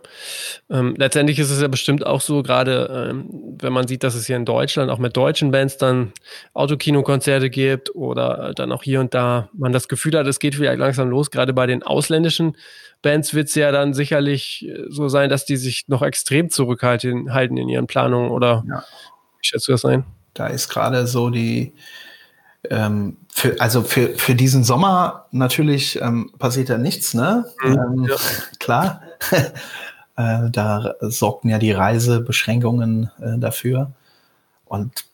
ähm, 0.69 0.95
letztendlich 0.97 1.37
ist 1.37 1.51
es 1.51 1.61
ja 1.61 1.67
bestimmt 1.67 2.05
auch 2.05 2.21
so, 2.21 2.41
gerade 2.43 3.09
ähm, 3.09 3.57
wenn 3.59 3.73
man 3.73 3.89
sieht, 3.89 4.03
dass 4.03 4.15
es 4.15 4.25
hier 4.25 4.37
in 4.37 4.45
Deutschland 4.45 4.89
auch 4.89 4.99
mit 4.99 5.17
deutschen 5.17 5.51
Bands 5.51 5.77
dann 5.77 6.13
Autokinokonzerte 6.53 7.49
gibt 7.49 7.93
oder 7.93 8.53
dann 8.55 8.71
auch 8.71 8.83
hier 8.83 9.01
und 9.01 9.13
da 9.13 9.49
man 9.51 9.73
das 9.73 9.89
Gefühl 9.89 10.17
hat, 10.17 10.27
es 10.27 10.39
geht 10.39 10.55
vielleicht 10.55 10.79
langsam 10.79 11.09
los. 11.09 11.29
Gerade 11.29 11.51
bei 11.51 11.67
den 11.67 11.83
ausländischen 11.83 12.55
Bands 13.01 13.33
wird 13.33 13.49
es 13.49 13.55
ja 13.55 13.73
dann 13.73 13.93
sicherlich 13.93 14.65
äh, 14.65 14.85
so 14.87 15.09
sein, 15.09 15.29
dass 15.29 15.43
die 15.43 15.57
sich 15.57 15.89
noch 15.89 16.03
extrem 16.03 16.49
zurückhalten 16.49 17.33
halten 17.33 17.57
in 17.57 17.67
ihren 17.67 17.85
Planungen 17.85 18.31
oder 18.31 18.63
ja. 18.69 18.79
wie 18.79 19.47
schätzt 19.47 19.67
du 19.67 19.73
das 19.73 19.83
ein? 19.83 20.05
Da 20.33 20.47
ist 20.47 20.69
gerade 20.69 21.05
so 21.05 21.29
die, 21.29 21.73
ähm, 22.71 23.17
für, 23.31 23.59
also 23.59 23.83
für, 23.83 24.09
für 24.17 24.35
diesen 24.35 24.63
Sommer 24.63 25.25
natürlich 25.31 26.01
ähm, 26.01 26.31
passiert 26.39 26.69
ja 26.69 26.77
nichts, 26.77 27.13
ne? 27.13 27.45
Mhm, 27.63 27.73
ähm, 27.73 28.05
ja. 28.09 28.15
Klar. 28.59 29.01
äh, 30.17 30.49
da 30.49 30.93
sorgten 31.01 31.49
ja 31.49 31.59
die 31.59 31.71
Reisebeschränkungen 31.71 33.11
äh, 33.21 33.37
dafür. 33.37 33.91
Und 34.65 35.05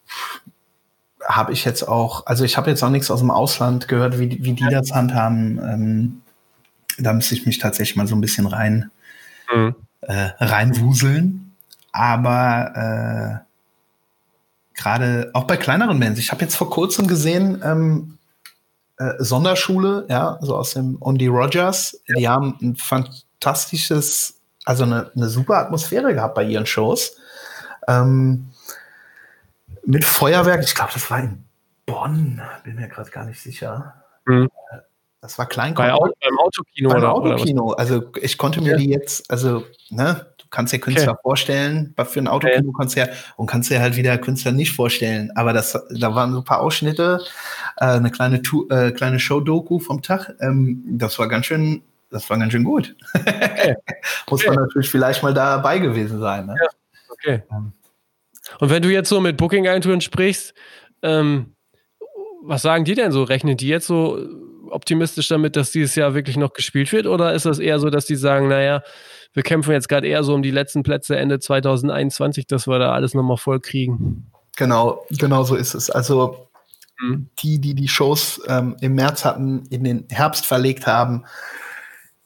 habe 1.24 1.54
ich 1.54 1.66
jetzt 1.66 1.88
auch, 1.88 2.26
also 2.26 2.44
ich 2.44 2.58
habe 2.58 2.70
jetzt 2.70 2.84
auch 2.84 2.90
nichts 2.90 3.12
aus 3.12 3.20
dem 3.20 3.32
Ausland 3.32 3.88
gehört, 3.88 4.20
wie, 4.20 4.44
wie 4.44 4.54
die 4.54 4.68
das 4.70 4.92
handhaben. 4.92 5.60
Ähm, 5.60 6.22
da 6.98 7.14
müsste 7.14 7.36
ich 7.36 7.46
mich 7.46 7.60
tatsächlich 7.60 7.96
mal 7.96 8.08
so 8.08 8.16
ein 8.16 8.22
bisschen 8.22 8.48
rein 8.48 8.92
mhm. 9.54 9.76
äh, 10.02 10.30
reinwuseln. 10.40 11.56
Aber 11.92 13.44
äh, 13.44 13.51
gerade 14.74 15.30
auch 15.34 15.44
bei 15.44 15.58
kleineren 15.58 16.00
Bands. 16.00 16.20
Ich 16.20 16.32
habe 16.32 16.42
jetzt 16.42 16.56
vor 16.56 16.70
kurzem 16.70 17.08
gesehen, 17.08 17.62
ähm, 17.64 18.18
äh, 18.98 19.14
Sonderschule, 19.20 20.06
ja, 20.10 20.38
so 20.42 20.56
aus 20.56 20.74
dem 20.74 20.98
Only 21.02 21.28
Rogers. 21.28 22.00
Die 22.18 22.28
haben 22.28 22.58
ein 22.62 22.76
fantastisches, 22.76 24.40
also 24.66 24.84
eine, 24.84 25.12
eine, 25.16 25.30
super 25.30 25.58
Atmosphäre 25.58 26.14
gehabt 26.14 26.36
bei 26.36 26.44
ihren 26.44 26.66
Shows. 26.66 27.18
Ähm, 27.88 28.50
mit 29.84 30.06
Feuerwerk, 30.06 30.64
ich 30.64 30.76
glaube, 30.76 30.92
das 30.94 31.10
war 31.10 31.20
in 31.20 31.44
Bonn, 31.86 32.42
bin 32.64 32.76
mir 32.76 32.88
gerade 32.88 33.10
gar 33.10 33.26
nicht 33.26 33.42
sicher. 33.42 33.96
Mhm. 34.26 34.50
Das 35.22 35.38
war 35.38 35.46
klein. 35.46 35.74
Bei, 35.76 35.90
beim 35.90 36.40
Autokino 36.40 36.90
beim 36.90 36.98
oder, 36.98 37.14
Autokino. 37.14 37.64
Oder 37.66 37.80
also 37.80 38.12
ich 38.22 38.38
konnte 38.38 38.62
mir 38.62 38.72
ja. 38.72 38.78
die 38.78 38.90
jetzt, 38.90 39.30
also 39.30 39.66
ne, 39.90 40.28
kannst 40.52 40.74
dir 40.74 40.80
Künstler 40.80 41.14
okay. 41.14 41.22
vorstellen 41.24 41.96
für 42.06 42.20
ein 42.20 42.28
Autokino-Konzert 42.28 43.34
und 43.38 43.48
kannst 43.48 43.72
dir 43.72 43.82
halt 43.82 43.96
wieder 43.96 44.18
Künstler 44.18 44.52
nicht 44.52 44.74
vorstellen. 44.74 45.32
Aber 45.36 45.54
das, 45.54 45.72
da 45.90 46.14
waren 46.14 46.34
so 46.34 46.40
ein 46.40 46.44
paar 46.44 46.60
Ausschnitte, 46.60 47.22
äh, 47.78 47.86
eine 47.86 48.12
kleine, 48.12 48.42
äh, 48.70 48.92
kleine 48.92 49.20
Show-Doku 49.20 49.80
vom 49.80 50.02
Tag. 50.02 50.36
Ähm, 50.42 50.84
das 50.86 51.18
war 51.18 51.28
ganz 51.28 51.46
schön, 51.48 51.82
das 52.10 52.30
war 52.30 52.38
ganz 52.38 52.52
schön 52.52 52.66
gut. 52.66 52.96
Okay. 53.16 53.76
Muss 54.30 54.46
man 54.46 54.56
natürlich 54.56 54.90
vielleicht 54.90 55.24
mal 55.24 55.34
dabei 55.34 55.80
gewesen 55.80 56.20
sein. 56.20 56.46
Ne? 56.46 56.56
Ja. 56.62 56.70
Okay. 57.10 57.44
Ähm. 57.52 57.72
Und 58.60 58.70
wenn 58.70 58.82
du 58.82 58.90
jetzt 58.90 59.10
so 59.10 59.22
mit 59.22 59.38
Booking-Agenturen 59.38 60.02
sprichst, 60.02 60.54
ähm, 61.02 61.56
was 62.44 62.62
sagen 62.62 62.86
die 62.86 62.96
denn 62.96 63.12
so? 63.12 63.24
Rechnen 63.24 63.56
die 63.56 63.68
jetzt 63.68 63.88
so 63.88 64.20
optimistisch 64.70 65.28
damit, 65.28 65.56
dass 65.56 65.72
dieses 65.72 65.96
Jahr 65.96 66.14
wirklich 66.14 66.38
noch 66.38 66.54
gespielt 66.54 66.92
wird? 66.92 67.06
Oder 67.06 67.34
ist 67.34 67.46
das 67.46 67.60
eher 67.60 67.80
so, 67.80 67.90
dass 67.90 68.06
die 68.06 68.16
sagen, 68.16 68.48
naja, 68.48 68.84
wir 69.34 69.44
kämpfen 69.44 69.72
jetzt 69.72 69.90
gerade 69.90 70.08
eher 70.08 70.24
so 70.24 70.34
um 70.34 70.42
die 70.42 70.52
letzten 70.52 70.84
Plätze 70.84 71.18
Ende 71.18 71.40
2021, 71.40 72.48
dass 72.48 72.68
wir 72.68 72.80
da 72.80 72.94
alles 72.94 73.14
nochmal 73.14 73.38
voll 73.38 73.60
kriegen. 73.60 74.32
Genau, 74.58 75.06
genau 75.12 75.44
so 75.44 75.56
ist 75.56 75.74
es. 75.74 75.90
Also 75.90 76.48
mhm. 77.00 77.30
die, 77.40 77.60
die 77.60 77.74
die 77.74 77.88
Shows 77.88 78.42
ähm, 78.48 78.76
im 78.82 78.96
März 78.96 79.24
hatten, 79.24 79.64
in 79.70 79.84
den 79.84 80.06
Herbst 80.10 80.46
verlegt 80.46 80.88
haben, 80.88 81.24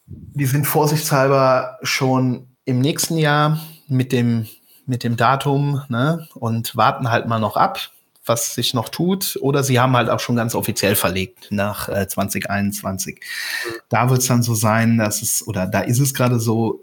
die 0.06 0.46
sind 0.46 0.66
vorsichtshalber 0.66 1.78
schon 1.82 2.48
im 2.64 2.80
nächsten 2.80 3.16
Jahr 3.16 3.60
mit 3.88 4.12
dem, 4.12 4.46
mit 4.86 5.04
dem 5.04 5.16
Datum 5.16 5.82
ne, 5.88 6.28
und 6.34 6.76
warten 6.76 7.10
halt 7.10 7.26
mal 7.26 7.38
noch 7.38 7.56
ab 7.56 7.90
was 8.28 8.54
sich 8.54 8.74
noch 8.74 8.88
tut, 8.88 9.38
oder 9.40 9.62
sie 9.62 9.78
haben 9.78 9.96
halt 9.96 10.10
auch 10.10 10.20
schon 10.20 10.36
ganz 10.36 10.54
offiziell 10.54 10.96
verlegt 10.96 11.46
nach 11.50 11.88
äh, 11.88 12.08
2021. 12.08 13.14
Mhm. 13.16 13.74
Da 13.88 14.10
wird 14.10 14.20
es 14.20 14.26
dann 14.26 14.42
so 14.42 14.54
sein, 14.54 14.98
dass 14.98 15.22
es, 15.22 15.46
oder 15.46 15.66
da 15.66 15.80
ist 15.80 16.00
es 16.00 16.12
gerade 16.12 16.40
so, 16.40 16.82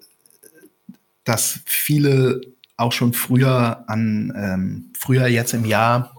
dass 1.23 1.59
viele 1.65 2.41
auch 2.77 2.91
schon 2.91 3.13
früher 3.13 3.83
an, 3.87 4.33
ähm, 4.35 4.93
früher 4.97 5.27
jetzt 5.27 5.53
im 5.53 5.65
Jahr 5.65 6.15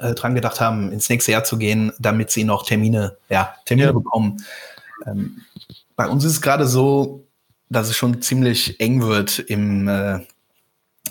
äh, 0.00 0.14
dran 0.14 0.34
gedacht 0.34 0.60
haben, 0.60 0.92
ins 0.92 1.08
nächste 1.08 1.32
Jahr 1.32 1.44
zu 1.44 1.58
gehen, 1.58 1.92
damit 1.98 2.30
sie 2.30 2.44
noch 2.44 2.64
Termine, 2.64 3.16
ja, 3.28 3.54
Termine 3.64 3.88
ja. 3.88 3.92
bekommen. 3.92 4.42
Ähm, 5.06 5.42
bei 5.96 6.08
uns 6.08 6.24
ist 6.24 6.32
es 6.32 6.42
gerade 6.42 6.66
so, 6.66 7.26
dass 7.68 7.88
es 7.88 7.96
schon 7.96 8.22
ziemlich 8.22 8.80
eng 8.80 9.02
wird 9.02 9.38
im, 9.38 9.88
äh, 9.88 10.20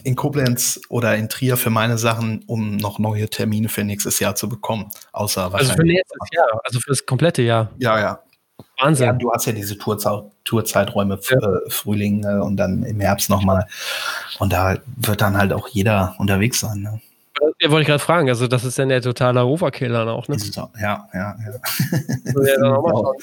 in 0.03 0.15
Koblenz 0.15 0.79
oder 0.89 1.15
in 1.15 1.29
Trier 1.29 1.57
für 1.57 1.69
meine 1.69 1.97
Sachen, 1.97 2.43
um 2.47 2.77
noch 2.77 2.99
neue 2.99 3.29
Termine 3.29 3.69
für 3.69 3.83
nächstes 3.83 4.19
Jahr 4.19 4.35
zu 4.35 4.47
bekommen. 4.47 4.91
Außer 5.11 5.53
also 5.53 5.73
für 5.73 5.83
nächstes 5.83 6.17
Jahr, 6.31 6.61
also 6.63 6.79
für 6.79 6.91
das 6.91 7.05
komplette 7.05 7.41
Jahr. 7.41 7.71
Ja, 7.77 7.99
ja. 7.99 8.24
Wahnsinn. 8.79 9.05
Ja, 9.05 9.13
du 9.13 9.31
hast 9.31 9.45
ja 9.45 9.53
diese 9.53 9.77
Tourzeit, 9.77 10.23
Tourzeiträume 10.43 11.19
ja. 11.21 11.37
Äh, 11.37 11.69
Frühling 11.69 12.23
äh, 12.23 12.39
und 12.39 12.57
dann 12.57 12.83
im 12.83 12.99
Herbst 12.99 13.29
nochmal. 13.29 13.67
Und 14.39 14.53
da 14.53 14.77
wird 14.97 15.21
dann 15.21 15.37
halt 15.37 15.53
auch 15.53 15.67
jeder 15.67 16.15
unterwegs 16.17 16.59
sein. 16.59 16.81
Ne? 16.81 17.01
Ja, 17.59 17.69
wollte 17.71 17.81
ich 17.81 17.87
gerade 17.87 17.99
fragen. 17.99 18.29
Also, 18.29 18.47
das 18.47 18.63
ist 18.63 18.77
dann 18.77 18.89
der 18.89 19.01
totale 19.01 19.41
Roverkiller 19.41 20.07
auch, 20.07 20.27
ne? 20.27 20.37
Ja, 20.55 20.69
ja, 20.81 21.09
ja. 21.13 21.35
ja 22.57 23.13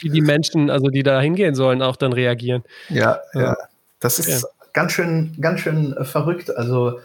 wie 0.00 0.10
die 0.10 0.20
Menschen, 0.20 0.70
also 0.70 0.88
die 0.88 1.02
da 1.02 1.20
hingehen 1.20 1.54
sollen, 1.54 1.82
auch 1.82 1.96
dann 1.96 2.12
reagieren. 2.12 2.64
Ja, 2.88 3.20
ja. 3.34 3.56
Das 4.00 4.18
ist 4.18 4.42
ja. 4.42 4.48
ganz 4.72 4.92
schön, 4.92 5.36
ganz 5.40 5.60
schön 5.60 5.96
äh, 5.96 6.04
verrückt. 6.04 6.54
Also 6.56 7.00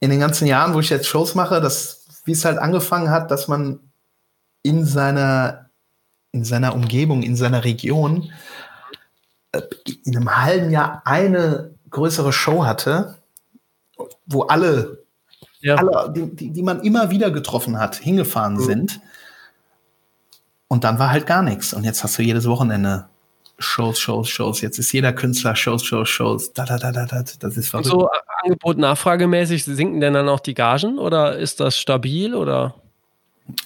in 0.00 0.10
den 0.10 0.20
ganzen 0.20 0.46
Jahren, 0.46 0.74
wo 0.74 0.80
ich 0.80 0.90
jetzt 0.90 1.06
Shows 1.06 1.34
mache, 1.34 1.60
das, 1.60 2.06
wie 2.24 2.32
es 2.32 2.44
halt 2.44 2.58
angefangen 2.58 3.10
hat, 3.10 3.30
dass 3.30 3.48
man 3.48 3.80
in 4.62 4.84
seiner 4.84 5.63
in 6.34 6.44
seiner 6.44 6.74
Umgebung, 6.74 7.22
in 7.22 7.36
seiner 7.36 7.64
Region 7.64 8.32
äh, 9.52 9.62
in 10.04 10.16
einem 10.16 10.36
halben 10.36 10.70
Jahr 10.70 11.02
eine 11.04 11.70
größere 11.90 12.32
Show 12.32 12.64
hatte, 12.64 13.16
wo 14.26 14.42
alle, 14.42 15.04
ja. 15.60 15.76
alle 15.76 16.12
die, 16.12 16.34
die, 16.34 16.50
die, 16.50 16.62
man 16.62 16.82
immer 16.82 17.10
wieder 17.10 17.30
getroffen 17.30 17.78
hat, 17.78 17.94
hingefahren 17.94 18.54
mhm. 18.54 18.64
sind. 18.64 19.00
Und 20.66 20.82
dann 20.82 20.98
war 20.98 21.10
halt 21.10 21.26
gar 21.26 21.42
nichts. 21.42 21.72
Und 21.72 21.84
jetzt 21.84 22.02
hast 22.02 22.18
du 22.18 22.22
jedes 22.22 22.48
Wochenende 22.48 23.06
Shows, 23.58 24.00
Shows, 24.00 24.28
Shows. 24.28 24.60
Jetzt 24.60 24.78
ist 24.78 24.90
jeder 24.92 25.12
Künstler 25.12 25.54
Shows, 25.54 25.84
Shows, 25.84 26.08
Shows. 26.08 26.52
Da, 26.52 26.64
da, 26.64 26.78
da, 26.78 26.90
da, 26.90 27.06
da. 27.06 27.22
Das 27.38 27.56
ist 27.56 27.68
verrückt. 27.68 27.86
So 27.86 28.10
Angebot 28.42 28.76
nachfragemäßig 28.76 29.64
sinken 29.64 30.00
denn 30.00 30.14
dann 30.14 30.28
auch 30.28 30.40
die 30.40 30.54
Gagen 30.54 30.98
oder 30.98 31.36
ist 31.36 31.60
das 31.60 31.78
stabil 31.78 32.34
oder 32.34 32.74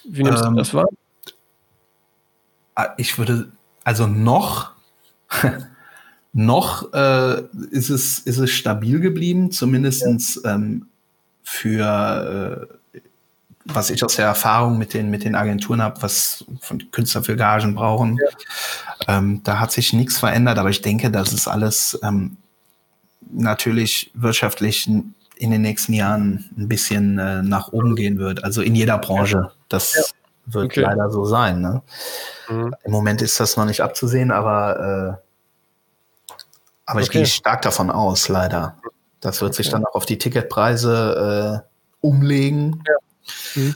wie 0.04 0.22
nimmst 0.22 0.44
ähm, 0.44 0.52
du 0.52 0.58
das 0.58 0.74
wahr? 0.74 0.88
Ah, 2.78 2.94
ich 2.96 3.18
würde, 3.18 3.50
also 3.82 4.06
noch, 4.06 4.70
noch 6.32 6.92
äh, 6.92 7.42
ist, 7.72 7.90
es, 7.90 8.20
ist 8.20 8.38
es 8.38 8.52
stabil 8.52 9.00
geblieben, 9.00 9.50
zumindest 9.50 10.04
ja. 10.44 10.54
ähm, 10.54 10.86
für 11.42 12.68
äh, 12.70 13.00
was 13.64 13.90
ich 13.90 14.04
aus 14.04 14.14
der 14.14 14.26
Erfahrung 14.26 14.78
mit 14.78 14.94
den, 14.94 15.10
mit 15.10 15.24
den 15.24 15.34
Agenturen 15.34 15.82
habe, 15.82 16.00
was 16.02 16.44
von 16.60 16.88
Künstler 16.92 17.24
für 17.24 17.34
Gagen 17.34 17.74
brauchen. 17.74 18.16
Ja. 18.16 19.18
Ähm, 19.18 19.40
da 19.42 19.58
hat 19.58 19.72
sich 19.72 19.92
nichts 19.92 20.18
verändert, 20.18 20.56
aber 20.58 20.70
ich 20.70 20.80
denke, 20.80 21.10
dass 21.10 21.32
es 21.32 21.48
alles 21.48 21.98
ähm, 22.04 22.36
natürlich 23.28 24.12
wirtschaftlich 24.14 24.86
in 24.86 25.50
den 25.50 25.62
nächsten 25.62 25.94
Jahren 25.94 26.48
ein 26.56 26.68
bisschen 26.68 27.18
äh, 27.18 27.42
nach 27.42 27.72
oben 27.72 27.96
gehen 27.96 28.18
wird. 28.18 28.44
Also 28.44 28.62
in 28.62 28.76
jeder 28.76 28.98
Branche. 28.98 29.50
Das 29.68 29.94
ja. 29.96 30.02
Wird 30.52 30.66
okay. 30.66 30.80
leider 30.80 31.10
so 31.10 31.24
sein. 31.24 31.60
Ne? 31.60 31.82
Mhm. 32.48 32.74
Im 32.84 32.92
Moment 32.92 33.22
ist 33.22 33.38
das 33.40 33.56
noch 33.56 33.64
nicht 33.64 33.80
abzusehen, 33.80 34.30
aber, 34.30 35.18
äh, 35.18 36.32
aber 36.86 37.00
ich 37.00 37.10
gehe 37.10 37.26
stark 37.26 37.62
davon 37.62 37.90
aus, 37.90 38.28
leider. 38.28 38.76
Das 39.20 39.40
wird 39.40 39.52
okay. 39.52 39.62
sich 39.62 39.70
dann 39.70 39.84
auch 39.84 39.94
auf 39.94 40.06
die 40.06 40.18
Ticketpreise 40.18 41.62
äh, 41.64 42.06
umlegen. 42.06 42.82
Ja. 42.86 42.94
Mhm. 43.54 43.74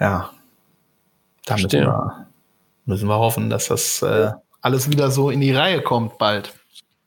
ja. 0.00 0.30
Da 1.46 1.54
müssen 1.56 1.72
wir, 1.72 2.26
müssen 2.86 3.08
wir 3.08 3.18
hoffen, 3.18 3.50
dass 3.50 3.68
das 3.68 4.00
äh, 4.02 4.32
alles 4.62 4.90
wieder 4.90 5.10
so 5.10 5.28
in 5.30 5.40
die 5.40 5.52
Reihe 5.52 5.82
kommt 5.82 6.16
bald. 6.16 6.54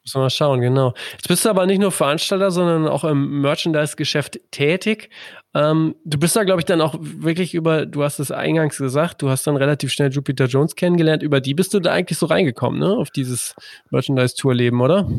Muss 0.03 0.13
man 0.13 0.24
mal 0.24 0.30
schauen, 0.30 0.61
genau. 0.61 0.93
Jetzt 1.13 1.28
bist 1.28 1.43
du 1.43 1.49
aber 1.49 1.65
nicht 1.65 1.80
nur 1.80 1.91
Veranstalter, 1.91 2.51
sondern 2.51 2.88
auch 2.88 3.03
im 3.03 3.41
Merchandise-Geschäft 3.41 4.39
tätig. 4.51 5.09
Ähm, 5.54 5.95
du 6.04 6.18
bist 6.20 6.36
da, 6.36 6.43
glaube 6.43 6.62
ich, 6.62 6.66
dann 6.66 6.82
auch 6.82 6.95
wirklich 7.00 7.54
über, 7.54 7.86
du 7.86 8.04
hast 8.04 8.20
es 8.20 8.32
eingangs 8.32 8.78
gesagt, 8.78 9.22
du 9.22 9.30
hast 9.30 9.48
dann 9.48 9.56
relativ 9.56 9.91
schnell 9.91 10.12
Jupiter 10.12 10.45
Jones 10.45 10.76
kennengelernt. 10.76 11.24
Über 11.24 11.41
die 11.41 11.54
bist 11.54 11.74
du 11.74 11.80
da 11.80 11.93
eigentlich 11.93 12.18
so 12.18 12.26
reingekommen, 12.26 12.80
ne? 12.80 12.95
Auf 12.95 13.10
dieses 13.10 13.56
Merchandise-Tourleben, 13.89 14.82
oder? 14.82 15.10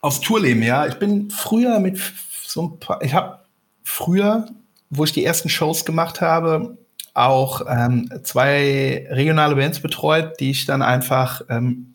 Aufs 0.00 0.20
Tourleben, 0.20 0.62
ja. 0.62 0.86
Ich 0.86 0.94
bin 0.94 1.30
früher 1.30 1.78
mit 1.78 2.00
so 2.44 2.62
ein 2.62 2.80
paar, 2.80 3.02
ich 3.02 3.14
habe 3.14 3.38
früher, 3.84 4.46
wo 4.90 5.04
ich 5.04 5.12
die 5.12 5.24
ersten 5.24 5.48
Shows 5.48 5.84
gemacht 5.84 6.20
habe, 6.20 6.78
auch 7.14 7.62
ähm, 7.68 8.08
zwei 8.22 9.06
regionale 9.10 9.54
Bands 9.56 9.80
betreut, 9.80 10.40
die 10.40 10.50
ich 10.50 10.64
dann 10.64 10.80
einfach 10.82 11.42
ähm, 11.50 11.92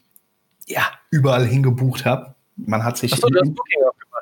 ja, 0.68 0.84
überall 1.10 1.46
hingebucht 1.46 2.06
habe. 2.06 2.36
Man 2.56 2.84
hat 2.84 2.98
sich. 2.98 3.14
Ach 3.14 3.18
so, 3.18 3.28
in, 3.28 3.56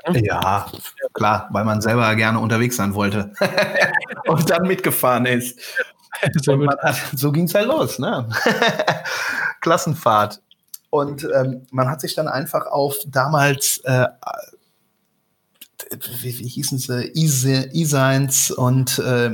Ne? 0.07 0.21
Ja, 0.25 0.71
klar, 1.15 1.47
weil 1.51 1.65
man 1.65 1.81
selber 1.81 2.13
gerne 2.15 2.39
unterwegs 2.39 2.75
sein 2.75 2.93
wollte 2.93 3.31
und 4.27 4.47
dann 4.49 4.67
mitgefahren 4.67 5.25
ist. 5.25 5.59
Hat, 6.21 6.95
so 7.13 7.31
ging 7.31 7.45
es 7.45 7.55
halt 7.55 7.67
los, 7.67 7.99
ne? 7.99 8.29
Klassenfahrt. 9.61 10.41
Und 10.89 11.27
ähm, 11.35 11.65
man 11.71 11.89
hat 11.89 11.99
sich 11.99 12.15
dann 12.15 12.27
einfach 12.27 12.67
auf 12.67 12.95
damals, 13.07 13.79
äh, 13.83 14.07
wie, 16.21 16.39
wie, 16.39 16.47
hießen 16.47 16.77
sie, 16.77 17.11
E-Signs 17.13 18.51
und 18.51 18.99
äh, 18.99 19.31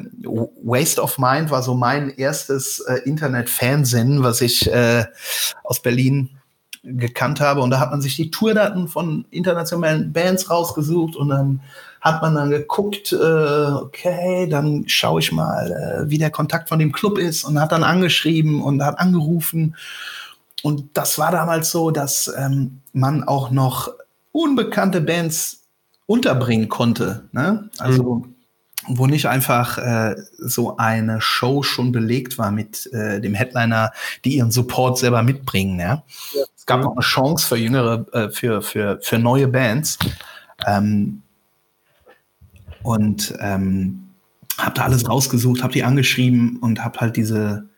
Waste 0.63 1.01
of 1.01 1.19
Mind 1.19 1.51
war 1.51 1.61
so 1.61 1.75
mein 1.75 2.09
erstes 2.09 2.79
äh, 2.79 2.95
Internet-Fernsehen, 3.05 4.23
was 4.23 4.41
ich 4.41 4.71
äh, 4.71 5.05
aus 5.63 5.81
Berlin 5.81 6.40
gekannt 6.83 7.39
habe. 7.39 7.61
Und 7.61 7.69
da 7.69 7.79
hat 7.79 7.91
man 7.91 8.01
sich 8.01 8.15
die 8.15 8.31
Tourdaten 8.31 8.87
von 8.87 9.25
internationalen 9.31 10.11
Bands 10.11 10.49
rausgesucht 10.49 11.15
und 11.15 11.29
dann 11.29 11.61
hat 11.99 12.21
man 12.21 12.33
dann 12.33 12.49
geguckt, 12.49 13.13
äh, 13.13 13.15
okay, 13.15 14.47
dann 14.49 14.85
schaue 14.87 15.19
ich 15.19 15.31
mal, 15.31 15.71
äh, 15.71 16.09
wie 16.09 16.17
der 16.17 16.31
Kontakt 16.31 16.69
von 16.69 16.79
dem 16.79 16.91
Club 16.91 17.19
ist 17.19 17.43
und 17.43 17.59
hat 17.59 17.71
dann 17.71 17.83
angeschrieben 17.83 18.61
und 18.61 18.83
hat 18.83 18.99
angerufen. 18.99 19.75
Und 20.63 20.89
das 20.95 21.19
war 21.19 21.31
damals 21.31 21.69
so, 21.69 21.91
dass 21.91 22.33
ähm, 22.35 22.81
man 22.93 23.23
auch 23.23 23.51
noch 23.51 23.93
unbekannte 24.31 25.01
Bands 25.01 25.63
unterbringen 26.07 26.69
konnte. 26.69 27.25
Ne? 27.31 27.69
Also 27.77 28.15
mhm 28.15 28.30
wo 28.87 29.07
nicht 29.07 29.27
einfach 29.27 29.77
äh, 29.77 30.15
so 30.39 30.77
eine 30.77 31.21
Show 31.21 31.63
schon 31.63 31.91
belegt 31.91 32.37
war 32.37 32.51
mit 32.51 32.91
äh, 32.93 33.21
dem 33.21 33.33
Headliner, 33.33 33.91
die 34.25 34.37
ihren 34.37 34.51
Support 34.51 34.97
selber 34.97 35.23
mitbringen. 35.23 35.79
Ja? 35.79 36.03
ja. 36.33 36.43
Es 36.55 36.65
gab 36.65 36.81
noch 36.81 36.93
eine 36.93 37.01
Chance 37.01 37.47
für 37.47 37.57
jüngere, 37.57 38.05
äh, 38.13 38.29
für, 38.29 38.61
für, 38.61 38.99
für 39.01 39.19
neue 39.19 39.47
Bands. 39.47 39.99
Ähm, 40.65 41.21
und 42.83 43.33
ähm, 43.39 44.09
hab 44.57 44.75
da 44.75 44.83
alles 44.83 45.07
rausgesucht, 45.07 45.63
hab 45.63 45.71
die 45.71 45.83
angeschrieben 45.83 46.57
und 46.57 46.83
hab 46.83 46.99
halt 46.99 47.15
diese, 47.15 47.69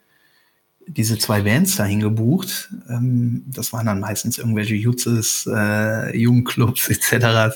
diese 0.87 1.17
zwei 1.17 1.41
Bands 1.41 1.75
dahin 1.75 1.99
gebucht. 1.99 2.69
Ähm, 2.89 3.43
das 3.47 3.73
waren 3.73 3.85
dann 3.85 3.99
meistens 3.99 4.37
irgendwelche 4.37 4.75
Jutzes, 4.75 5.49
äh, 5.51 6.17
Jugendclubs 6.17 6.89
etc. 6.89 7.55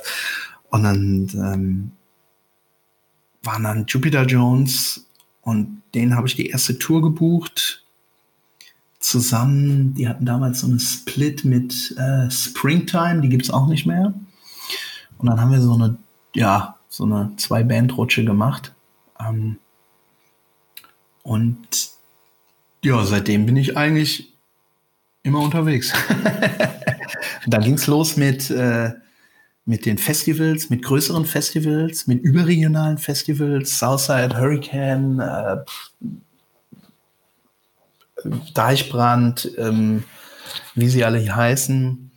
Und 0.69 0.83
dann 0.83 1.29
ähm, 1.33 1.91
waren 3.47 3.63
dann 3.63 3.85
Jupiter 3.87 4.25
Jones 4.25 5.07
und 5.41 5.81
den 5.95 6.15
habe 6.15 6.27
ich 6.27 6.35
die 6.35 6.47
erste 6.47 6.77
Tour 6.77 7.01
gebucht. 7.01 7.83
Zusammen, 8.99 9.93
die 9.93 10.07
hatten 10.07 10.25
damals 10.25 10.59
so 10.59 10.67
eine 10.67 10.79
Split 10.79 11.45
mit 11.45 11.95
äh, 11.97 12.29
Springtime, 12.29 13.21
die 13.21 13.29
gibt 13.29 13.45
es 13.45 13.49
auch 13.49 13.67
nicht 13.67 13.85
mehr. 13.85 14.13
Und 15.17 15.29
dann 15.29 15.39
haben 15.39 15.51
wir 15.51 15.61
so 15.61 15.73
eine, 15.73 15.97
ja, 16.35 16.75
so 16.89 17.05
eine 17.05 17.31
Zwei-Band-Rutsche 17.37 18.25
gemacht. 18.25 18.73
Ähm, 19.19 19.57
und 21.23 21.89
ja, 22.83 23.03
seitdem 23.05 23.45
bin 23.45 23.55
ich 23.55 23.77
eigentlich 23.77 24.33
immer 25.23 25.39
unterwegs. 25.39 25.93
dann 27.47 27.63
ging 27.63 27.75
es 27.75 27.87
los 27.87 28.17
mit 28.17 28.49
äh, 28.49 28.93
mit 29.67 29.85
den 29.85 29.97
Festivals, 29.97 30.69
mit 30.69 30.81
größeren 30.81 31.25
Festivals, 31.25 32.07
mit 32.07 32.23
überregionalen 32.23 32.97
Festivals, 32.97 33.77
Southside 33.77 34.39
Hurricane, 34.39 35.19
äh, 35.19 35.57
Deichbrand, 38.53 39.51
ähm, 39.57 40.05
wie 40.73 40.87
sie 40.87 41.03
alle 41.03 41.19
hier 41.19 41.35
heißen. 41.35 42.11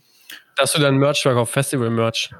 Hast 0.58 0.76
du 0.76 0.80
dann 0.80 0.96
Merchwerk 0.96 1.36
auf 1.36 1.50
Festival-Merch? 1.50 2.30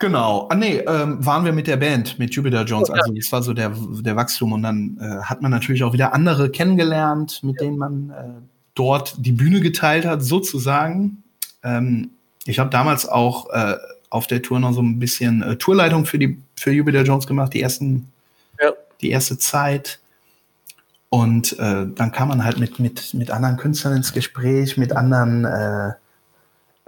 Genau. 0.00 0.48
Ah, 0.50 0.56
nee, 0.56 0.78
ähm, 0.78 1.24
waren 1.24 1.44
wir 1.44 1.52
mit 1.52 1.68
der 1.68 1.76
Band, 1.76 2.18
mit 2.18 2.34
Jupiter 2.34 2.64
Jones. 2.64 2.90
Also, 2.90 3.12
das 3.12 3.30
war 3.30 3.42
so 3.42 3.52
der, 3.52 3.72
der 4.00 4.16
Wachstum. 4.16 4.52
Und 4.52 4.62
dann 4.64 4.98
äh, 5.00 5.22
hat 5.22 5.40
man 5.40 5.52
natürlich 5.52 5.84
auch 5.84 5.92
wieder 5.92 6.12
andere 6.12 6.50
kennengelernt, 6.50 7.44
mit 7.44 7.60
denen 7.60 7.78
man 7.78 8.10
äh, 8.10 8.42
dort 8.74 9.14
die 9.18 9.32
Bühne 9.32 9.60
geteilt 9.60 10.04
hat, 10.04 10.22
sozusagen. 10.22 11.22
Ähm, 11.62 12.10
ich 12.44 12.58
habe 12.58 12.70
damals 12.70 13.08
auch 13.08 13.50
äh, 13.50 13.76
auf 14.10 14.26
der 14.26 14.42
Tour 14.42 14.60
noch 14.60 14.72
so 14.72 14.82
ein 14.82 14.98
bisschen 14.98 15.42
äh, 15.42 15.56
Tourleitung 15.56 16.06
für 16.06 16.18
die 16.18 16.38
für 16.56 16.72
Jupiter 16.72 17.02
Jones 17.02 17.26
gemacht, 17.26 17.54
die 17.54 17.62
ersten, 17.62 18.10
ja. 18.60 18.72
die 19.00 19.10
erste 19.10 19.38
Zeit. 19.38 20.00
Und 21.10 21.58
äh, 21.58 21.86
dann 21.86 22.12
kam 22.12 22.28
man 22.28 22.44
halt 22.44 22.58
mit, 22.58 22.78
mit, 22.78 23.14
mit 23.14 23.30
anderen 23.30 23.56
Künstlern 23.56 23.96
ins 23.96 24.12
Gespräch, 24.12 24.76
mit 24.76 24.92
anderen 24.92 25.44
äh, 25.44 25.92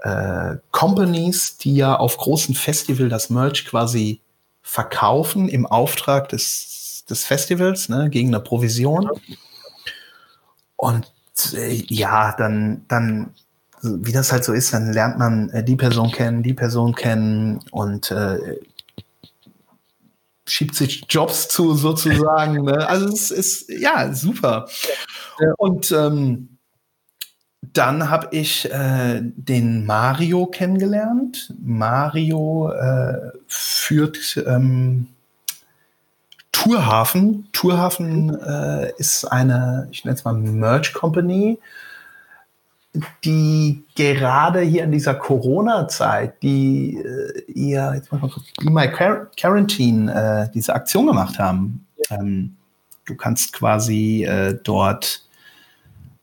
äh, 0.03 0.59
Companies, 0.71 1.57
die 1.57 1.77
ja 1.77 1.97
auf 1.97 2.19
großen 2.19 2.55
Festival 2.55 3.09
das 3.09 3.31
Merch 3.31 3.65
quasi 3.65 4.21
verkaufen 4.63 5.49
im 5.49 5.67
Auftrag 5.67 6.29
des, 6.29 7.05
des 7.09 7.25
Festivals, 7.25 7.89
ne, 7.89 8.11
gegen 8.11 8.29
eine 8.29 8.41
Provision. 8.41 9.11
Und 10.77 11.11
äh, 11.55 11.83
ja, 11.89 12.35
dann, 12.37 12.85
dann 12.89 13.35
wie 13.83 14.13
das 14.13 14.33
halt 14.33 14.45
so 14.45 14.53
ist, 14.53 14.73
dann 14.73 14.93
lernt 14.93 15.19
man 15.19 15.51
äh, 15.51 15.65
die 15.65 15.77
Person 15.77 16.11
kennen, 16.11 16.43
die 16.43 16.55
Person 16.55 16.95
kennen 16.95 17.61
und 17.71 18.11
äh, 18.11 18.59
schiebt 20.47 20.75
sich 20.75 21.05
Jobs 21.09 21.49
zu 21.49 21.75
sozusagen. 21.75 22.65
ne? 22.65 22.89
Also 22.89 23.09
es 23.09 23.31
ist 23.31 23.71
ja 23.71 24.13
super. 24.13 24.69
Und 25.57 25.93
ähm, 25.93 26.59
dann 27.73 28.11
habe 28.11 28.29
ich 28.33 28.71
äh, 28.71 29.21
den 29.23 29.87
Mario 29.87 30.47
kennengelernt. 30.47 31.55
Mario 31.63 32.73
äh, 32.73 33.33
führt 33.47 34.43
ähm, 34.47 35.07
Tourhafen. 36.53 37.49
Tourhafen 37.53 38.39
äh, 38.41 38.93
ist 38.99 39.25
eine, 39.25 39.89
ich 39.93 40.05
nenne 40.05 40.17
es 40.17 40.25
mal 40.25 40.35
Merch 40.35 40.93
Company 40.93 41.59
die 43.25 43.85
gerade 43.95 44.61
hier 44.61 44.85
in 44.85 44.93
dieser 44.93 45.15
Corona-Zeit, 45.15 46.43
die 46.43 46.97
äh, 46.97 47.43
ihr, 47.53 47.93
jetzt 47.95 48.11
mal 48.11 48.21
kurz, 48.21 48.47
Be 48.59 48.71
My 48.71 48.89
Quarantine, 49.37 50.49
äh, 50.49 50.53
diese 50.53 50.75
Aktion 50.75 51.07
gemacht 51.07 51.39
haben. 51.39 51.87
Ähm, 52.11 52.57
du 53.05 53.15
kannst 53.15 53.53
quasi 53.53 54.25
äh, 54.25 54.59
dort 54.63 55.25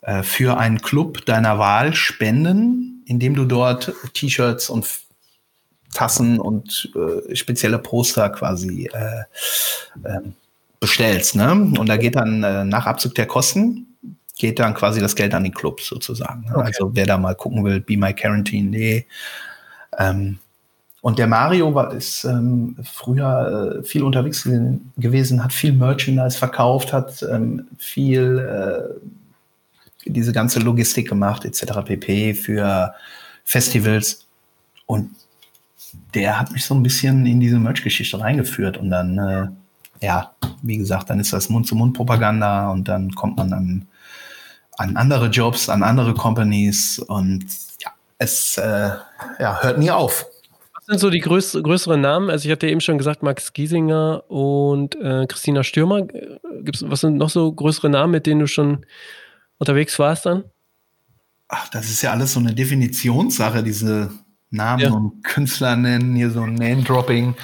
äh, 0.02 0.24
für 0.24 0.58
einen 0.58 0.82
Club 0.82 1.26
deiner 1.26 1.58
Wahl 1.58 1.94
spenden, 1.94 3.04
indem 3.06 3.36
du 3.36 3.46
dort 3.46 3.94
T-Shirts 4.14 4.70
und 4.70 4.88
Tassen 5.94 6.38
und 6.38 6.92
äh, 6.96 7.34
spezielle 7.34 7.80
Poster 7.80 8.30
quasi 8.30 8.90
äh, 8.94 9.24
ähm, 10.06 10.34
bestellst. 10.82 11.36
Ne? 11.36 11.52
Und 11.52 11.88
da 11.88 11.96
geht 11.96 12.18
dann 12.18 12.68
nach 12.70 12.86
Abzug 12.86 13.16
der 13.16 13.26
Kosten 13.26 13.87
geht 14.38 14.60
dann 14.60 14.74
quasi 14.74 15.00
das 15.00 15.16
Geld 15.16 15.34
an 15.34 15.44
die 15.44 15.52
Clubs 15.52 15.88
sozusagen. 15.88 16.42
Ne? 16.42 16.56
Okay. 16.56 16.66
Also 16.68 16.92
wer 16.94 17.06
da 17.06 17.18
mal 17.18 17.36
gucken 17.36 17.64
will, 17.64 17.80
Be 17.80 17.98
My 17.98 18.14
Quarantine.de. 18.14 19.04
Ähm, 19.98 20.40
und 21.02 21.20
der 21.20 21.28
Mario 21.28 21.74
war, 21.74 21.94
ist 21.94 22.24
ähm, 22.26 22.76
früher 22.84 23.80
äh, 23.80 23.84
viel 23.84 24.04
unterwegs 24.04 24.44
gewesen, 24.98 25.44
hat 25.44 25.54
viel 25.54 25.74
Merchandise 25.74 26.38
verkauft, 26.38 26.92
hat 26.92 27.24
ähm, 27.32 27.68
viel 27.78 28.40
äh, 28.40 29.08
diese 30.06 30.34
ganze 30.34 30.60
Logistik 30.60 31.08
gemacht, 31.08 31.46
etc. 31.46 31.84
pp. 31.86 32.34
für 32.34 32.94
Festivals. 33.44 34.26
Und 34.86 35.12
der 36.14 36.40
hat 36.40 36.52
mich 36.52 36.66
so 36.66 36.76
ein 36.76 36.84
bisschen 36.84 37.26
in 37.26 37.40
diese 37.40 37.60
Merch-Geschichte 37.60 38.20
reingeführt. 38.20 38.78
Und 38.78 38.90
dann, 38.90 39.18
äh, 39.18 39.48
ja, 40.06 40.32
wie 40.62 40.78
gesagt, 40.78 41.10
dann 41.10 41.20
ist 41.20 41.34
das 41.34 41.50
Mund-zu-Mund-Propaganda 41.50 42.70
und 42.72 42.88
dann 42.88 43.12
kommt 43.14 43.38
man 43.38 43.52
dann 43.52 43.88
an 44.78 44.96
andere 44.96 45.28
Jobs, 45.28 45.70
an 45.70 45.84
andere 45.84 46.14
Companies 46.14 47.00
und 47.00 47.46
ja, 47.82 47.92
es 48.18 48.58
äh, 48.58 48.92
ja, 49.40 49.62
hört 49.62 49.80
nie 49.80 49.92
auf. 49.92 50.28
Was 50.74 50.86
sind 50.86 51.00
so 51.00 51.10
die 51.10 51.20
größ 51.20 51.60
größeren 51.62 52.00
Namen? 52.00 52.30
Also 52.30 52.46
ich 52.46 52.52
hatte 52.52 52.68
eben 52.68 52.80
schon 52.80 52.98
gesagt, 52.98 53.24
Max 53.24 53.52
Giesinger 53.52 54.24
und 54.30 54.96
äh, 54.96 55.26
Christina 55.28 55.64
Stürmer. 55.64 56.04
Gibt's, 56.62 56.84
was 56.88 57.02
sind 57.02 57.18
noch 57.18 57.30
so 57.30 57.52
größere 57.52 57.90
Namen, 57.90 58.12
mit 58.12 58.26
denen 58.26 58.40
du 58.40 58.48
schon 58.48 58.86
unterwegs 59.58 59.98
warst 60.00 60.26
dann? 60.26 60.46
Ach, 61.50 61.70
das 61.70 61.90
ist 61.90 62.02
ja 62.02 62.12
alles 62.12 62.34
so 62.34 62.40
eine 62.40 62.54
Definitionssache, 62.54 63.64
diese 63.64 64.12
Namen 64.50 64.84
ja. 64.84 64.92
und 64.92 65.24
Künstler 65.24 65.76
nennen, 65.76 66.16
hier 66.16 66.30
so 66.30 66.42
ein 66.42 66.56
Name-Dropping. 66.56 67.36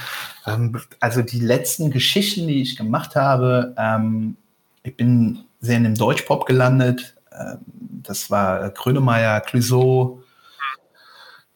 Ähm, 0.45 0.79
also 0.99 1.21
die 1.21 1.39
letzten 1.39 1.91
Geschichten, 1.91 2.47
die 2.47 2.61
ich 2.61 2.75
gemacht 2.75 3.15
habe, 3.15 3.73
ähm, 3.77 4.37
ich 4.83 4.95
bin 4.95 5.39
sehr 5.59 5.77
in 5.77 5.83
dem 5.83 5.95
Deutschpop 5.95 6.45
gelandet, 6.45 7.15
das 8.03 8.29
war 8.29 8.69
Grönemeyer, 8.69 9.41
Clouseau, 9.41 10.21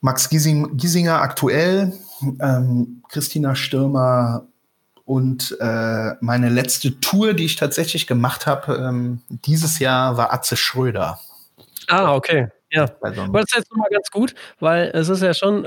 Max 0.01 0.29
Giesinger 0.29 1.21
aktuell, 1.21 1.93
ähm, 2.39 3.03
Christina 3.09 3.55
Stürmer 3.55 4.47
und 5.05 5.57
äh, 5.59 6.11
meine 6.19 6.49
letzte 6.49 6.99
Tour, 6.99 7.33
die 7.33 7.45
ich 7.45 7.55
tatsächlich 7.55 8.07
gemacht 8.07 8.45
habe, 8.45 8.75
ähm, 8.75 9.21
dieses 9.29 9.79
Jahr 9.79 10.17
war 10.17 10.33
Atze 10.33 10.57
Schröder. 10.57 11.19
Ah, 11.87 12.13
okay. 12.13 12.49
Ja, 12.69 12.83
aber 13.01 13.39
das 13.39 13.51
ist 13.51 13.57
jetzt 13.57 13.71
nochmal 13.71 13.89
ganz 13.89 14.11
gut, 14.11 14.33
weil 14.59 14.91
es 14.93 15.07
ist 15.07 15.21
ja 15.23 15.33
schon, 15.33 15.65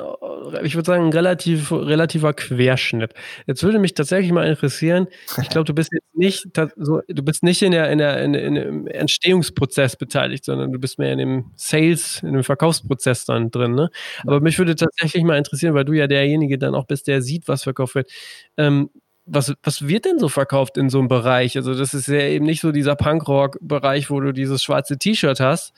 ich 0.62 0.74
würde 0.74 0.86
sagen, 0.86 1.06
ein 1.06 1.12
relativ, 1.12 1.72
relativer 1.72 2.34
Querschnitt. 2.34 3.14
Jetzt 3.46 3.62
würde 3.62 3.78
mich 3.78 3.94
tatsächlich 3.94 4.32
mal 4.32 4.46
interessieren, 4.46 5.06
ich 5.40 5.48
glaube, 5.48 5.64
du 5.64 5.72
bist 5.72 5.90
jetzt 5.94 6.14
nicht 6.14 6.46
so, 6.76 7.00
du 7.08 7.22
bist 7.22 7.42
nicht 7.42 7.62
in 7.62 7.72
der, 7.72 7.90
in 7.90 7.98
der, 7.98 8.22
in, 8.22 8.34
in 8.34 8.54
dem 8.54 8.86
Entstehungsprozess 8.86 9.96
beteiligt, 9.96 10.44
sondern 10.44 10.72
du 10.72 10.78
bist 10.78 10.98
mehr 10.98 11.12
in 11.12 11.18
dem 11.18 11.50
Sales, 11.56 12.22
in 12.22 12.34
dem 12.34 12.44
Verkaufsprozess 12.44 13.24
dann 13.24 13.50
drin, 13.50 13.74
ne? 13.74 13.88
Aber 14.26 14.40
mich 14.40 14.58
würde 14.58 14.76
tatsächlich 14.76 15.24
mal 15.24 15.38
interessieren, 15.38 15.72
weil 15.72 15.86
du 15.86 15.94
ja 15.94 16.06
derjenige 16.06 16.58
dann 16.58 16.74
auch 16.74 16.84
bist, 16.84 17.06
der 17.06 17.22
sieht, 17.22 17.48
was 17.48 17.62
verkauft 17.62 17.94
wird. 17.94 18.10
Ähm, 18.58 18.90
was, 19.24 19.54
was 19.62 19.86
wird 19.88 20.04
denn 20.04 20.18
so 20.18 20.28
verkauft 20.28 20.76
in 20.76 20.90
so 20.90 20.98
einem 20.98 21.08
Bereich? 21.08 21.56
Also, 21.56 21.74
das 21.74 21.94
ist 21.94 22.08
ja 22.08 22.20
eben 22.20 22.44
nicht 22.44 22.60
so 22.60 22.72
dieser 22.72 22.96
Punkrock-Bereich, 22.96 24.10
wo 24.10 24.20
du 24.20 24.32
dieses 24.32 24.62
schwarze 24.62 24.98
T-Shirt 24.98 25.40
hast. 25.40 25.72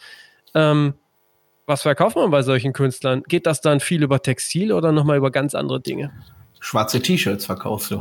Ähm, 0.55 0.95
was 1.67 1.83
verkauft 1.83 2.17
man 2.17 2.31
bei 2.31 2.43
solchen 2.43 2.73
Künstlern? 2.73 3.23
Geht 3.25 3.47
das 3.47 3.61
dann 3.61 3.81
viel 3.81 4.03
über 4.03 4.23
Textil 4.23 4.73
oder 4.73 4.93
nochmal 4.93 5.17
über 5.17 5.31
ganz 5.31 5.55
andere 5.55 5.81
Dinge? 5.81 6.13
Schwarze 6.61 7.01
T-Shirts 7.01 7.47
verkaufst 7.47 7.91
du. 7.91 7.97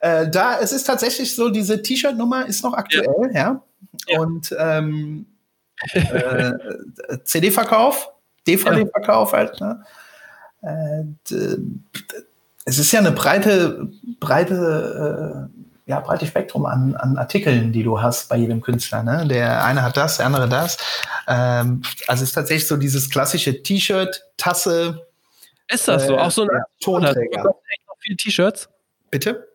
äh, 0.00 0.28
da, 0.28 0.58
es 0.60 0.72
ist 0.72 0.84
tatsächlich 0.84 1.36
so, 1.36 1.50
diese 1.50 1.82
T-Shirt-Nummer 1.82 2.46
ist 2.46 2.64
noch 2.64 2.74
aktuell, 2.74 3.30
ja. 3.32 3.62
ja. 4.08 4.18
Und 4.18 4.54
ähm, 4.58 5.26
äh, 5.92 6.52
CD-Verkauf, 7.22 8.10
DVD-Verkauf 8.46 9.32
halt, 9.32 9.60
ne? 9.60 9.84
Äh, 10.62 11.04
es 12.64 12.78
ist 12.78 12.90
ja 12.92 12.98
eine 12.98 13.12
breite, 13.12 13.88
breite 14.20 15.48
äh, 15.54 15.67
ja, 15.88 16.00
breites 16.00 16.28
Spektrum 16.28 16.66
an, 16.66 16.94
an 16.96 17.16
Artikeln, 17.16 17.72
die 17.72 17.82
du 17.82 18.00
hast 18.00 18.28
bei 18.28 18.36
jedem 18.36 18.60
Künstler. 18.60 19.02
Ne? 19.02 19.26
Der 19.26 19.64
eine 19.64 19.82
hat 19.82 19.96
das, 19.96 20.18
der 20.18 20.26
andere 20.26 20.46
das. 20.46 20.76
Ähm, 21.26 21.80
also 22.06 22.22
es 22.22 22.28
ist 22.28 22.34
tatsächlich 22.34 22.68
so 22.68 22.76
dieses 22.76 23.08
klassische 23.08 23.62
T-Shirt, 23.62 24.22
Tasse. 24.36 25.06
Ist 25.66 25.88
das 25.88 26.06
so? 26.06 26.14
Äh, 26.14 26.18
auch 26.18 26.30
so 26.30 26.42
ein 26.42 26.48
ja, 26.52 26.62
Tonträger. 26.82 27.38
echt 27.38 27.86
noch 27.86 27.96
viele 28.00 28.16
T-Shirts? 28.18 28.68
Bitte? 29.10 29.48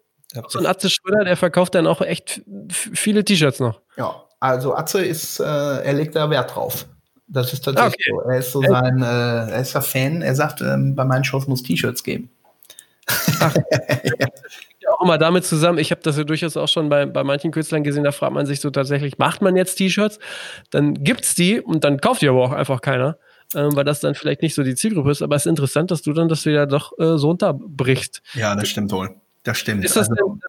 So 0.47 0.57
ein 0.57 0.65
Atze 0.65 0.89
Schröder, 0.89 1.23
der 1.23 1.37
verkauft 1.37 1.75
dann 1.75 1.85
auch 1.85 2.01
echt 2.01 2.41
viele 2.71 3.23
T-Shirts 3.23 3.59
noch. 3.59 3.81
Ja, 3.95 4.23
also 4.39 4.75
Atze 4.75 5.05
ist, 5.05 5.39
äh, 5.39 5.43
er 5.43 5.93
legt 5.93 6.15
da 6.15 6.31
Wert 6.31 6.55
drauf. 6.55 6.87
Das 7.27 7.53
ist 7.53 7.63
tatsächlich 7.63 8.11
okay. 8.11 8.23
so. 8.23 8.29
Er 8.31 8.39
ist 8.39 8.51
so 8.51 8.61
sein, 8.63 9.03
äh, 9.03 9.51
er 9.51 9.61
ist 9.61 9.75
ein 9.75 9.83
Fan. 9.83 10.21
Er 10.23 10.33
sagt, 10.33 10.61
ähm, 10.61 10.95
bei 10.95 11.05
meinen 11.05 11.23
Shows 11.23 11.45
muss 11.45 11.61
T-Shirts 11.61 12.03
geben. 12.03 12.31
Ach, 13.39 13.55
ja 14.19 14.27
auch 15.03 15.05
immer 15.05 15.17
damit 15.17 15.45
zusammen, 15.45 15.77
ich 15.77 15.91
habe 15.91 16.01
das 16.01 16.17
ja 16.17 16.23
durchaus 16.23 16.57
auch 16.57 16.67
schon 16.67 16.89
bei, 16.89 17.05
bei 17.05 17.23
manchen 17.23 17.51
Künstlern 17.51 17.83
gesehen, 17.83 18.03
da 18.03 18.11
fragt 18.11 18.33
man 18.33 18.45
sich 18.45 18.59
so 18.59 18.69
tatsächlich, 18.69 19.17
macht 19.17 19.41
man 19.41 19.55
jetzt 19.55 19.75
T-Shirts? 19.75 20.19
Dann 20.71 20.95
gibt's 21.03 21.35
die 21.35 21.59
und 21.59 21.83
dann 21.83 21.99
kauft 21.99 22.21
die 22.21 22.29
aber 22.29 22.43
auch 22.43 22.51
einfach 22.51 22.81
keiner, 22.81 23.17
ähm, 23.55 23.75
weil 23.75 23.83
das 23.83 23.99
dann 23.99 24.15
vielleicht 24.15 24.41
nicht 24.41 24.55
so 24.55 24.63
die 24.63 24.75
Zielgruppe 24.75 25.11
ist. 25.11 25.21
Aber 25.21 25.35
es 25.35 25.45
ist 25.45 25.49
interessant, 25.49 25.91
dass 25.91 26.01
du 26.01 26.13
dann 26.13 26.29
das 26.29 26.45
wieder 26.45 26.65
doch 26.65 26.97
äh, 26.99 27.17
so 27.17 27.29
unterbrichst. 27.29 28.21
Ja, 28.33 28.55
das 28.55 28.69
stimmt 28.69 28.91
wohl. 28.91 29.15
Das 29.43 29.57
stimmt. 29.57 29.83
Ist 29.83 29.95
das 29.95 30.09
also, 30.09 30.15
denn, 30.15 30.39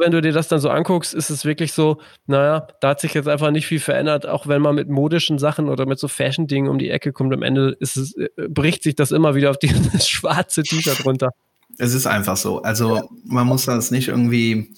wenn 0.00 0.12
du 0.12 0.20
dir 0.20 0.32
das 0.32 0.46
dann 0.46 0.60
so 0.60 0.70
anguckst, 0.70 1.12
ist 1.12 1.28
es 1.30 1.44
wirklich 1.44 1.72
so, 1.72 2.00
naja, 2.26 2.68
da 2.80 2.90
hat 2.90 3.00
sich 3.00 3.14
jetzt 3.14 3.26
einfach 3.26 3.50
nicht 3.50 3.66
viel 3.66 3.80
verändert, 3.80 4.26
auch 4.26 4.46
wenn 4.46 4.62
man 4.62 4.76
mit 4.76 4.88
modischen 4.88 5.38
Sachen 5.38 5.68
oder 5.68 5.86
mit 5.86 5.98
so 5.98 6.06
Fashion-Dingen 6.06 6.68
um 6.68 6.78
die 6.78 6.90
Ecke 6.90 7.12
kommt. 7.12 7.34
Am 7.34 7.42
Ende 7.42 7.76
es, 7.80 8.14
äh, 8.16 8.28
bricht 8.48 8.84
sich 8.84 8.94
das 8.94 9.10
immer 9.10 9.34
wieder 9.34 9.50
auf 9.50 9.58
dieses 9.58 10.08
schwarze 10.08 10.62
T-Shirt 10.62 11.04
runter. 11.04 11.30
Es 11.78 11.94
ist 11.94 12.06
einfach 12.06 12.36
so. 12.36 12.62
Also 12.62 12.96
ja. 12.96 13.04
man 13.24 13.46
muss 13.46 13.64
das 13.64 13.90
nicht 13.90 14.08
irgendwie 14.08 14.74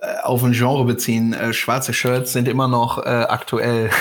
äh, 0.00 0.16
auf 0.22 0.42
ein 0.42 0.52
Genre 0.52 0.84
beziehen. 0.84 1.32
Äh, 1.32 1.52
schwarze 1.52 1.92
Shirts 1.92 2.32
sind 2.32 2.48
immer 2.48 2.68
noch 2.68 2.98
äh, 2.98 3.08
aktuell. 3.08 3.90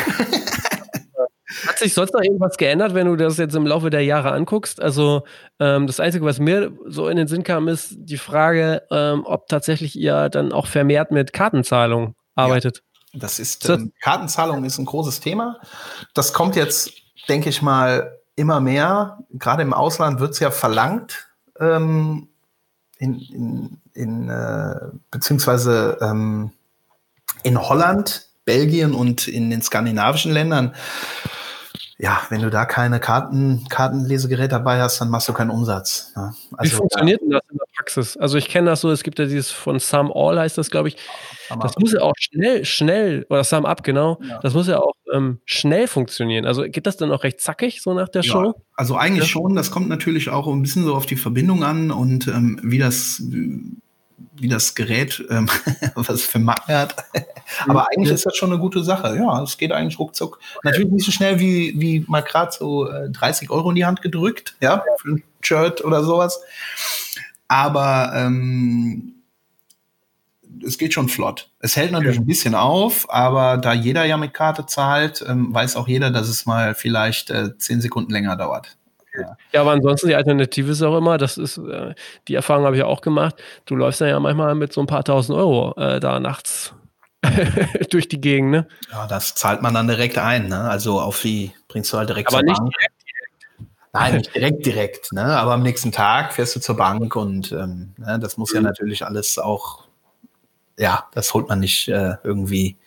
Hat 1.68 1.80
sich 1.80 1.94
sonst 1.94 2.14
noch 2.14 2.22
irgendwas 2.22 2.58
geändert, 2.58 2.94
wenn 2.94 3.08
du 3.08 3.16
das 3.16 3.38
jetzt 3.38 3.56
im 3.56 3.66
Laufe 3.66 3.90
der 3.90 4.04
Jahre 4.04 4.32
anguckst? 4.32 4.82
Also 4.82 5.24
ähm, 5.60 5.88
das 5.88 6.00
Einzige, 6.00 6.24
was 6.24 6.40
mir 6.40 6.72
so 6.86 7.10
in 7.10 7.18
den 7.18 7.28
Sinn 7.28 7.44
kam, 7.44 7.68
ist 7.68 7.96
die 7.98 8.18
Frage, 8.18 8.84
ähm, 8.92 9.24
ob 9.26 9.48
tatsächlich 9.48 9.98
ihr 9.98 10.30
dann 10.30 10.52
auch 10.52 10.68
vermehrt 10.68 11.12
mit 11.12 11.34
Kartenzahlung 11.34 12.16
arbeitet. 12.36 12.84
Ja, 13.12 13.20
das 13.20 13.40
ist 13.40 13.68
ähm, 13.70 13.92
Kartenzahlung 14.02 14.64
ist 14.64 14.78
ein 14.78 14.86
großes 14.86 15.20
Thema. 15.20 15.60
Das 16.14 16.34
kommt 16.34 16.56
jetzt, 16.56 16.92
denke 17.28 17.50
ich 17.50 17.62
mal, 17.62 18.20
immer 18.36 18.62
mehr. 18.62 19.20
Gerade 19.32 19.64
im 19.64 19.74
Ausland 19.74 20.20
wird 20.20 20.32
es 20.32 20.40
ja 20.40 20.52
verlangt, 20.52 21.29
ähm, 21.60 22.28
in, 22.98 23.20
in, 23.20 23.78
in 23.94 24.30
äh, 24.30 24.76
beziehungsweise 25.12 25.98
ähm, 26.02 26.52
in 27.44 27.62
Holland, 27.62 28.28
Belgien 28.46 28.94
und 28.94 29.28
in 29.28 29.50
den 29.50 29.62
skandinavischen 29.62 30.32
Ländern 30.32 30.74
ja, 32.00 32.22
wenn 32.30 32.42
du 32.42 32.50
da 32.50 32.66
keine 32.66 33.02
Karten, 33.02 33.66
Kartenlesegerät 33.70 34.54
dabei 34.54 34.82
hast, 34.82 35.02
dann 35.02 35.10
machst 35.10 35.28
du 35.28 35.34
keinen 35.34 35.50
Umsatz. 35.50 36.14
Ne? 36.16 36.34
Also, 36.56 36.72
Wie 36.72 36.76
funktioniert 36.78 37.22
denn 37.22 37.32
das 37.32 37.42
Praxis? 37.90 38.18
Also 38.18 38.38
ich 38.38 38.48
kenne 38.48 38.70
das 38.70 38.82
so, 38.82 38.92
es 38.92 39.04
gibt 39.04 39.20
ja 39.20 39.26
dieses 39.26 39.52
von 39.52 39.80
Sum 39.80 40.12
All 40.14 40.40
heißt 40.40 40.58
das, 40.58 40.70
glaube 40.70 40.90
ich. 40.90 40.98
das 41.62 41.78
muss 41.78 41.94
ja 41.94 42.02
auch 42.02 42.14
schnell, 42.18 42.66
schnell, 42.66 43.26
oder 43.30 43.44
Sum 43.44 43.66
Up, 43.66 43.84
genau, 43.84 44.20
ja. 44.22 44.40
das 44.42 44.54
muss 44.54 44.68
ja 44.68 44.80
auch 44.80 44.94
ähm, 45.14 45.40
schnell 45.46 45.88
funktionieren. 45.88 46.46
Also 46.46 46.64
geht 46.64 46.86
das 46.86 46.98
dann 46.98 47.12
auch 47.12 47.24
recht 47.24 47.42
zackig, 47.42 47.82
so 47.82 47.94
nach 47.94 48.10
der 48.10 48.22
ja, 48.22 48.32
Show? 48.32 48.54
Also 48.76 48.96
eigentlich 48.96 49.26
ja. 49.26 49.30
schon, 49.30 49.56
das 49.56 49.72
kommt 49.72 49.90
natürlich 49.90 50.30
auch 50.30 50.48
ein 50.48 50.62
bisschen 50.62 50.84
so 50.84 50.96
auf 50.96 51.06
die 51.06 51.16
Verbindung 51.16 51.64
an 51.64 51.92
und 51.92 52.28
ähm, 52.28 52.60
wie 52.64 52.78
das 52.78 53.24
wie 54.42 54.48
das 54.48 54.74
Gerät, 54.74 55.22
ähm, 55.30 55.50
was 55.96 56.22
für 56.22 56.40
Macken 56.40 56.74
hat. 56.74 56.96
Aber 57.68 57.88
eigentlich 57.90 58.14
ist 58.14 58.26
das 58.26 58.38
schon 58.38 58.52
eine 58.52 58.60
gute 58.60 58.84
Sache. 58.84 59.18
Ja, 59.18 59.44
es 59.44 59.58
geht 59.58 59.74
eigentlich 59.74 60.00
ruckzuck. 60.00 60.40
Natürlich 60.64 60.90
nicht 60.92 61.06
so 61.06 61.12
schnell 61.12 61.40
wie, 61.40 61.74
wie 61.78 62.06
mal 62.08 62.22
gerade 62.22 62.52
so 62.52 62.90
äh, 62.90 63.10
30 63.10 63.50
Euro 63.50 63.70
in 63.70 63.76
die 63.76 63.86
Hand 63.86 64.02
gedrückt, 64.02 64.56
ja, 64.62 64.84
für 65.02 65.10
ein 65.10 65.24
Shirt 65.42 65.84
oder 65.84 66.04
sowas. 66.04 66.40
Aber 67.50 68.14
ähm, 68.16 69.16
es 70.66 70.78
geht 70.78 70.94
schon 70.94 71.10
flott. 71.10 71.50
Es 71.60 71.76
hält 71.76 71.92
natürlich 71.92 72.20
ein 72.20 72.26
bisschen 72.26 72.56
auf, 72.56 73.08
aber 73.10 73.58
da 73.58 73.74
jeder 73.74 74.06
ja 74.06 74.18
mit 74.18 74.34
Karte 74.34 74.66
zahlt, 74.66 75.24
ähm, 75.28 75.54
weiß 75.54 75.76
auch 75.76 75.88
jeder, 75.88 76.12
dass 76.12 76.30
es 76.30 76.46
mal 76.46 76.76
vielleicht 76.76 77.30
äh, 77.30 77.58
zehn 77.58 77.82
Sekunden 77.82 78.12
länger 78.12 78.36
dauert. 78.36 78.78
Ja. 79.18 79.38
ja, 79.52 79.62
aber 79.62 79.72
ansonsten 79.72 80.08
die 80.08 80.16
Alternative 80.16 80.72
ist 80.72 80.82
auch 80.84 80.98
immer, 80.98 81.18
das 81.18 81.38
ist, 81.38 81.58
äh, 81.58 81.94
die 82.28 82.36
Erfahrung 82.36 82.66
habe 82.66 82.78
ich 82.78 82.84
auch 82.84 83.02
gemacht, 83.02 83.36
du 83.66 83.76
läufst 83.76 84.02
dann 84.02 84.10
ja 84.10 84.20
manchmal 84.20 84.54
mit 84.56 84.72
so 84.72 84.82
ein 84.82 84.88
paar 84.88 85.04
tausend 85.04 85.38
Euro 85.38 85.74
äh, 85.78 86.00
da 86.00 86.20
nachts 86.20 86.74
durch 87.90 88.08
die 88.08 88.22
Gegend, 88.22 88.52
ne? 88.52 88.68
Ja, 88.92 89.08
das 89.08 89.36
zahlt 89.36 89.62
man 89.62 89.74
dann 89.74 89.88
direkt 89.88 90.18
ein, 90.18 90.48
ne? 90.48 90.70
Also 90.70 91.02
auf 91.02 91.22
die 91.22 91.52
bringst 91.68 91.92
du 91.92 91.98
halt 91.98 92.10
direkt 92.10 92.30
aber 92.30 92.40
zur 92.40 92.46
nicht 92.46 92.60
Bank. 92.60 92.72
Direkt. 92.72 92.99
Nein, 93.94 94.18
nicht 94.18 94.36
direkt, 94.36 94.66
direkt, 94.66 95.12
ne? 95.14 95.24
Aber 95.24 95.54
am 95.54 95.64
nächsten 95.64 95.92
Tag 95.92 96.34
fährst 96.34 96.56
du 96.56 96.60
zur 96.60 96.78
Bank 96.78 97.16
und 97.16 97.52
ähm, 97.52 97.94
ne, 97.98 98.20
das 98.20 98.38
muss 98.38 98.52
mhm. 98.52 98.58
ja 98.58 98.62
natürlich 98.62 99.06
alles 99.06 99.40
auch, 99.40 99.86
ja, 100.78 101.08
das 101.14 101.34
holt 101.34 101.50
man 101.50 101.60
nicht 101.60 101.88
äh, 101.88 102.16
irgendwie 102.24 102.78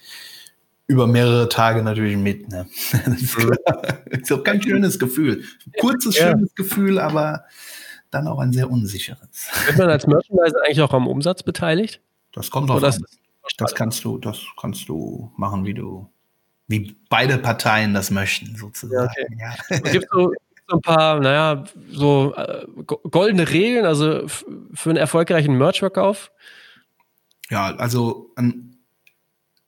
über 0.87 1.07
mehrere 1.07 1.49
Tage 1.49 1.83
natürlich 1.83 2.17
mit. 2.17 2.49
Ne? 2.49 2.67
Das 2.93 3.23
ist, 3.23 3.39
ist 4.11 4.33
auch 4.33 4.45
kein 4.45 4.63
schönes 4.63 4.99
Gefühl. 4.99 5.43
Kurzes, 5.81 6.19
ja. 6.19 6.31
schönes 6.31 6.55
Gefühl, 6.55 6.99
aber 6.99 7.45
dann 8.11 8.29
auch 8.29 8.39
ein 8.39 8.53
sehr 8.53 8.71
unsicheres. 8.71 9.49
Wird 9.67 9.79
man 9.79 9.89
als 9.89 10.07
Merchandise 10.07 10.55
eigentlich 10.63 10.83
auch 10.83 10.93
am 10.93 11.09
Umsatz 11.09 11.43
beteiligt? 11.43 12.01
Das 12.33 12.51
kommt 12.51 12.71
drauf 12.71 12.83
an. 12.83 13.05
Das 13.59 13.75
kannst 13.75 14.05
du, 14.05 14.19
das 14.19 14.39
kannst 14.61 14.89
du 14.89 15.33
machen, 15.37 15.65
wie 15.65 15.75
du, 15.75 16.09
wie 16.69 16.97
beide 17.09 17.39
Parteien 17.39 17.93
das 17.93 18.11
möchten, 18.11 18.55
sozusagen. 18.57 19.13
Ja, 19.39 19.55
okay. 19.67 19.81
ja. 19.85 19.91
Gibt 19.91 20.09
so, 20.13 20.33
so 20.73 20.79
ein 20.79 20.81
paar, 20.81 21.21
naja, 21.21 21.65
so 21.91 22.35
äh, 22.35 22.67
goldene 22.87 23.49
Regeln, 23.51 23.85
also 23.85 24.27
für 24.27 24.91
einen 24.91 24.97
erfolgreichen 24.97 25.57
Merch-Verkauf? 25.57 26.33
Ja, 27.51 27.77
also 27.77 28.31
an, 28.37 28.79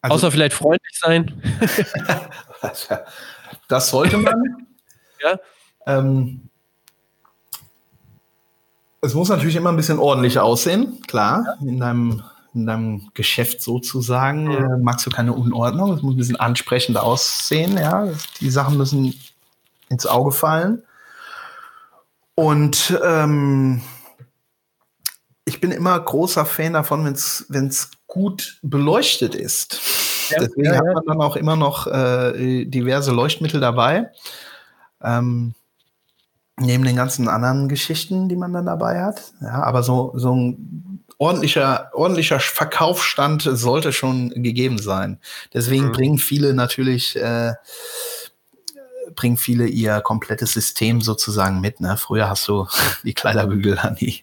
also, 0.00 0.14
Außer 0.14 0.32
vielleicht 0.32 0.54
freundlich 0.54 0.98
sein. 0.98 1.42
das 3.68 3.88
sollte 3.88 4.18
man. 4.18 4.66
ja. 5.22 5.38
Ähm, 5.86 6.48
es 9.00 9.14
muss 9.14 9.28
natürlich 9.28 9.56
immer 9.56 9.70
ein 9.70 9.76
bisschen 9.76 9.98
ordentlich 9.98 10.38
aussehen, 10.38 11.00
klar. 11.06 11.56
In, 11.60 11.80
deinem, 11.80 12.22
in 12.54 12.66
deinem 12.66 13.10
Geschäft 13.14 13.62
sozusagen 13.62 14.50
ja. 14.50 14.76
magst 14.78 15.06
du 15.06 15.10
keine 15.10 15.32
Unordnung. 15.34 15.92
Es 15.94 16.02
muss 16.02 16.14
ein 16.14 16.18
bisschen 16.18 16.36
ansprechend 16.36 16.96
aussehen, 16.96 17.76
ja. 17.76 18.08
Die 18.40 18.50
Sachen 18.50 18.78
müssen 18.78 19.18
ins 19.88 20.06
Auge 20.06 20.32
fallen. 20.32 20.82
Und 22.34 22.98
ähm, 23.04 23.80
ich 25.44 25.60
bin 25.60 25.70
immer 25.70 25.98
großer 25.98 26.46
Fan 26.46 26.72
davon, 26.72 27.04
wenn 27.04 27.66
es 27.68 27.90
gut 28.06 28.58
beleuchtet 28.62 29.34
ist. 29.34 29.80
Ja, 30.30 30.38
Deswegen 30.40 30.64
ja, 30.64 30.74
ja. 30.74 30.78
hat 30.78 30.94
man 30.94 31.04
dann 31.06 31.20
auch 31.20 31.36
immer 31.36 31.56
noch 31.56 31.86
äh, 31.86 32.64
diverse 32.64 33.12
Leuchtmittel 33.12 33.60
dabei. 33.60 34.10
Ähm, 35.02 35.54
neben 36.58 36.84
den 36.84 36.96
ganzen 36.96 37.28
anderen 37.28 37.68
Geschichten, 37.68 38.28
die 38.28 38.36
man 38.36 38.52
dann 38.52 38.66
dabei 38.66 39.02
hat. 39.02 39.32
Ja, 39.40 39.62
aber 39.64 39.82
so, 39.82 40.12
so 40.14 40.34
ein 40.34 41.04
ordentlicher, 41.18 41.90
ordentlicher 41.92 42.40
Verkaufsstand 42.40 43.42
sollte 43.42 43.92
schon 43.92 44.30
gegeben 44.30 44.78
sein. 44.78 45.18
Deswegen 45.52 45.86
mhm. 45.86 45.92
bringen 45.92 46.18
viele 46.18 46.54
natürlich 46.54 47.16
äh, 47.16 47.52
bringen 49.14 49.36
viele 49.36 49.66
ihr 49.66 50.00
komplettes 50.00 50.52
System 50.52 51.00
sozusagen 51.00 51.60
mit. 51.60 51.80
Ne? 51.80 51.96
Früher 51.96 52.28
hast 52.28 52.46
du 52.48 52.66
die 53.04 53.14
Kleiderbügel 53.14 53.78
an 53.78 53.96
die, 53.96 54.22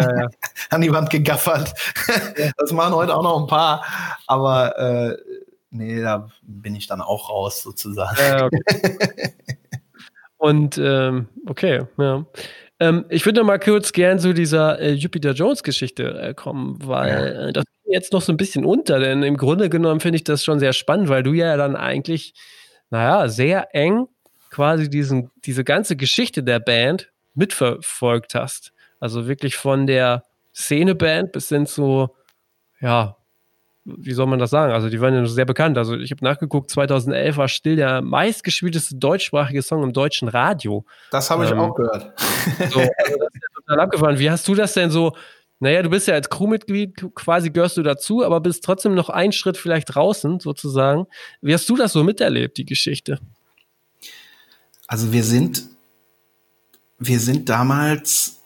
ja, 0.00 0.20
ja. 0.20 0.28
an 0.70 0.80
die 0.80 0.92
Wand 0.92 1.10
gegaffert. 1.10 1.74
Ja. 2.36 2.50
Das 2.56 2.72
machen 2.72 2.94
heute 2.94 3.14
auch 3.14 3.22
noch 3.22 3.40
ein 3.40 3.46
paar. 3.46 3.84
Aber 4.26 4.78
äh, 4.78 5.16
nee, 5.70 6.00
da 6.00 6.28
bin 6.42 6.74
ich 6.74 6.86
dann 6.86 7.00
auch 7.00 7.30
raus 7.30 7.62
sozusagen. 7.62 8.16
Okay. 8.42 9.32
Und 10.38 10.78
ähm, 10.78 11.28
okay, 11.46 11.82
ja. 11.96 12.24
Ähm, 12.80 13.06
ich 13.08 13.26
würde 13.26 13.40
noch 13.40 13.46
mal 13.46 13.58
kurz 13.58 13.92
gern 13.92 14.20
zu 14.20 14.32
dieser 14.32 14.78
äh, 14.78 14.92
Jupiter 14.92 15.32
Jones 15.32 15.64
Geschichte 15.64 16.20
äh, 16.20 16.34
kommen, 16.34 16.78
weil 16.84 17.48
äh, 17.48 17.52
das 17.52 17.64
jetzt 17.88 18.12
noch 18.12 18.22
so 18.22 18.32
ein 18.32 18.36
bisschen 18.36 18.64
unter, 18.64 19.00
denn 19.00 19.22
im 19.22 19.36
Grunde 19.36 19.68
genommen 19.68 20.00
finde 20.00 20.16
ich 20.16 20.24
das 20.24 20.44
schon 20.44 20.60
sehr 20.60 20.72
spannend, 20.72 21.08
weil 21.08 21.22
du 21.22 21.32
ja 21.32 21.56
dann 21.56 21.74
eigentlich, 21.74 22.34
naja, 22.90 23.28
sehr 23.28 23.74
eng 23.74 24.06
quasi 24.58 24.90
diesen, 24.90 25.30
diese 25.44 25.62
ganze 25.62 25.94
Geschichte 25.94 26.42
der 26.42 26.58
Band 26.58 27.12
mitverfolgt 27.34 28.34
hast. 28.34 28.72
Also 28.98 29.28
wirklich 29.28 29.54
von 29.54 29.86
der 29.86 30.24
Szeneband 30.52 31.30
bis 31.30 31.48
hin 31.48 31.64
zu, 31.64 32.08
ja, 32.80 33.16
wie 33.84 34.12
soll 34.12 34.26
man 34.26 34.40
das 34.40 34.50
sagen? 34.50 34.72
Also 34.72 34.88
die 34.88 35.00
waren 35.00 35.14
ja 35.14 35.24
sehr 35.26 35.44
bekannt. 35.44 35.78
Also 35.78 35.96
ich 35.96 36.10
habe 36.10 36.24
nachgeguckt, 36.24 36.72
2011 36.72 37.36
war 37.36 37.46
Still 37.46 37.76
der 37.76 38.02
meistgespielteste 38.02 38.96
deutschsprachige 38.96 39.62
Song 39.62 39.84
im 39.84 39.92
deutschen 39.92 40.26
Radio. 40.26 40.84
Das 41.12 41.30
habe 41.30 41.44
ich 41.44 41.52
ähm, 41.52 41.60
auch 41.60 41.76
gehört. 41.76 42.12
So, 42.70 42.80
also 42.80 42.90
das 42.98 43.08
ist 43.08 43.42
ja 43.42 43.48
total 43.54 43.80
abgefahren. 43.80 44.18
Wie 44.18 44.28
hast 44.28 44.48
du 44.48 44.56
das 44.56 44.74
denn 44.74 44.90
so? 44.90 45.12
Naja, 45.60 45.82
du 45.82 45.90
bist 45.90 46.08
ja 46.08 46.14
als 46.14 46.28
Crewmitglied, 46.28 47.14
quasi 47.14 47.50
gehörst 47.50 47.76
du 47.76 47.84
dazu, 47.84 48.24
aber 48.24 48.40
bist 48.40 48.64
trotzdem 48.64 48.96
noch 48.96 49.08
einen 49.08 49.30
Schritt 49.30 49.56
vielleicht 49.56 49.94
draußen, 49.94 50.40
sozusagen. 50.40 51.06
Wie 51.40 51.54
hast 51.54 51.68
du 51.68 51.76
das 51.76 51.92
so 51.92 52.02
miterlebt, 52.02 52.58
die 52.58 52.64
Geschichte? 52.64 53.20
Also 54.88 55.12
wir 55.12 55.22
sind, 55.22 55.64
wir 56.98 57.20
sind 57.20 57.48
damals, 57.48 58.40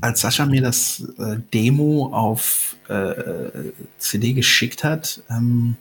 als 0.00 0.20
Sascha 0.20 0.46
mir 0.46 0.62
das 0.62 1.00
äh, 1.18 1.38
Demo 1.52 2.10
auf 2.12 2.76
äh, 2.88 3.72
CD 3.98 4.34
geschickt 4.34 4.84
hat, 4.84 5.22
ähm, 5.30 5.76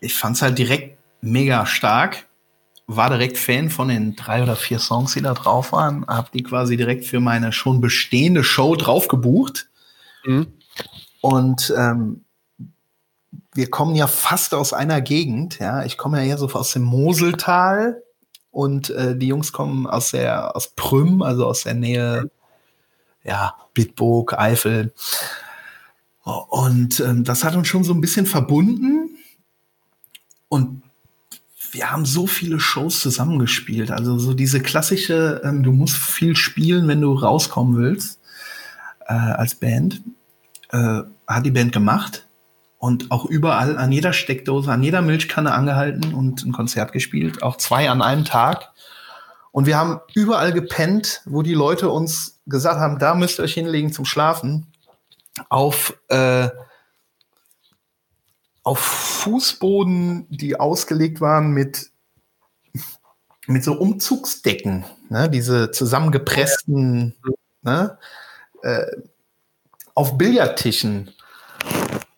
ich 0.00 0.14
fand 0.14 0.36
es 0.36 0.42
halt 0.42 0.56
direkt 0.56 0.96
mega 1.20 1.66
stark, 1.66 2.26
war 2.86 3.10
direkt 3.10 3.38
Fan 3.38 3.70
von 3.70 3.88
den 3.88 4.16
drei 4.16 4.42
oder 4.42 4.56
vier 4.56 4.78
Songs, 4.78 5.12
die 5.12 5.22
da 5.22 5.34
drauf 5.34 5.72
waren, 5.72 6.06
habe 6.06 6.30
die 6.32 6.42
quasi 6.42 6.76
direkt 6.76 7.04
für 7.04 7.20
meine 7.20 7.52
schon 7.52 7.80
bestehende 7.80 8.42
Show 8.42 8.76
drauf 8.76 9.08
gebucht. 9.08 9.68
Mhm. 10.24 10.46
Und 11.20 11.74
ähm, 11.76 12.24
wir 13.54 13.68
kommen 13.68 13.94
ja 13.94 14.06
fast 14.06 14.54
aus 14.54 14.72
einer 14.72 15.00
Gegend, 15.00 15.58
ja. 15.58 15.84
Ich 15.84 15.98
komme 15.98 16.18
ja 16.18 16.24
hier 16.24 16.38
so 16.38 16.48
aus 16.50 16.72
dem 16.72 16.82
Moseltal 16.82 18.02
und 18.50 18.90
äh, 18.90 19.16
die 19.16 19.26
Jungs 19.26 19.52
kommen 19.52 19.86
aus 19.86 20.12
der 20.12 20.54
aus 20.56 20.68
Prüm, 20.68 21.22
also 21.22 21.46
aus 21.46 21.64
der 21.64 21.74
Nähe, 21.74 22.30
ja, 23.24 23.54
Bitburg, 23.74 24.38
Eifel. 24.38 24.92
Und 26.22 27.00
ähm, 27.00 27.24
das 27.24 27.44
hat 27.44 27.56
uns 27.56 27.66
schon 27.68 27.84
so 27.84 27.92
ein 27.92 28.00
bisschen 28.00 28.26
verbunden. 28.26 29.16
Und 30.48 30.82
wir 31.72 31.90
haben 31.90 32.04
so 32.04 32.26
viele 32.26 32.60
Shows 32.60 33.00
zusammengespielt. 33.00 33.90
Also 33.90 34.18
so 34.18 34.34
diese 34.34 34.60
klassische, 34.60 35.40
ähm, 35.44 35.62
du 35.62 35.72
musst 35.72 35.96
viel 35.96 36.36
spielen, 36.36 36.88
wenn 36.88 37.00
du 37.00 37.14
rauskommen 37.14 37.76
willst, 37.76 38.20
äh, 39.06 39.14
als 39.14 39.54
Band, 39.54 40.02
äh, 40.70 41.02
hat 41.26 41.46
die 41.46 41.50
Band 41.50 41.72
gemacht 41.72 42.26
und 42.80 43.10
auch 43.10 43.26
überall 43.26 43.76
an 43.76 43.92
jeder 43.92 44.14
Steckdose, 44.14 44.72
an 44.72 44.82
jeder 44.82 45.02
Milchkanne 45.02 45.52
angehalten 45.52 46.14
und 46.14 46.42
ein 46.46 46.52
Konzert 46.52 46.92
gespielt, 46.92 47.42
auch 47.42 47.56
zwei 47.56 47.90
an 47.90 48.00
einem 48.00 48.24
Tag. 48.24 48.70
Und 49.52 49.66
wir 49.66 49.76
haben 49.76 50.00
überall 50.14 50.54
gepennt, 50.54 51.20
wo 51.26 51.42
die 51.42 51.52
Leute 51.52 51.90
uns 51.90 52.40
gesagt 52.46 52.80
haben, 52.80 52.98
da 52.98 53.14
müsst 53.14 53.38
ihr 53.38 53.42
euch 53.42 53.52
hinlegen 53.52 53.92
zum 53.92 54.06
Schlafen, 54.06 54.66
auf, 55.50 56.00
äh, 56.08 56.48
auf 58.62 58.78
Fußboden, 58.78 60.26
die 60.30 60.58
ausgelegt 60.58 61.20
waren 61.20 61.50
mit, 61.50 61.90
mit 63.46 63.62
so 63.62 63.74
Umzugsdecken, 63.74 64.86
ne? 65.10 65.28
diese 65.28 65.70
zusammengepressten, 65.70 67.14
ne? 67.60 67.98
Äh, 68.62 68.86
auf 69.94 70.16
Billardtischen 70.16 71.10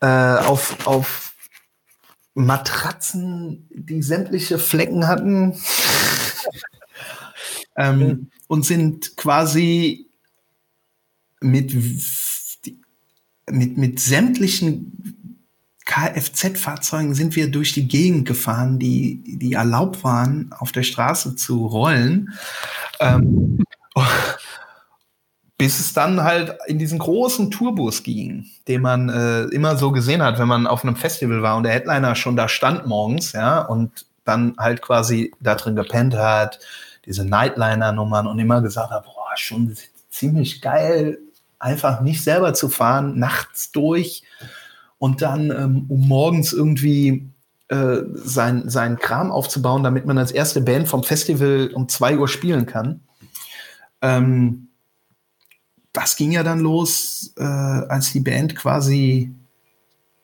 äh, 0.03 0.07
auf, 0.07 0.87
auf 0.87 1.35
Matratzen, 2.35 3.69
die 3.71 4.03
sämtliche 4.03 4.59
Flecken 4.59 5.07
hatten. 5.07 5.57
ähm, 7.77 8.31
und 8.49 8.67
sind 8.67 9.17
quasi 9.17 10.11
mit, 11.41 11.75
mit, 13.49 13.79
mit 13.79 14.01
sämtlichen 14.01 15.39
Kfz-Fahrzeugen 15.85 17.15
sind 17.15 17.37
wir 17.37 17.51
durch 17.51 17.73
die 17.73 17.89
Gegend 17.89 18.27
gefahren, 18.27 18.79
die, 18.79 19.23
die 19.25 19.55
erlaubt 19.55 20.05
waren, 20.05 20.53
auf 20.53 20.73
der 20.73 20.83
Straße 20.83 21.37
zu 21.37 21.67
rollen. 21.67 22.33
Ähm, 23.01 23.63
bis 25.63 25.79
es 25.79 25.93
dann 25.93 26.25
halt 26.25 26.59
in 26.67 26.81
diesen 26.81 26.99
großen 26.99 27.53
Tourbus 27.53 28.03
ging, 28.03 28.47
den 28.67 28.83
man 28.83 29.09
äh, 29.09 29.43
immer 29.55 29.77
so 29.77 29.93
gesehen 29.93 30.21
hat, 30.21 30.41
wenn 30.41 30.49
man 30.49 30.67
auf 30.67 30.83
einem 30.83 30.97
Festival 30.97 31.41
war 31.41 31.57
und 31.57 31.63
der 31.63 31.71
Headliner 31.71 32.17
schon 32.17 32.35
da 32.35 32.49
stand 32.49 32.89
morgens, 32.89 33.31
ja, 33.31 33.61
und 33.61 34.07
dann 34.25 34.57
halt 34.59 34.83
quasi 34.83 35.33
da 35.39 35.55
drin 35.55 35.77
gepennt 35.77 36.17
hat, 36.17 36.59
diese 37.07 37.25
Nightliner-Nummern 37.25 38.27
und 38.27 38.41
immer 38.41 38.61
gesagt 38.61 38.91
hat, 38.91 39.05
boah, 39.05 39.37
schon 39.37 39.73
ziemlich 40.11 40.63
geil, 40.63 41.21
einfach 41.61 42.01
nicht 42.01 42.25
selber 42.25 42.55
zu 42.55 42.69
fahren, 42.69 43.21
nachts 43.21 43.71
durch 43.71 44.25
und 44.99 45.23
dann 45.23 45.53
ähm, 45.53 45.87
um 45.89 46.09
morgens 46.09 46.53
irgendwie 46.53 47.29
äh, 47.69 47.99
sein, 48.15 48.69
seinen 48.69 48.99
Kram 48.99 49.31
aufzubauen, 49.31 49.85
damit 49.85 50.07
man 50.07 50.19
als 50.19 50.33
erste 50.33 50.61
Band 50.61 50.89
vom 50.89 51.05
Festival 51.05 51.71
um 51.73 51.89
zwei 51.89 52.19
Uhr 52.19 52.27
spielen 52.27 52.67
kann. 52.67 53.03
Ähm, 54.01 54.67
das 55.93 56.17
ging 56.17 56.33
ja 56.33 56.43
dann 56.43 56.61
los, 56.61 57.33
äh, 57.37 57.43
als 57.43 58.13
die 58.13 58.21
Band 58.21 58.57
quasi 58.57 59.35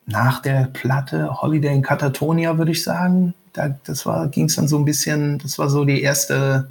nach 0.06 0.40
der 0.40 0.68
Platte 0.72 1.42
Holiday 1.42 1.74
in 1.74 1.82
Katatonia, 1.82 2.56
würde 2.56 2.72
ich 2.72 2.82
sagen. 2.82 3.34
Da, 3.52 3.76
das 3.84 4.06
war, 4.06 4.28
ging 4.28 4.46
es 4.46 4.56
dann 4.56 4.68
so 4.68 4.78
ein 4.78 4.84
bisschen, 4.84 5.38
das 5.38 5.58
war 5.58 5.68
so 5.68 5.84
die 5.84 6.02
erste 6.02 6.68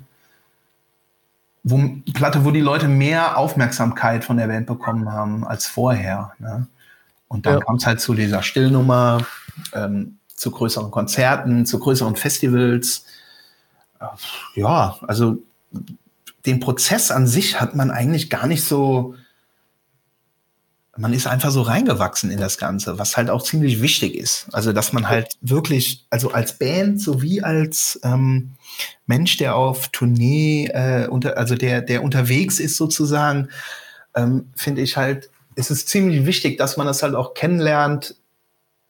wo, 1.69 1.89
Platte, 2.13 2.45
wo 2.45 2.51
die 2.51 2.61
Leute 2.61 2.87
mehr 2.87 3.37
Aufmerksamkeit 3.37 4.23
von 4.23 4.37
der 4.37 4.47
Band 4.47 4.67
bekommen 4.67 5.11
haben 5.11 5.45
als 5.45 5.67
vorher. 5.67 6.33
Ne? 6.39 6.67
Und 7.27 7.45
dann 7.45 7.55
ja. 7.55 7.59
kam 7.59 7.75
es 7.75 7.85
halt 7.85 7.99
zu 7.99 8.13
dieser 8.13 8.41
Stillnummer, 8.41 9.25
ähm, 9.73 10.17
zu 10.33 10.51
größeren 10.51 10.91
Konzerten, 10.91 11.65
zu 11.65 11.79
größeren 11.79 12.15
Festivals. 12.15 13.05
Ja, 14.55 14.97
also 15.01 15.39
den 16.47 16.59
Prozess 16.61 17.11
an 17.11 17.27
sich 17.27 17.59
hat 17.59 17.75
man 17.75 17.91
eigentlich 17.91 18.29
gar 18.29 18.47
nicht 18.47 18.63
so, 18.63 19.15
man 20.95 21.13
ist 21.13 21.27
einfach 21.27 21.51
so 21.51 21.61
reingewachsen 21.61 22.31
in 22.31 22.39
das 22.39 22.57
Ganze, 22.57 22.97
was 22.97 23.17
halt 23.17 23.29
auch 23.29 23.43
ziemlich 23.43 23.81
wichtig 23.81 24.15
ist. 24.15 24.47
Also, 24.53 24.73
dass 24.73 24.93
man 24.93 25.09
halt 25.09 25.37
wirklich, 25.41 26.07
also 26.09 26.31
als 26.31 26.57
Band 26.57 27.01
sowie 27.01 27.41
als 27.41 27.99
ähm, 28.03 28.53
Mensch, 29.05 29.37
der 29.37 29.55
auf 29.55 29.89
Tournee, 29.89 30.69
äh, 30.73 31.07
unter, 31.07 31.37
also 31.37 31.55
der, 31.55 31.81
der 31.81 32.01
unterwegs 32.01 32.59
ist 32.59 32.77
sozusagen, 32.77 33.49
ähm, 34.15 34.49
finde 34.55 34.81
ich 34.81 34.97
halt, 34.97 35.29
es 35.55 35.69
ist 35.69 35.89
ziemlich 35.89 36.25
wichtig, 36.25 36.57
dass 36.57 36.77
man 36.77 36.87
das 36.87 37.03
halt 37.03 37.13
auch 37.13 37.33
kennenlernt, 37.33 38.15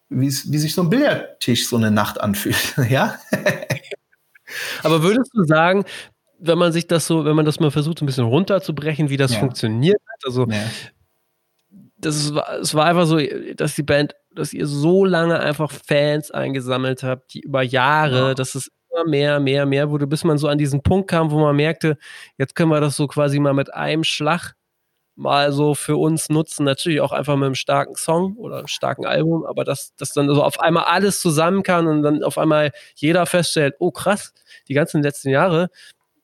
wie 0.09 0.29
sich 0.29 0.73
so 0.73 0.83
ein 0.83 0.89
Billardtisch 0.89 1.67
so 1.67 1.75
eine 1.75 1.91
Nacht 1.91 2.21
anfühlt, 2.21 2.75
ja? 2.89 3.19
Aber 4.83 5.03
würdest 5.03 5.31
du 5.33 5.43
sagen, 5.43 5.83
wenn 6.39 6.57
man 6.57 6.71
sich 6.71 6.87
das 6.87 7.07
so, 7.07 7.25
wenn 7.25 7.35
man 7.35 7.45
das 7.45 7.59
mal 7.59 7.71
versucht, 7.71 8.01
ein 8.01 8.05
bisschen 8.05 8.25
runterzubrechen, 8.25 9.09
wie 9.09 9.17
das 9.17 9.33
ja. 9.33 9.39
funktioniert 9.39 10.01
hat. 10.13 10.25
Also 10.25 10.45
ja. 10.47 10.63
das 11.97 12.15
ist, 12.15 12.33
es 12.61 12.73
war 12.73 12.85
einfach 12.85 13.05
so, 13.05 13.19
dass 13.55 13.75
die 13.75 13.83
Band, 13.83 14.15
dass 14.33 14.53
ihr 14.53 14.67
so 14.67 15.05
lange 15.05 15.39
einfach 15.39 15.71
Fans 15.71 16.31
eingesammelt 16.31 17.03
habt, 17.03 17.33
die 17.33 17.41
über 17.41 17.61
Jahre, 17.61 18.29
ja. 18.29 18.33
dass 18.33 18.55
es 18.55 18.71
immer 18.91 19.09
mehr, 19.09 19.39
mehr, 19.39 19.65
mehr 19.65 19.89
wurde, 19.89 20.07
bis 20.07 20.23
man 20.23 20.37
so 20.37 20.47
an 20.47 20.57
diesen 20.57 20.81
Punkt 20.81 21.09
kam, 21.09 21.31
wo 21.31 21.39
man 21.39 21.55
merkte, 21.55 21.97
jetzt 22.37 22.55
können 22.55 22.71
wir 22.71 22.81
das 22.81 22.95
so 22.95 23.07
quasi 23.07 23.39
mal 23.39 23.53
mit 23.53 23.73
einem 23.73 24.03
Schlag 24.03 24.53
mal 25.17 25.51
so 25.51 25.73
für 25.73 25.97
uns 25.97 26.29
nutzen. 26.29 26.63
Natürlich 26.63 27.01
auch 27.01 27.11
einfach 27.11 27.35
mit 27.35 27.45
einem 27.45 27.55
starken 27.55 27.95
Song 27.95 28.35
oder 28.37 28.59
einem 28.59 28.67
starken 28.67 29.05
Album, 29.05 29.45
aber 29.45 29.63
dass, 29.63 29.95
dass 29.95 30.13
dann 30.13 30.29
so 30.29 30.43
auf 30.43 30.59
einmal 30.59 30.83
alles 30.83 31.19
zusammen 31.19 31.63
kann 31.63 31.87
und 31.87 32.03
dann 32.03 32.23
auf 32.23 32.37
einmal 32.37 32.71
jeder 32.95 33.25
feststellt, 33.25 33.75
oh 33.79 33.91
krass, 33.91 34.33
die 34.67 34.73
ganzen 34.73 35.01
letzten 35.01 35.29
Jahre, 35.29 35.69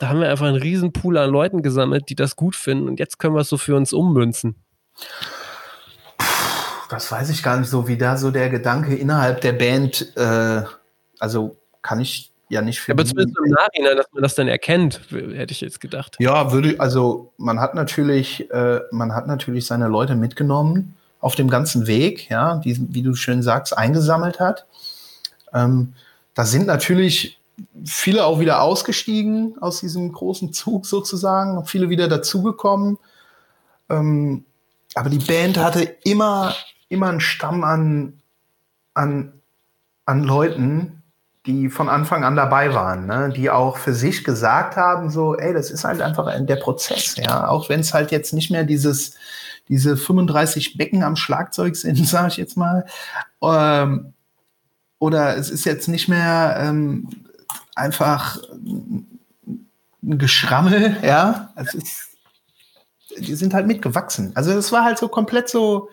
da 0.03 0.09
haben 0.09 0.19
wir 0.19 0.29
einfach 0.29 0.47
einen 0.47 0.57
riesen 0.57 0.91
Pool 0.91 1.17
an 1.17 1.29
Leuten 1.29 1.61
gesammelt, 1.61 2.09
die 2.09 2.15
das 2.15 2.35
gut 2.35 2.57
finden 2.57 2.89
und 2.89 2.99
jetzt 2.99 3.19
können 3.19 3.35
wir 3.35 3.39
es 3.39 3.47
so 3.47 3.57
für 3.57 3.77
uns 3.77 3.93
ummünzen. 3.93 4.55
das 6.89 7.09
weiß 7.09 7.29
ich 7.29 7.41
gar 7.41 7.57
nicht 7.57 7.69
so, 7.69 7.87
wie 7.87 7.97
da 7.97 8.17
so 8.17 8.29
der 8.29 8.49
Gedanke 8.49 8.95
innerhalb 8.95 9.39
der 9.39 9.53
Band, 9.53 10.11
äh, 10.17 10.63
also 11.19 11.55
kann 11.81 12.01
ich 12.01 12.33
ja 12.49 12.61
nicht 12.61 12.81
für. 12.81 12.91
Aber 12.91 13.05
zumindest 13.05 13.37
im 13.45 13.51
Nachhinein, 13.51 13.95
dass 13.95 14.07
man 14.11 14.23
das 14.23 14.35
dann 14.35 14.49
erkennt, 14.49 14.99
hätte 15.09 15.53
ich 15.53 15.61
jetzt 15.61 15.79
gedacht. 15.79 16.17
Ja, 16.19 16.51
würde, 16.51 16.75
also 16.79 17.31
man 17.37 17.61
hat 17.61 17.73
natürlich, 17.73 18.51
äh, 18.51 18.81
man 18.91 19.15
hat 19.15 19.25
natürlich 19.25 19.65
seine 19.65 19.87
Leute 19.87 20.15
mitgenommen 20.15 20.95
auf 21.21 21.35
dem 21.35 21.49
ganzen 21.49 21.87
Weg, 21.87 22.29
ja, 22.29 22.57
die, 22.57 22.77
wie 22.93 23.03
du 23.03 23.15
schön 23.15 23.41
sagst, 23.41 23.77
eingesammelt 23.77 24.41
hat. 24.41 24.65
Ähm, 25.53 25.93
da 26.33 26.43
sind 26.43 26.67
natürlich 26.67 27.39
viele 27.85 28.25
auch 28.25 28.39
wieder 28.39 28.61
ausgestiegen 28.61 29.57
aus 29.61 29.79
diesem 29.79 30.11
großen 30.11 30.53
Zug 30.53 30.85
sozusagen, 30.85 31.65
viele 31.65 31.89
wieder 31.89 32.07
dazugekommen. 32.07 32.97
Ähm, 33.89 34.45
aber 34.95 35.09
die 35.09 35.19
Band 35.19 35.57
hatte 35.57 35.81
immer, 36.03 36.55
immer 36.89 37.09
einen 37.09 37.19
Stamm 37.19 37.63
an, 37.63 38.21
an, 38.93 39.33
an 40.05 40.23
Leuten, 40.23 41.03
die 41.45 41.69
von 41.69 41.89
Anfang 41.89 42.23
an 42.23 42.35
dabei 42.35 42.73
waren, 42.73 43.05
ne? 43.05 43.31
die 43.35 43.49
auch 43.49 43.77
für 43.77 43.93
sich 43.93 44.23
gesagt 44.23 44.77
haben, 44.77 45.09
so, 45.09 45.35
ey, 45.35 45.53
das 45.53 45.71
ist 45.71 45.83
halt 45.83 46.01
einfach 46.01 46.33
der 46.45 46.55
Prozess, 46.55 47.17
ja, 47.17 47.47
auch 47.47 47.67
wenn 47.67 47.81
es 47.81 47.93
halt 47.93 48.11
jetzt 48.11 48.33
nicht 48.33 48.49
mehr 48.49 48.63
dieses, 48.63 49.15
diese 49.67 49.97
35 49.97 50.77
Becken 50.77 51.03
am 51.03 51.17
Schlagzeug 51.17 51.75
sind, 51.75 51.97
sage 52.07 52.29
ich 52.29 52.37
jetzt 52.37 52.55
mal, 52.55 52.85
ähm, 53.41 54.13
oder 54.99 55.35
es 55.35 55.49
ist 55.49 55.65
jetzt 55.65 55.89
nicht 55.89 56.07
mehr 56.07 56.55
ähm, 56.61 57.09
einfach 57.75 58.37
ein 58.51 59.19
Geschrammel, 60.01 60.97
ja, 61.03 61.53
es 61.55 61.73
ist, 61.73 62.07
die 63.17 63.35
sind 63.35 63.53
halt 63.53 63.67
mitgewachsen. 63.67 64.31
Also 64.35 64.51
es 64.51 64.71
war 64.71 64.83
halt 64.83 64.97
so 64.97 65.07
komplett 65.07 65.49
so, 65.49 65.89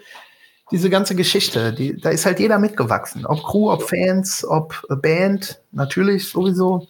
diese 0.70 0.90
ganze 0.90 1.14
Geschichte, 1.14 1.72
die, 1.72 1.96
da 1.96 2.10
ist 2.10 2.26
halt 2.26 2.38
jeder 2.38 2.58
mitgewachsen. 2.58 3.26
Ob 3.26 3.42
Crew, 3.42 3.70
ob 3.70 3.88
Fans, 3.88 4.44
ob 4.44 4.82
Band, 5.02 5.60
natürlich 5.72 6.28
sowieso. 6.28 6.86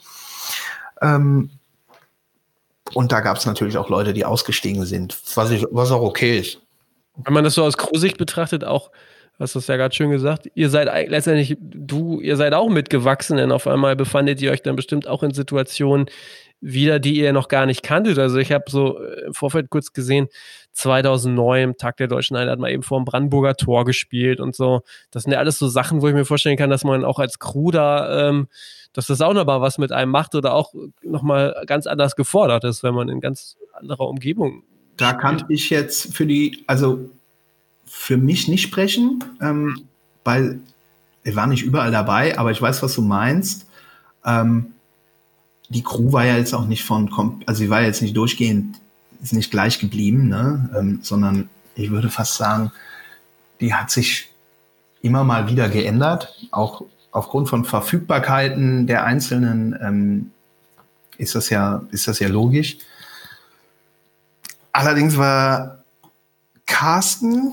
Ähm, 1.01 1.51
und 2.93 3.13
da 3.13 3.21
gab 3.21 3.37
es 3.37 3.47
natürlich 3.47 3.79
auch 3.79 3.89
Leute, 3.89 4.13
die 4.13 4.25
ausgestiegen 4.25 4.85
sind, 4.85 5.17
was, 5.35 5.51
ich, 5.51 5.67
was 5.71 5.91
auch 5.91 6.03
okay 6.03 6.41
ist. 6.41 6.61
Wenn 7.17 7.35
man 7.35 7.45
das 7.45 7.55
so 7.55 7.65
aus 7.65 7.77
Crew-Sicht 7.77 8.19
betrachtet, 8.19 8.65
auch, 8.65 8.91
hast 9.41 9.55
du 9.55 9.59
es 9.59 9.67
ja 9.67 9.77
gerade 9.77 9.95
schön 9.95 10.11
gesagt, 10.11 10.51
ihr 10.55 10.71
seid 10.71 10.89
letztendlich, 11.09 11.57
du, 11.61 12.21
ihr 12.21 12.37
seid 12.37 12.55
auch 12.55 12.69
mitgewachsen, 12.69 13.39
denn 13.39 13.51
auf 13.53 13.67
einmal 13.67 13.97
befandet 13.97 14.41
ihr 14.43 14.53
euch 14.53 14.63
dann 14.63 14.77
bestimmt 14.77 15.09
auch 15.09 15.23
in 15.23 15.33
Situationen, 15.33 16.07
wieder, 16.61 16.99
die 16.99 17.17
ihr 17.17 17.33
noch 17.33 17.49
gar 17.49 17.67
nicht 17.67 17.83
kanntet. 17.83 18.19
Also 18.19 18.39
ich 18.39 18.53
habe 18.53 18.65
so 18.69 19.03
äh, 19.03 19.27
im 19.27 19.35
Vorfeld 19.35 19.71
kurz 19.71 19.93
gesehen, 19.93 20.29
2009, 20.73 21.77
Tag 21.77 21.97
der 21.97 22.07
Deutschen 22.07 22.37
Einheit, 22.37 22.53
hat 22.53 22.59
man 22.59 22.71
eben 22.71 22.83
vor 22.83 23.01
dem 23.01 23.05
Brandenburger 23.05 23.57
Tor 23.57 23.85
gespielt 23.85 24.41
und 24.41 24.55
so. 24.55 24.83
Das 25.11 25.25
sind 25.25 25.33
ja 25.33 25.39
alles 25.39 25.59
so 25.59 25.69
Sachen, 25.69 26.03
wo 26.03 26.09
ich 26.09 26.15
mir 26.15 26.25
vorstellen 26.25 26.57
kann, 26.57 26.71
dass 26.71 26.85
man 26.85 27.05
auch 27.05 27.19
als 27.19 27.39
Crew 27.39 27.71
da, 27.71 28.29
ähm, 28.29 28.49
dass 28.93 29.07
das 29.07 29.21
auch 29.21 29.33
nochmal 29.33 29.61
was 29.61 29.79
mit 29.79 29.91
einem 29.91 30.13
macht 30.13 30.35
oder 30.35 30.55
auch 30.55 30.75
nochmal 31.03 31.63
ganz 31.67 31.87
anders 31.87 32.15
gefordert 32.15 32.65
ist, 32.65 32.83
wenn 32.83 32.95
man 32.95 33.09
in 33.09 33.21
ganz 33.21 33.57
anderer 33.73 34.09
Umgebung. 34.09 34.63
Da 34.97 35.15
kann 35.15 35.45
ich 35.49 35.71
jetzt 35.71 36.15
für 36.15 36.27
die, 36.27 36.65
also 36.67 37.09
für 37.93 38.17
mich 38.17 38.47
nicht 38.47 38.63
sprechen, 38.63 39.25
ähm, 39.41 39.83
weil 40.23 40.61
ich 41.25 41.35
war 41.35 41.49
nicht 41.49 41.65
überall 41.65 41.91
dabei, 41.91 42.39
aber 42.39 42.53
ich 42.53 42.63
weiß, 42.63 42.83
was 42.85 42.95
du 42.95 43.03
meinst. 43.03 43.67
Ähm, 44.25 44.73
die 45.69 45.83
Crew 45.83 46.13
war 46.13 46.25
ja 46.25 46.37
jetzt 46.37 46.55
auch 46.55 46.67
nicht 46.67 46.85
von, 46.85 47.11
also 47.47 47.59
sie 47.59 47.69
war 47.69 47.83
jetzt 47.83 48.01
nicht 48.01 48.17
durchgehend, 48.17 48.77
ist 49.23 49.33
nicht 49.33 49.51
gleich 49.51 49.81
geblieben, 49.81 50.29
ne? 50.29 50.71
Ähm, 50.77 51.01
sondern 51.03 51.49
ich 51.75 51.91
würde 51.91 52.11
fast 52.11 52.37
sagen, 52.37 52.71
die 53.61 53.75
hat 53.75 53.91
sich 53.91 54.31
immer 55.03 55.25
mal 55.25 55.49
wieder 55.49 55.69
geändert, 55.69 56.35
auch 56.53 56.85
aufgrund 57.11 57.49
von 57.49 57.65
Verfügbarkeiten 57.65 58.87
der 58.87 59.05
Einzelnen 59.05 59.77
ähm, 59.83 60.31
ist 61.19 61.35
das 61.35 61.51
ja, 61.51 61.83
ist 61.91 62.07
das 62.07 62.21
ja 62.21 62.29
logisch. 62.29 62.79
Allerdings 64.73 65.17
war 65.17 65.85
Carsten 66.67 67.53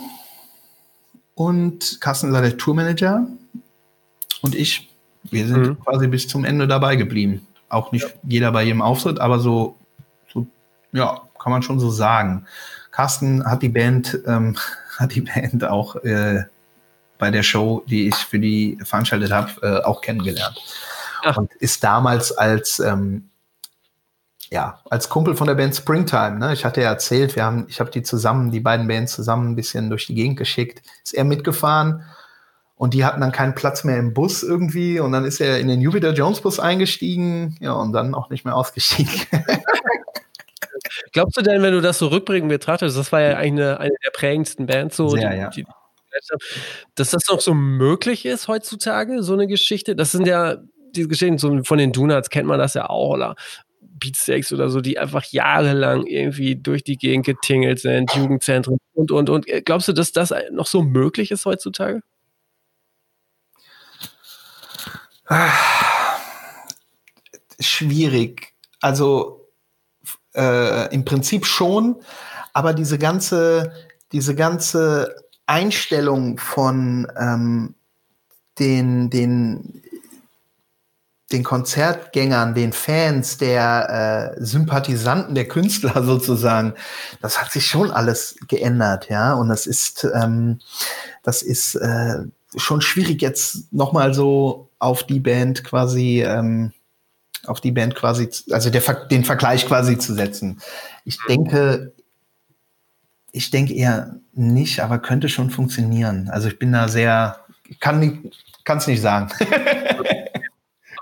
und 1.38 2.02
Carsten 2.02 2.34
war 2.34 2.42
der 2.42 2.58
Tourmanager 2.58 3.28
und 4.42 4.56
ich, 4.56 4.90
wir 5.22 5.46
sind 5.46 5.68
mhm. 5.68 5.80
quasi 5.80 6.08
bis 6.08 6.28
zum 6.28 6.44
Ende 6.44 6.68
dabei 6.68 6.96
geblieben. 6.96 7.46
Auch 7.70 7.92
nicht 7.92 8.08
ja. 8.08 8.14
jeder 8.24 8.52
bei 8.52 8.64
jedem 8.64 8.82
Auftritt, 8.82 9.20
aber 9.20 9.38
so, 9.38 9.78
so, 10.34 10.48
ja, 10.94 11.22
kann 11.38 11.52
man 11.52 11.62
schon 11.62 11.80
so 11.80 11.92
sagen. 11.92 12.48
Carsten 12.90 13.46
hat 13.46 13.62
die 13.62 13.70
Band, 13.70 14.18
ähm, 14.26 14.58
hat 14.98 15.14
die 15.14 15.22
Band 15.22 15.64
auch 15.64 15.98
äh, 15.98 16.46
bei 17.20 17.30
der 17.30 17.44
Show, 17.44 17.84
die 17.88 18.08
ich 18.08 18.16
für 18.16 18.40
die 18.40 18.80
veranstaltet 18.84 19.32
habe, 19.32 19.52
äh, 19.62 19.84
auch 19.84 20.02
kennengelernt. 20.02 20.60
Ach. 21.24 21.38
Und 21.38 21.54
ist 21.60 21.84
damals 21.84 22.32
als 22.32 22.80
ähm, 22.80 23.30
ja, 24.50 24.80
als 24.90 25.10
Kumpel 25.10 25.36
von 25.36 25.48
der 25.48 25.56
Band 25.56 25.76
Springtime, 25.76 26.40
ne? 26.40 26.54
Ich 26.54 26.64
hatte 26.64 26.82
ja 26.82 26.90
erzählt, 26.90 27.36
wir 27.36 27.44
haben, 27.44 27.66
ich 27.68 27.80
habe 27.80 27.92
die 27.92 28.04
zusammen, 28.04 28.52
die 28.52 28.60
beiden 28.60 28.88
Bands 28.88 29.14
zusammen 29.14 29.52
ein 29.52 29.56
bisschen 29.56 29.90
durch 29.90 30.08
die 30.08 30.16
Gegend 30.16 30.38
geschickt. 30.38 30.82
Ist 31.04 31.14
er 31.14 31.26
mitgefahren 31.26 32.04
und 32.76 32.94
die 32.94 33.04
hatten 33.04 33.20
dann 33.22 33.32
keinen 33.32 33.56
Platz 33.56 33.84
mehr 33.84 33.98
im 33.98 34.14
Bus 34.14 34.44
irgendwie. 34.44 35.00
Und 35.00 35.12
dann 35.12 35.26
ist 35.26 35.42
er 35.42 35.60
in 35.60 35.68
den 35.68 35.82
Jupiter 35.82 36.14
Jones 36.14 36.42
Bus 36.42 36.60
eingestiegen. 36.60 37.58
Ja, 37.60 37.74
und 37.74 37.92
dann 37.92 38.14
auch 38.14 38.30
nicht 38.30 38.46
mehr 38.46 38.56
ausgestiegen. 38.56 39.12
Glaubst 41.12 41.36
du 41.38 41.42
denn, 41.42 41.62
wenn 41.64 41.74
du 41.74 41.82
das 41.82 41.98
so 41.98 42.08
rückbringen 42.08 42.48
betrachtest, 42.48 42.98
das 42.98 43.12
war 43.12 43.22
ja 43.22 43.38
eigentlich 43.38 43.66
eine, 43.66 43.80
eine 43.80 43.96
der 44.06 44.12
prägendsten 44.12 44.68
Bands, 44.68 44.96
so, 44.96 45.10
Sehr, 45.10 45.30
die, 45.30 45.38
ja. 45.38 45.50
die, 45.50 45.66
dass 46.96 47.12
das 47.12 47.24
noch 47.30 47.42
so 47.42 47.54
möglich 47.54 48.26
ist 48.26 48.48
heutzutage, 48.48 49.24
so 49.24 49.34
eine 49.34 49.48
Geschichte? 49.48 49.96
Das 49.96 50.12
sind 50.12 50.28
ja 50.28 50.58
diese 50.96 51.08
Geschichten 51.08 51.38
so 51.38 51.64
von 51.64 51.78
den 51.78 51.92
Donuts 51.92 52.30
kennt 52.30 52.48
man 52.48 52.60
das 52.60 52.74
ja 52.74 52.90
auch, 52.90 53.14
oder 53.14 53.36
Beatsteaks 54.00 54.52
oder 54.54 54.70
so, 54.70 54.82
die 54.82 55.00
einfach 55.00 55.24
jahrelang 55.26 56.06
irgendwie 56.06 56.56
durch 56.56 56.84
die 56.84 56.98
Gegend 56.98 57.26
getingelt 57.26 57.80
sind, 57.80 58.14
Jugendzentren 58.14 58.78
und, 58.94 59.12
und, 59.12 59.30
und. 59.30 59.46
Glaubst 59.66 59.88
du, 59.88 59.94
dass 59.94 60.12
das 60.12 60.34
noch 60.52 60.68
so 60.68 60.82
möglich 60.84 61.32
ist 61.32 61.46
heutzutage? 61.46 62.02
Schwierig. 67.60 68.54
Also 68.82 69.50
äh, 70.36 70.94
im 70.94 71.04
Prinzip 71.04 71.46
schon, 71.46 71.98
aber 72.54 72.74
diese 72.74 72.98
ganze, 72.98 73.74
diese 74.12 74.36
ganze 74.36 75.16
Einstellung 75.48 76.38
von 76.38 77.12
ähm, 77.20 77.76
den, 78.60 79.10
den, 79.10 79.82
den 81.32 81.44
Konzertgängern, 81.44 82.54
den 82.54 82.72
Fans, 82.72 83.38
der 83.38 84.36
äh, 84.38 84.44
Sympathisanten, 84.44 85.36
der 85.36 85.48
Künstler 85.48 86.04
sozusagen, 86.06 86.74
das 87.22 87.42
hat 87.42 87.52
sich 87.52 87.66
schon 87.66 87.92
alles 87.92 88.36
geändert, 88.48 89.10
ja. 89.10 89.34
Und 89.34 89.50
das 89.50 89.68
ist, 89.68 90.08
ähm, 90.16 90.60
das 91.24 91.42
ist 91.42 91.76
äh, 91.76 92.20
schon 92.56 92.82
schwierig 92.82 93.22
jetzt 93.22 93.74
nochmal 93.74 94.14
so 94.14 94.70
auf 94.80 95.04
die 95.04 95.20
Band 95.20 95.64
quasi, 95.66 96.24
ähm, 96.26 96.72
auf 97.46 97.60
die 97.60 97.72
Band 97.72 97.96
quasi, 97.96 98.30
also 98.52 98.70
der, 98.70 98.82
den 99.08 99.26
Vergleich 99.26 99.68
quasi 99.68 99.98
zu 99.98 100.14
setzen. 100.14 100.62
Ich 101.04 101.18
denke, 101.28 101.94
ich 103.32 103.52
denke 103.52 103.74
eher 103.74 104.16
nicht, 104.34 104.80
aber 104.80 105.00
könnte 105.00 105.28
schon 105.28 105.50
funktionieren. 105.50 106.30
Also 106.30 106.48
ich 106.48 106.58
bin 106.58 106.72
da 106.72 106.88
sehr, 106.88 107.40
kann 107.80 108.24
es 108.66 108.88
nicht 108.88 109.02
sagen. 109.02 109.30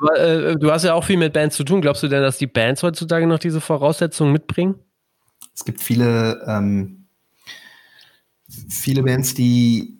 aber 0.05 0.19
äh, 0.19 0.55
du 0.55 0.71
hast 0.71 0.83
ja 0.83 0.93
auch 0.93 1.03
viel 1.03 1.17
mit 1.17 1.33
Bands 1.33 1.55
zu 1.55 1.63
tun. 1.63 1.81
Glaubst 1.81 2.03
du 2.03 2.07
denn, 2.07 2.21
dass 2.21 2.37
die 2.37 2.47
Bands 2.47 2.83
heutzutage 2.83 3.27
noch 3.27 3.39
diese 3.39 3.61
Voraussetzungen 3.61 4.31
mitbringen? 4.31 4.75
Es 5.53 5.63
gibt 5.65 5.81
viele, 5.81 6.43
ähm, 6.47 7.07
viele 8.69 9.03
Bands, 9.03 9.33
die 9.33 9.95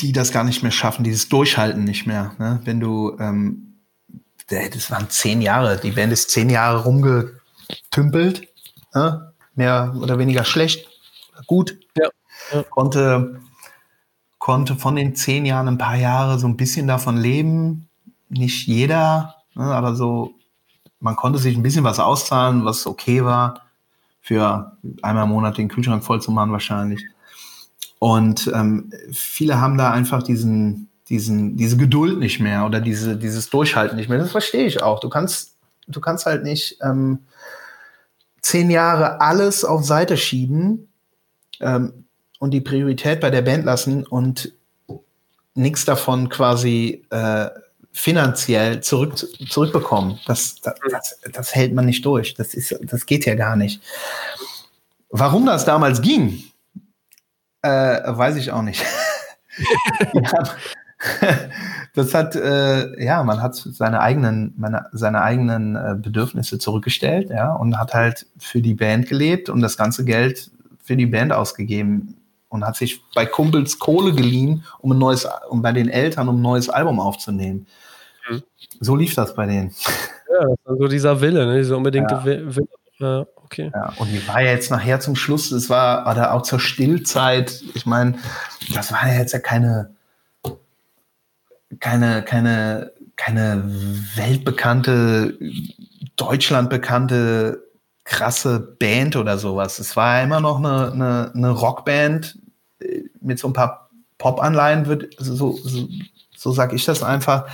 die 0.00 0.12
das 0.12 0.32
gar 0.32 0.44
nicht 0.44 0.62
mehr 0.62 0.72
schaffen, 0.72 1.04
dieses 1.04 1.28
Durchhalten 1.28 1.84
nicht 1.84 2.06
mehr. 2.06 2.34
Ne? 2.38 2.60
Wenn 2.64 2.80
du, 2.80 3.16
ähm, 3.18 3.80
das 4.48 4.90
waren 4.90 5.08
zehn 5.08 5.40
Jahre, 5.40 5.78
die 5.78 5.92
Band 5.92 6.12
ist 6.12 6.30
zehn 6.30 6.50
Jahre 6.50 6.84
rumgetümpelt, 6.84 8.48
ne? 8.94 9.32
mehr 9.54 9.94
oder 9.98 10.18
weniger 10.18 10.44
schlecht, 10.44 10.88
gut. 11.46 11.78
Ja. 11.96 12.08
ja. 12.52 12.62
Konnte, 12.64 13.40
konnte 14.38 14.76
von 14.76 14.96
den 14.96 15.14
zehn 15.14 15.46
Jahren 15.46 15.68
ein 15.68 15.78
paar 15.78 15.96
Jahre 15.96 16.38
so 16.38 16.46
ein 16.46 16.56
bisschen 16.56 16.86
davon 16.86 17.16
leben. 17.16 17.88
Nicht 18.36 18.66
jeder, 18.66 19.36
ne? 19.54 19.64
aber 19.64 19.94
so, 19.94 20.34
man 21.00 21.16
konnte 21.16 21.38
sich 21.38 21.56
ein 21.56 21.62
bisschen 21.62 21.84
was 21.84 22.00
auszahlen, 22.00 22.64
was 22.64 22.86
okay 22.86 23.24
war, 23.24 23.62
für 24.20 24.76
einmal 25.02 25.24
im 25.24 25.30
Monat 25.30 25.58
den 25.58 25.68
Kühlschrank 25.68 26.02
voll 26.02 26.20
zu 26.20 26.30
machen 26.30 26.52
wahrscheinlich. 26.52 27.04
Und 27.98 28.50
ähm, 28.54 28.90
viele 29.12 29.60
haben 29.60 29.78
da 29.78 29.90
einfach 29.90 30.22
diesen, 30.22 30.88
diesen, 31.08 31.56
diese 31.56 31.76
Geduld 31.76 32.18
nicht 32.18 32.40
mehr 32.40 32.66
oder 32.66 32.80
diese, 32.80 33.16
dieses 33.16 33.50
Durchhalten 33.50 33.96
nicht 33.96 34.08
mehr. 34.08 34.18
Das 34.18 34.32
verstehe 34.32 34.66
ich 34.66 34.82
auch. 34.82 35.00
Du 35.00 35.08
kannst, 35.08 35.56
du 35.86 36.00
kannst 36.00 36.26
halt 36.26 36.42
nicht 36.42 36.78
ähm, 36.82 37.20
zehn 38.40 38.70
Jahre 38.70 39.20
alles 39.20 39.64
auf 39.64 39.84
Seite 39.84 40.16
schieben 40.16 40.88
ähm, 41.60 42.04
und 42.38 42.50
die 42.50 42.60
Priorität 42.60 43.20
bei 43.20 43.30
der 43.30 43.42
Band 43.42 43.64
lassen 43.64 44.04
und 44.04 44.52
nichts 45.54 45.84
davon 45.84 46.28
quasi 46.28 47.06
äh, 47.10 47.48
finanziell 47.94 48.80
zurück, 48.80 49.16
zurückbekommen. 49.48 50.18
Das, 50.26 50.56
das, 50.60 50.74
das, 50.90 51.18
das, 51.32 51.54
hält 51.54 51.72
man 51.72 51.86
nicht 51.86 52.04
durch. 52.04 52.34
Das, 52.34 52.52
ist, 52.52 52.76
das 52.82 53.06
geht 53.06 53.24
ja 53.24 53.36
gar 53.36 53.56
nicht. 53.56 53.80
Warum 55.10 55.46
das 55.46 55.64
damals 55.64 56.02
ging, 56.02 56.42
äh, 57.62 57.68
weiß 57.68 58.36
ich 58.36 58.50
auch 58.50 58.62
nicht. 58.62 58.84
das 61.94 62.12
hat, 62.14 62.34
äh, 62.34 63.02
ja, 63.02 63.22
man 63.22 63.40
hat 63.40 63.54
seine 63.54 64.00
eigenen, 64.00 64.54
meine, 64.56 64.86
seine 64.92 65.22
eigenen 65.22 65.76
äh, 65.76 65.94
Bedürfnisse 65.96 66.58
zurückgestellt, 66.58 67.30
ja, 67.30 67.52
und 67.52 67.78
hat 67.78 67.94
halt 67.94 68.26
für 68.38 68.60
die 68.60 68.74
Band 68.74 69.08
gelebt 69.08 69.48
und 69.48 69.60
das 69.60 69.76
ganze 69.76 70.04
Geld 70.04 70.50
für 70.82 70.96
die 70.96 71.06
Band 71.06 71.32
ausgegeben 71.32 72.16
und 72.54 72.64
hat 72.64 72.76
sich 72.76 73.02
bei 73.14 73.26
Kumpels 73.26 73.80
Kohle 73.80 74.14
geliehen, 74.14 74.64
um 74.78 74.92
ein 74.92 74.98
neues, 74.98 75.26
um 75.48 75.60
bei 75.60 75.72
den 75.72 75.88
Eltern 75.88 76.28
um 76.28 76.38
ein 76.38 76.42
neues 76.42 76.68
Album 76.68 77.00
aufzunehmen. 77.00 77.66
Mhm. 78.30 78.42
So 78.80 78.94
lief 78.94 79.14
das 79.14 79.34
bei 79.34 79.46
denen. 79.46 79.74
Ja, 80.26 80.48
so 80.64 80.88
dieser 80.88 81.20
Wille, 81.20 81.46
ne? 81.46 81.58
dieser 81.58 81.76
unbedingte 81.76 82.14
ja. 82.14 82.24
Wille. 82.24 82.66
Ja, 82.98 83.24
okay. 83.36 83.70
Ja, 83.72 83.92
und 83.98 84.10
die 84.10 84.26
war 84.26 84.42
ja 84.42 84.50
jetzt 84.50 84.68
nachher 84.68 84.98
zum 84.98 85.14
Schluss, 85.14 85.50
das 85.50 85.70
war, 85.70 86.10
oder 86.10 86.34
auch 86.34 86.42
zur 86.42 86.58
Stillzeit, 86.58 87.62
ich 87.74 87.86
meine, 87.86 88.18
das 88.74 88.90
war 88.90 89.06
ja 89.06 89.20
jetzt 89.20 89.32
ja 89.32 89.38
keine, 89.38 89.94
keine, 91.78 92.24
keine, 92.24 92.90
keine 93.14 93.62
weltbekannte, 94.16 95.38
deutschlandbekannte, 96.16 97.62
krasse 98.02 98.58
Band 98.58 99.14
oder 99.14 99.38
sowas. 99.38 99.78
Es 99.78 99.94
war 99.94 100.18
ja 100.18 100.24
immer 100.24 100.40
noch 100.40 100.58
eine, 100.58 100.90
eine, 100.90 101.32
eine 101.32 101.50
Rockband 101.50 102.38
mit 103.24 103.38
so 103.38 103.48
ein 103.48 103.52
paar 103.52 103.90
Pop-Anleihen, 104.18 104.86
wird, 104.86 105.14
so, 105.18 105.52
so, 105.52 105.88
so 106.36 106.52
sag 106.52 106.72
ich 106.72 106.84
das 106.84 107.02
einfach. 107.02 107.46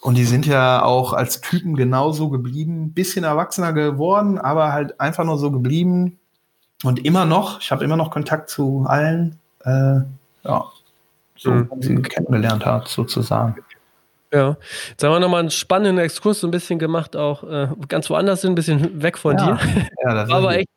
Und 0.00 0.16
die 0.16 0.24
sind 0.24 0.46
ja 0.46 0.82
auch 0.82 1.12
als 1.12 1.40
Typen 1.40 1.76
genauso 1.76 2.28
geblieben, 2.28 2.92
bisschen 2.92 3.24
erwachsener 3.24 3.72
geworden, 3.72 4.38
aber 4.38 4.72
halt 4.72 4.98
einfach 5.00 5.24
nur 5.24 5.38
so 5.38 5.50
geblieben. 5.52 6.18
Und 6.82 7.04
immer 7.04 7.24
noch, 7.24 7.60
ich 7.60 7.70
habe 7.70 7.84
immer 7.84 7.96
noch 7.96 8.10
Kontakt 8.10 8.50
zu 8.50 8.84
allen. 8.88 9.38
Äh, 9.64 10.00
ja, 10.42 10.64
so 11.36 11.50
mhm. 11.50 11.68
sie 11.80 12.02
kennengelernt 12.02 12.66
hat, 12.66 12.88
sozusagen. 12.88 13.56
Ja, 14.32 14.56
jetzt 14.88 15.04
haben 15.04 15.12
wir 15.12 15.20
nochmal 15.20 15.40
einen 15.40 15.50
spannenden 15.50 15.98
Exkurs 15.98 16.40
so 16.40 16.48
ein 16.48 16.50
bisschen 16.50 16.78
gemacht, 16.78 17.16
auch 17.16 17.44
äh, 17.44 17.68
ganz 17.86 18.08
woanders 18.08 18.40
sind, 18.40 18.52
ein 18.52 18.54
bisschen 18.54 19.02
weg 19.02 19.18
von 19.18 19.36
ja. 19.36 19.54
dir. 19.54 19.58
Ja, 20.04 20.14
das 20.14 20.30
Aber 20.32 20.56
echt 20.56 20.70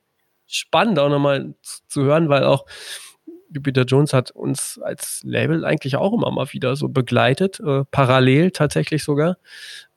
spannend 0.45 0.99
auch 0.99 1.09
nochmal 1.09 1.55
zu 1.61 2.03
hören, 2.03 2.29
weil 2.29 2.43
auch 2.43 2.65
Jupiter 3.53 3.83
Jones 3.83 4.13
hat 4.13 4.31
uns 4.31 4.79
als 4.83 5.21
Label 5.23 5.65
eigentlich 5.65 5.95
auch 5.95 6.13
immer 6.13 6.31
mal 6.31 6.51
wieder 6.51 6.75
so 6.75 6.89
begleitet, 6.89 7.59
äh, 7.59 7.83
parallel 7.91 8.51
tatsächlich 8.51 9.03
sogar. 9.03 9.37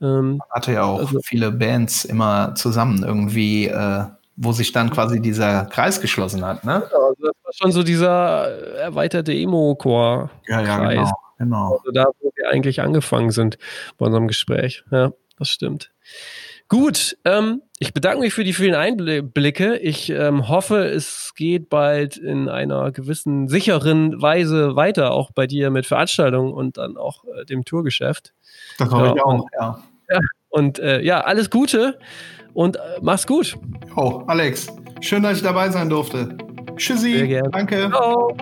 Ähm, 0.01 0.41
hatte 0.51 0.73
ja 0.73 0.85
auch 0.85 1.01
also, 1.01 1.21
viele 1.23 1.51
Bands 1.51 2.05
immer 2.05 2.55
zusammen 2.55 3.03
irgendwie 3.03 3.67
äh, 3.67 4.05
wo 4.41 4.53
sich 4.53 4.71
dann 4.71 4.91
quasi 4.91 5.21
dieser 5.21 5.65
Kreis 5.65 6.01
geschlossen 6.01 6.45
hat, 6.45 6.65
ne? 6.65 6.85
Genau, 6.89 7.09
also 7.09 7.23
das 7.23 7.35
war 7.43 7.53
schon 7.53 7.73
so 7.73 7.83
dieser 7.83 8.49
erweiterte 8.79 9.33
Emo-Core. 9.33 10.31
Ja, 10.47 10.61
ja, 10.61 10.89
genau, 10.89 11.11
genau. 11.39 11.73
Also 11.73 11.91
da, 11.91 12.07
wo 12.21 12.31
wir 12.37 12.49
eigentlich 12.51 12.81
angefangen 12.81 13.33
sind 13.33 13.59
bei 13.99 14.07
unserem 14.07 14.29
Gespräch. 14.29 14.85
Ja, 14.93 15.13
das 15.39 15.49
stimmt. 15.49 15.91
Gut, 16.69 17.19
ähm, 17.25 17.63
ich 17.81 17.95
bedanke 17.95 18.21
mich 18.21 18.35
für 18.35 18.43
die 18.43 18.53
vielen 18.53 18.75
Einblicke. 18.75 19.77
Ich 19.77 20.11
ähm, 20.11 20.49
hoffe, 20.49 20.85
es 20.85 21.33
geht 21.37 21.69
bald 21.69 22.17
in 22.17 22.49
einer 22.49 22.91
gewissen 22.91 23.47
sicheren 23.49 24.21
Weise 24.21 24.75
weiter, 24.75 25.13
auch 25.13 25.31
bei 25.31 25.47
dir 25.47 25.71
mit 25.71 25.87
Veranstaltungen 25.87 26.53
und 26.53 26.77
dann 26.77 26.97
auch 26.97 27.25
äh, 27.25 27.45
dem 27.45 27.65
Tourgeschäft. 27.65 28.35
Das 28.79 28.91
hoffe 28.91 29.07
ja, 29.07 29.15
ich 29.15 29.23
auch, 29.23 29.33
und, 29.33 29.45
ja. 29.59 29.83
ja. 30.11 30.19
Und 30.49 30.79
äh, 30.81 31.01
ja, 31.03 31.21
alles 31.21 31.51
Gute 31.51 31.99
und 32.53 32.77
äh, 32.77 32.81
mach's 33.01 33.27
gut. 33.27 33.57
Oh, 33.95 34.25
Alex, 34.27 34.67
schön, 35.01 35.23
dass 35.23 35.37
ich 35.37 35.43
dabei 35.45 35.71
sein 35.71 35.89
durfte. 35.89 36.37
Tschüssi, 36.77 37.41
danke. 37.53 37.91
Ciao. 37.91 38.37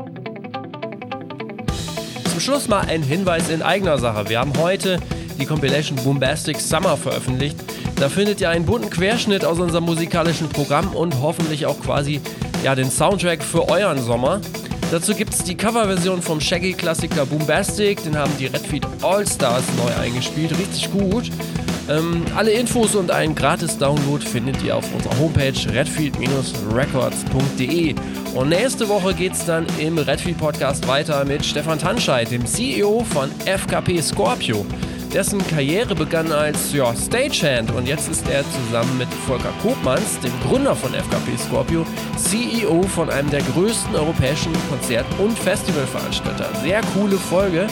Zum 2.24 2.40
Schluss 2.40 2.68
mal 2.68 2.86
ein 2.86 3.02
Hinweis 3.02 3.50
in 3.50 3.60
eigener 3.60 3.98
Sache. 3.98 4.30
Wir 4.30 4.40
haben 4.40 4.52
heute 4.58 4.98
die 5.38 5.44
Compilation 5.44 5.98
Boombastic 6.02 6.58
Summer 6.58 6.96
veröffentlicht. 6.96 7.56
Da 7.96 8.10
findet 8.10 8.42
ihr 8.42 8.50
einen 8.50 8.66
bunten 8.66 8.90
Querschnitt 8.90 9.44
aus 9.44 9.58
unserem 9.58 9.84
musikalischen 9.84 10.50
Programm 10.50 10.94
und 10.94 11.20
hoffentlich 11.22 11.66
auch 11.66 11.80
quasi 11.80 12.20
ja, 12.62 12.74
den 12.74 12.90
Soundtrack 12.90 13.42
für 13.42 13.68
euren 13.68 14.02
Sommer. 14.02 14.40
Dazu 14.90 15.14
gibt 15.14 15.32
es 15.32 15.42
die 15.42 15.56
Coverversion 15.56 16.20
vom 16.20 16.38
Shaggy-Klassiker 16.40 17.24
Boombastic, 17.26 18.02
den 18.04 18.16
haben 18.16 18.32
die 18.38 18.46
Redfeed 18.46 18.86
All-Stars 19.02 19.64
neu 19.78 19.90
eingespielt, 20.00 20.56
richtig 20.58 20.92
gut. 20.92 21.30
Ähm, 21.88 22.24
alle 22.36 22.50
Infos 22.50 22.94
und 22.94 23.10
einen 23.10 23.34
Gratis-Download 23.34 24.22
findet 24.24 24.62
ihr 24.62 24.76
auf 24.76 24.84
unserer 24.94 25.18
Homepage 25.18 25.54
redfield-records.de. 25.72 27.94
Und 28.34 28.48
nächste 28.50 28.88
Woche 28.88 29.14
geht 29.14 29.32
es 29.32 29.46
dann 29.46 29.66
im 29.78 29.96
Redfield 29.98 30.38
Podcast 30.38 30.86
weiter 30.86 31.24
mit 31.24 31.44
Stefan 31.44 31.78
Tanscheid, 31.78 32.30
dem 32.30 32.44
CEO 32.44 33.04
von 33.10 33.30
FKP 33.44 34.02
Scorpio. 34.02 34.66
Dessen 35.12 35.46
Karriere 35.46 35.94
begann 35.94 36.30
als 36.32 36.72
ja, 36.72 36.94
Stagehand 36.94 37.70
und 37.72 37.86
jetzt 37.86 38.08
ist 38.08 38.28
er 38.28 38.44
zusammen 38.50 38.98
mit 38.98 39.08
Volker 39.26 39.52
Kopmanns, 39.62 40.18
dem 40.20 40.32
Gründer 40.46 40.74
von 40.74 40.92
FKP 40.92 41.36
Scorpio, 41.38 41.86
CEO 42.16 42.82
von 42.82 43.10
einem 43.10 43.30
der 43.30 43.42
größten 43.42 43.94
europäischen 43.94 44.52
Konzert- 44.68 45.06
und 45.18 45.38
Festivalveranstalter. 45.38 46.48
Sehr 46.62 46.80
coole 46.94 47.16
Folge. 47.16 47.66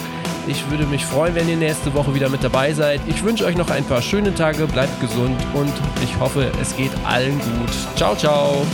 Ich 0.47 0.69
würde 0.71 0.85
mich 0.87 1.05
freuen, 1.05 1.35
wenn 1.35 1.49
ihr 1.49 1.57
nächste 1.57 1.95
Woche 1.95 2.15
wieder 2.15 2.29
mit 2.29 2.45
dabei 2.45 2.73
seid. 2.73 3.01
Ich 3.07 3.25
wünsche 3.25 3.47
euch 3.47 3.57
noch 3.57 3.71
ein 3.71 3.85
paar 3.85 4.03
schöne 4.03 4.35
Tage, 4.35 4.67
bleibt 4.67 5.01
gesund 5.01 5.37
und 5.55 5.73
ich 6.03 6.19
hoffe, 6.21 6.51
es 6.61 6.77
geht 6.77 6.93
allen 7.05 7.39
gut. 7.39 7.97
Ciao, 7.97 8.15
ciao. 8.15 8.67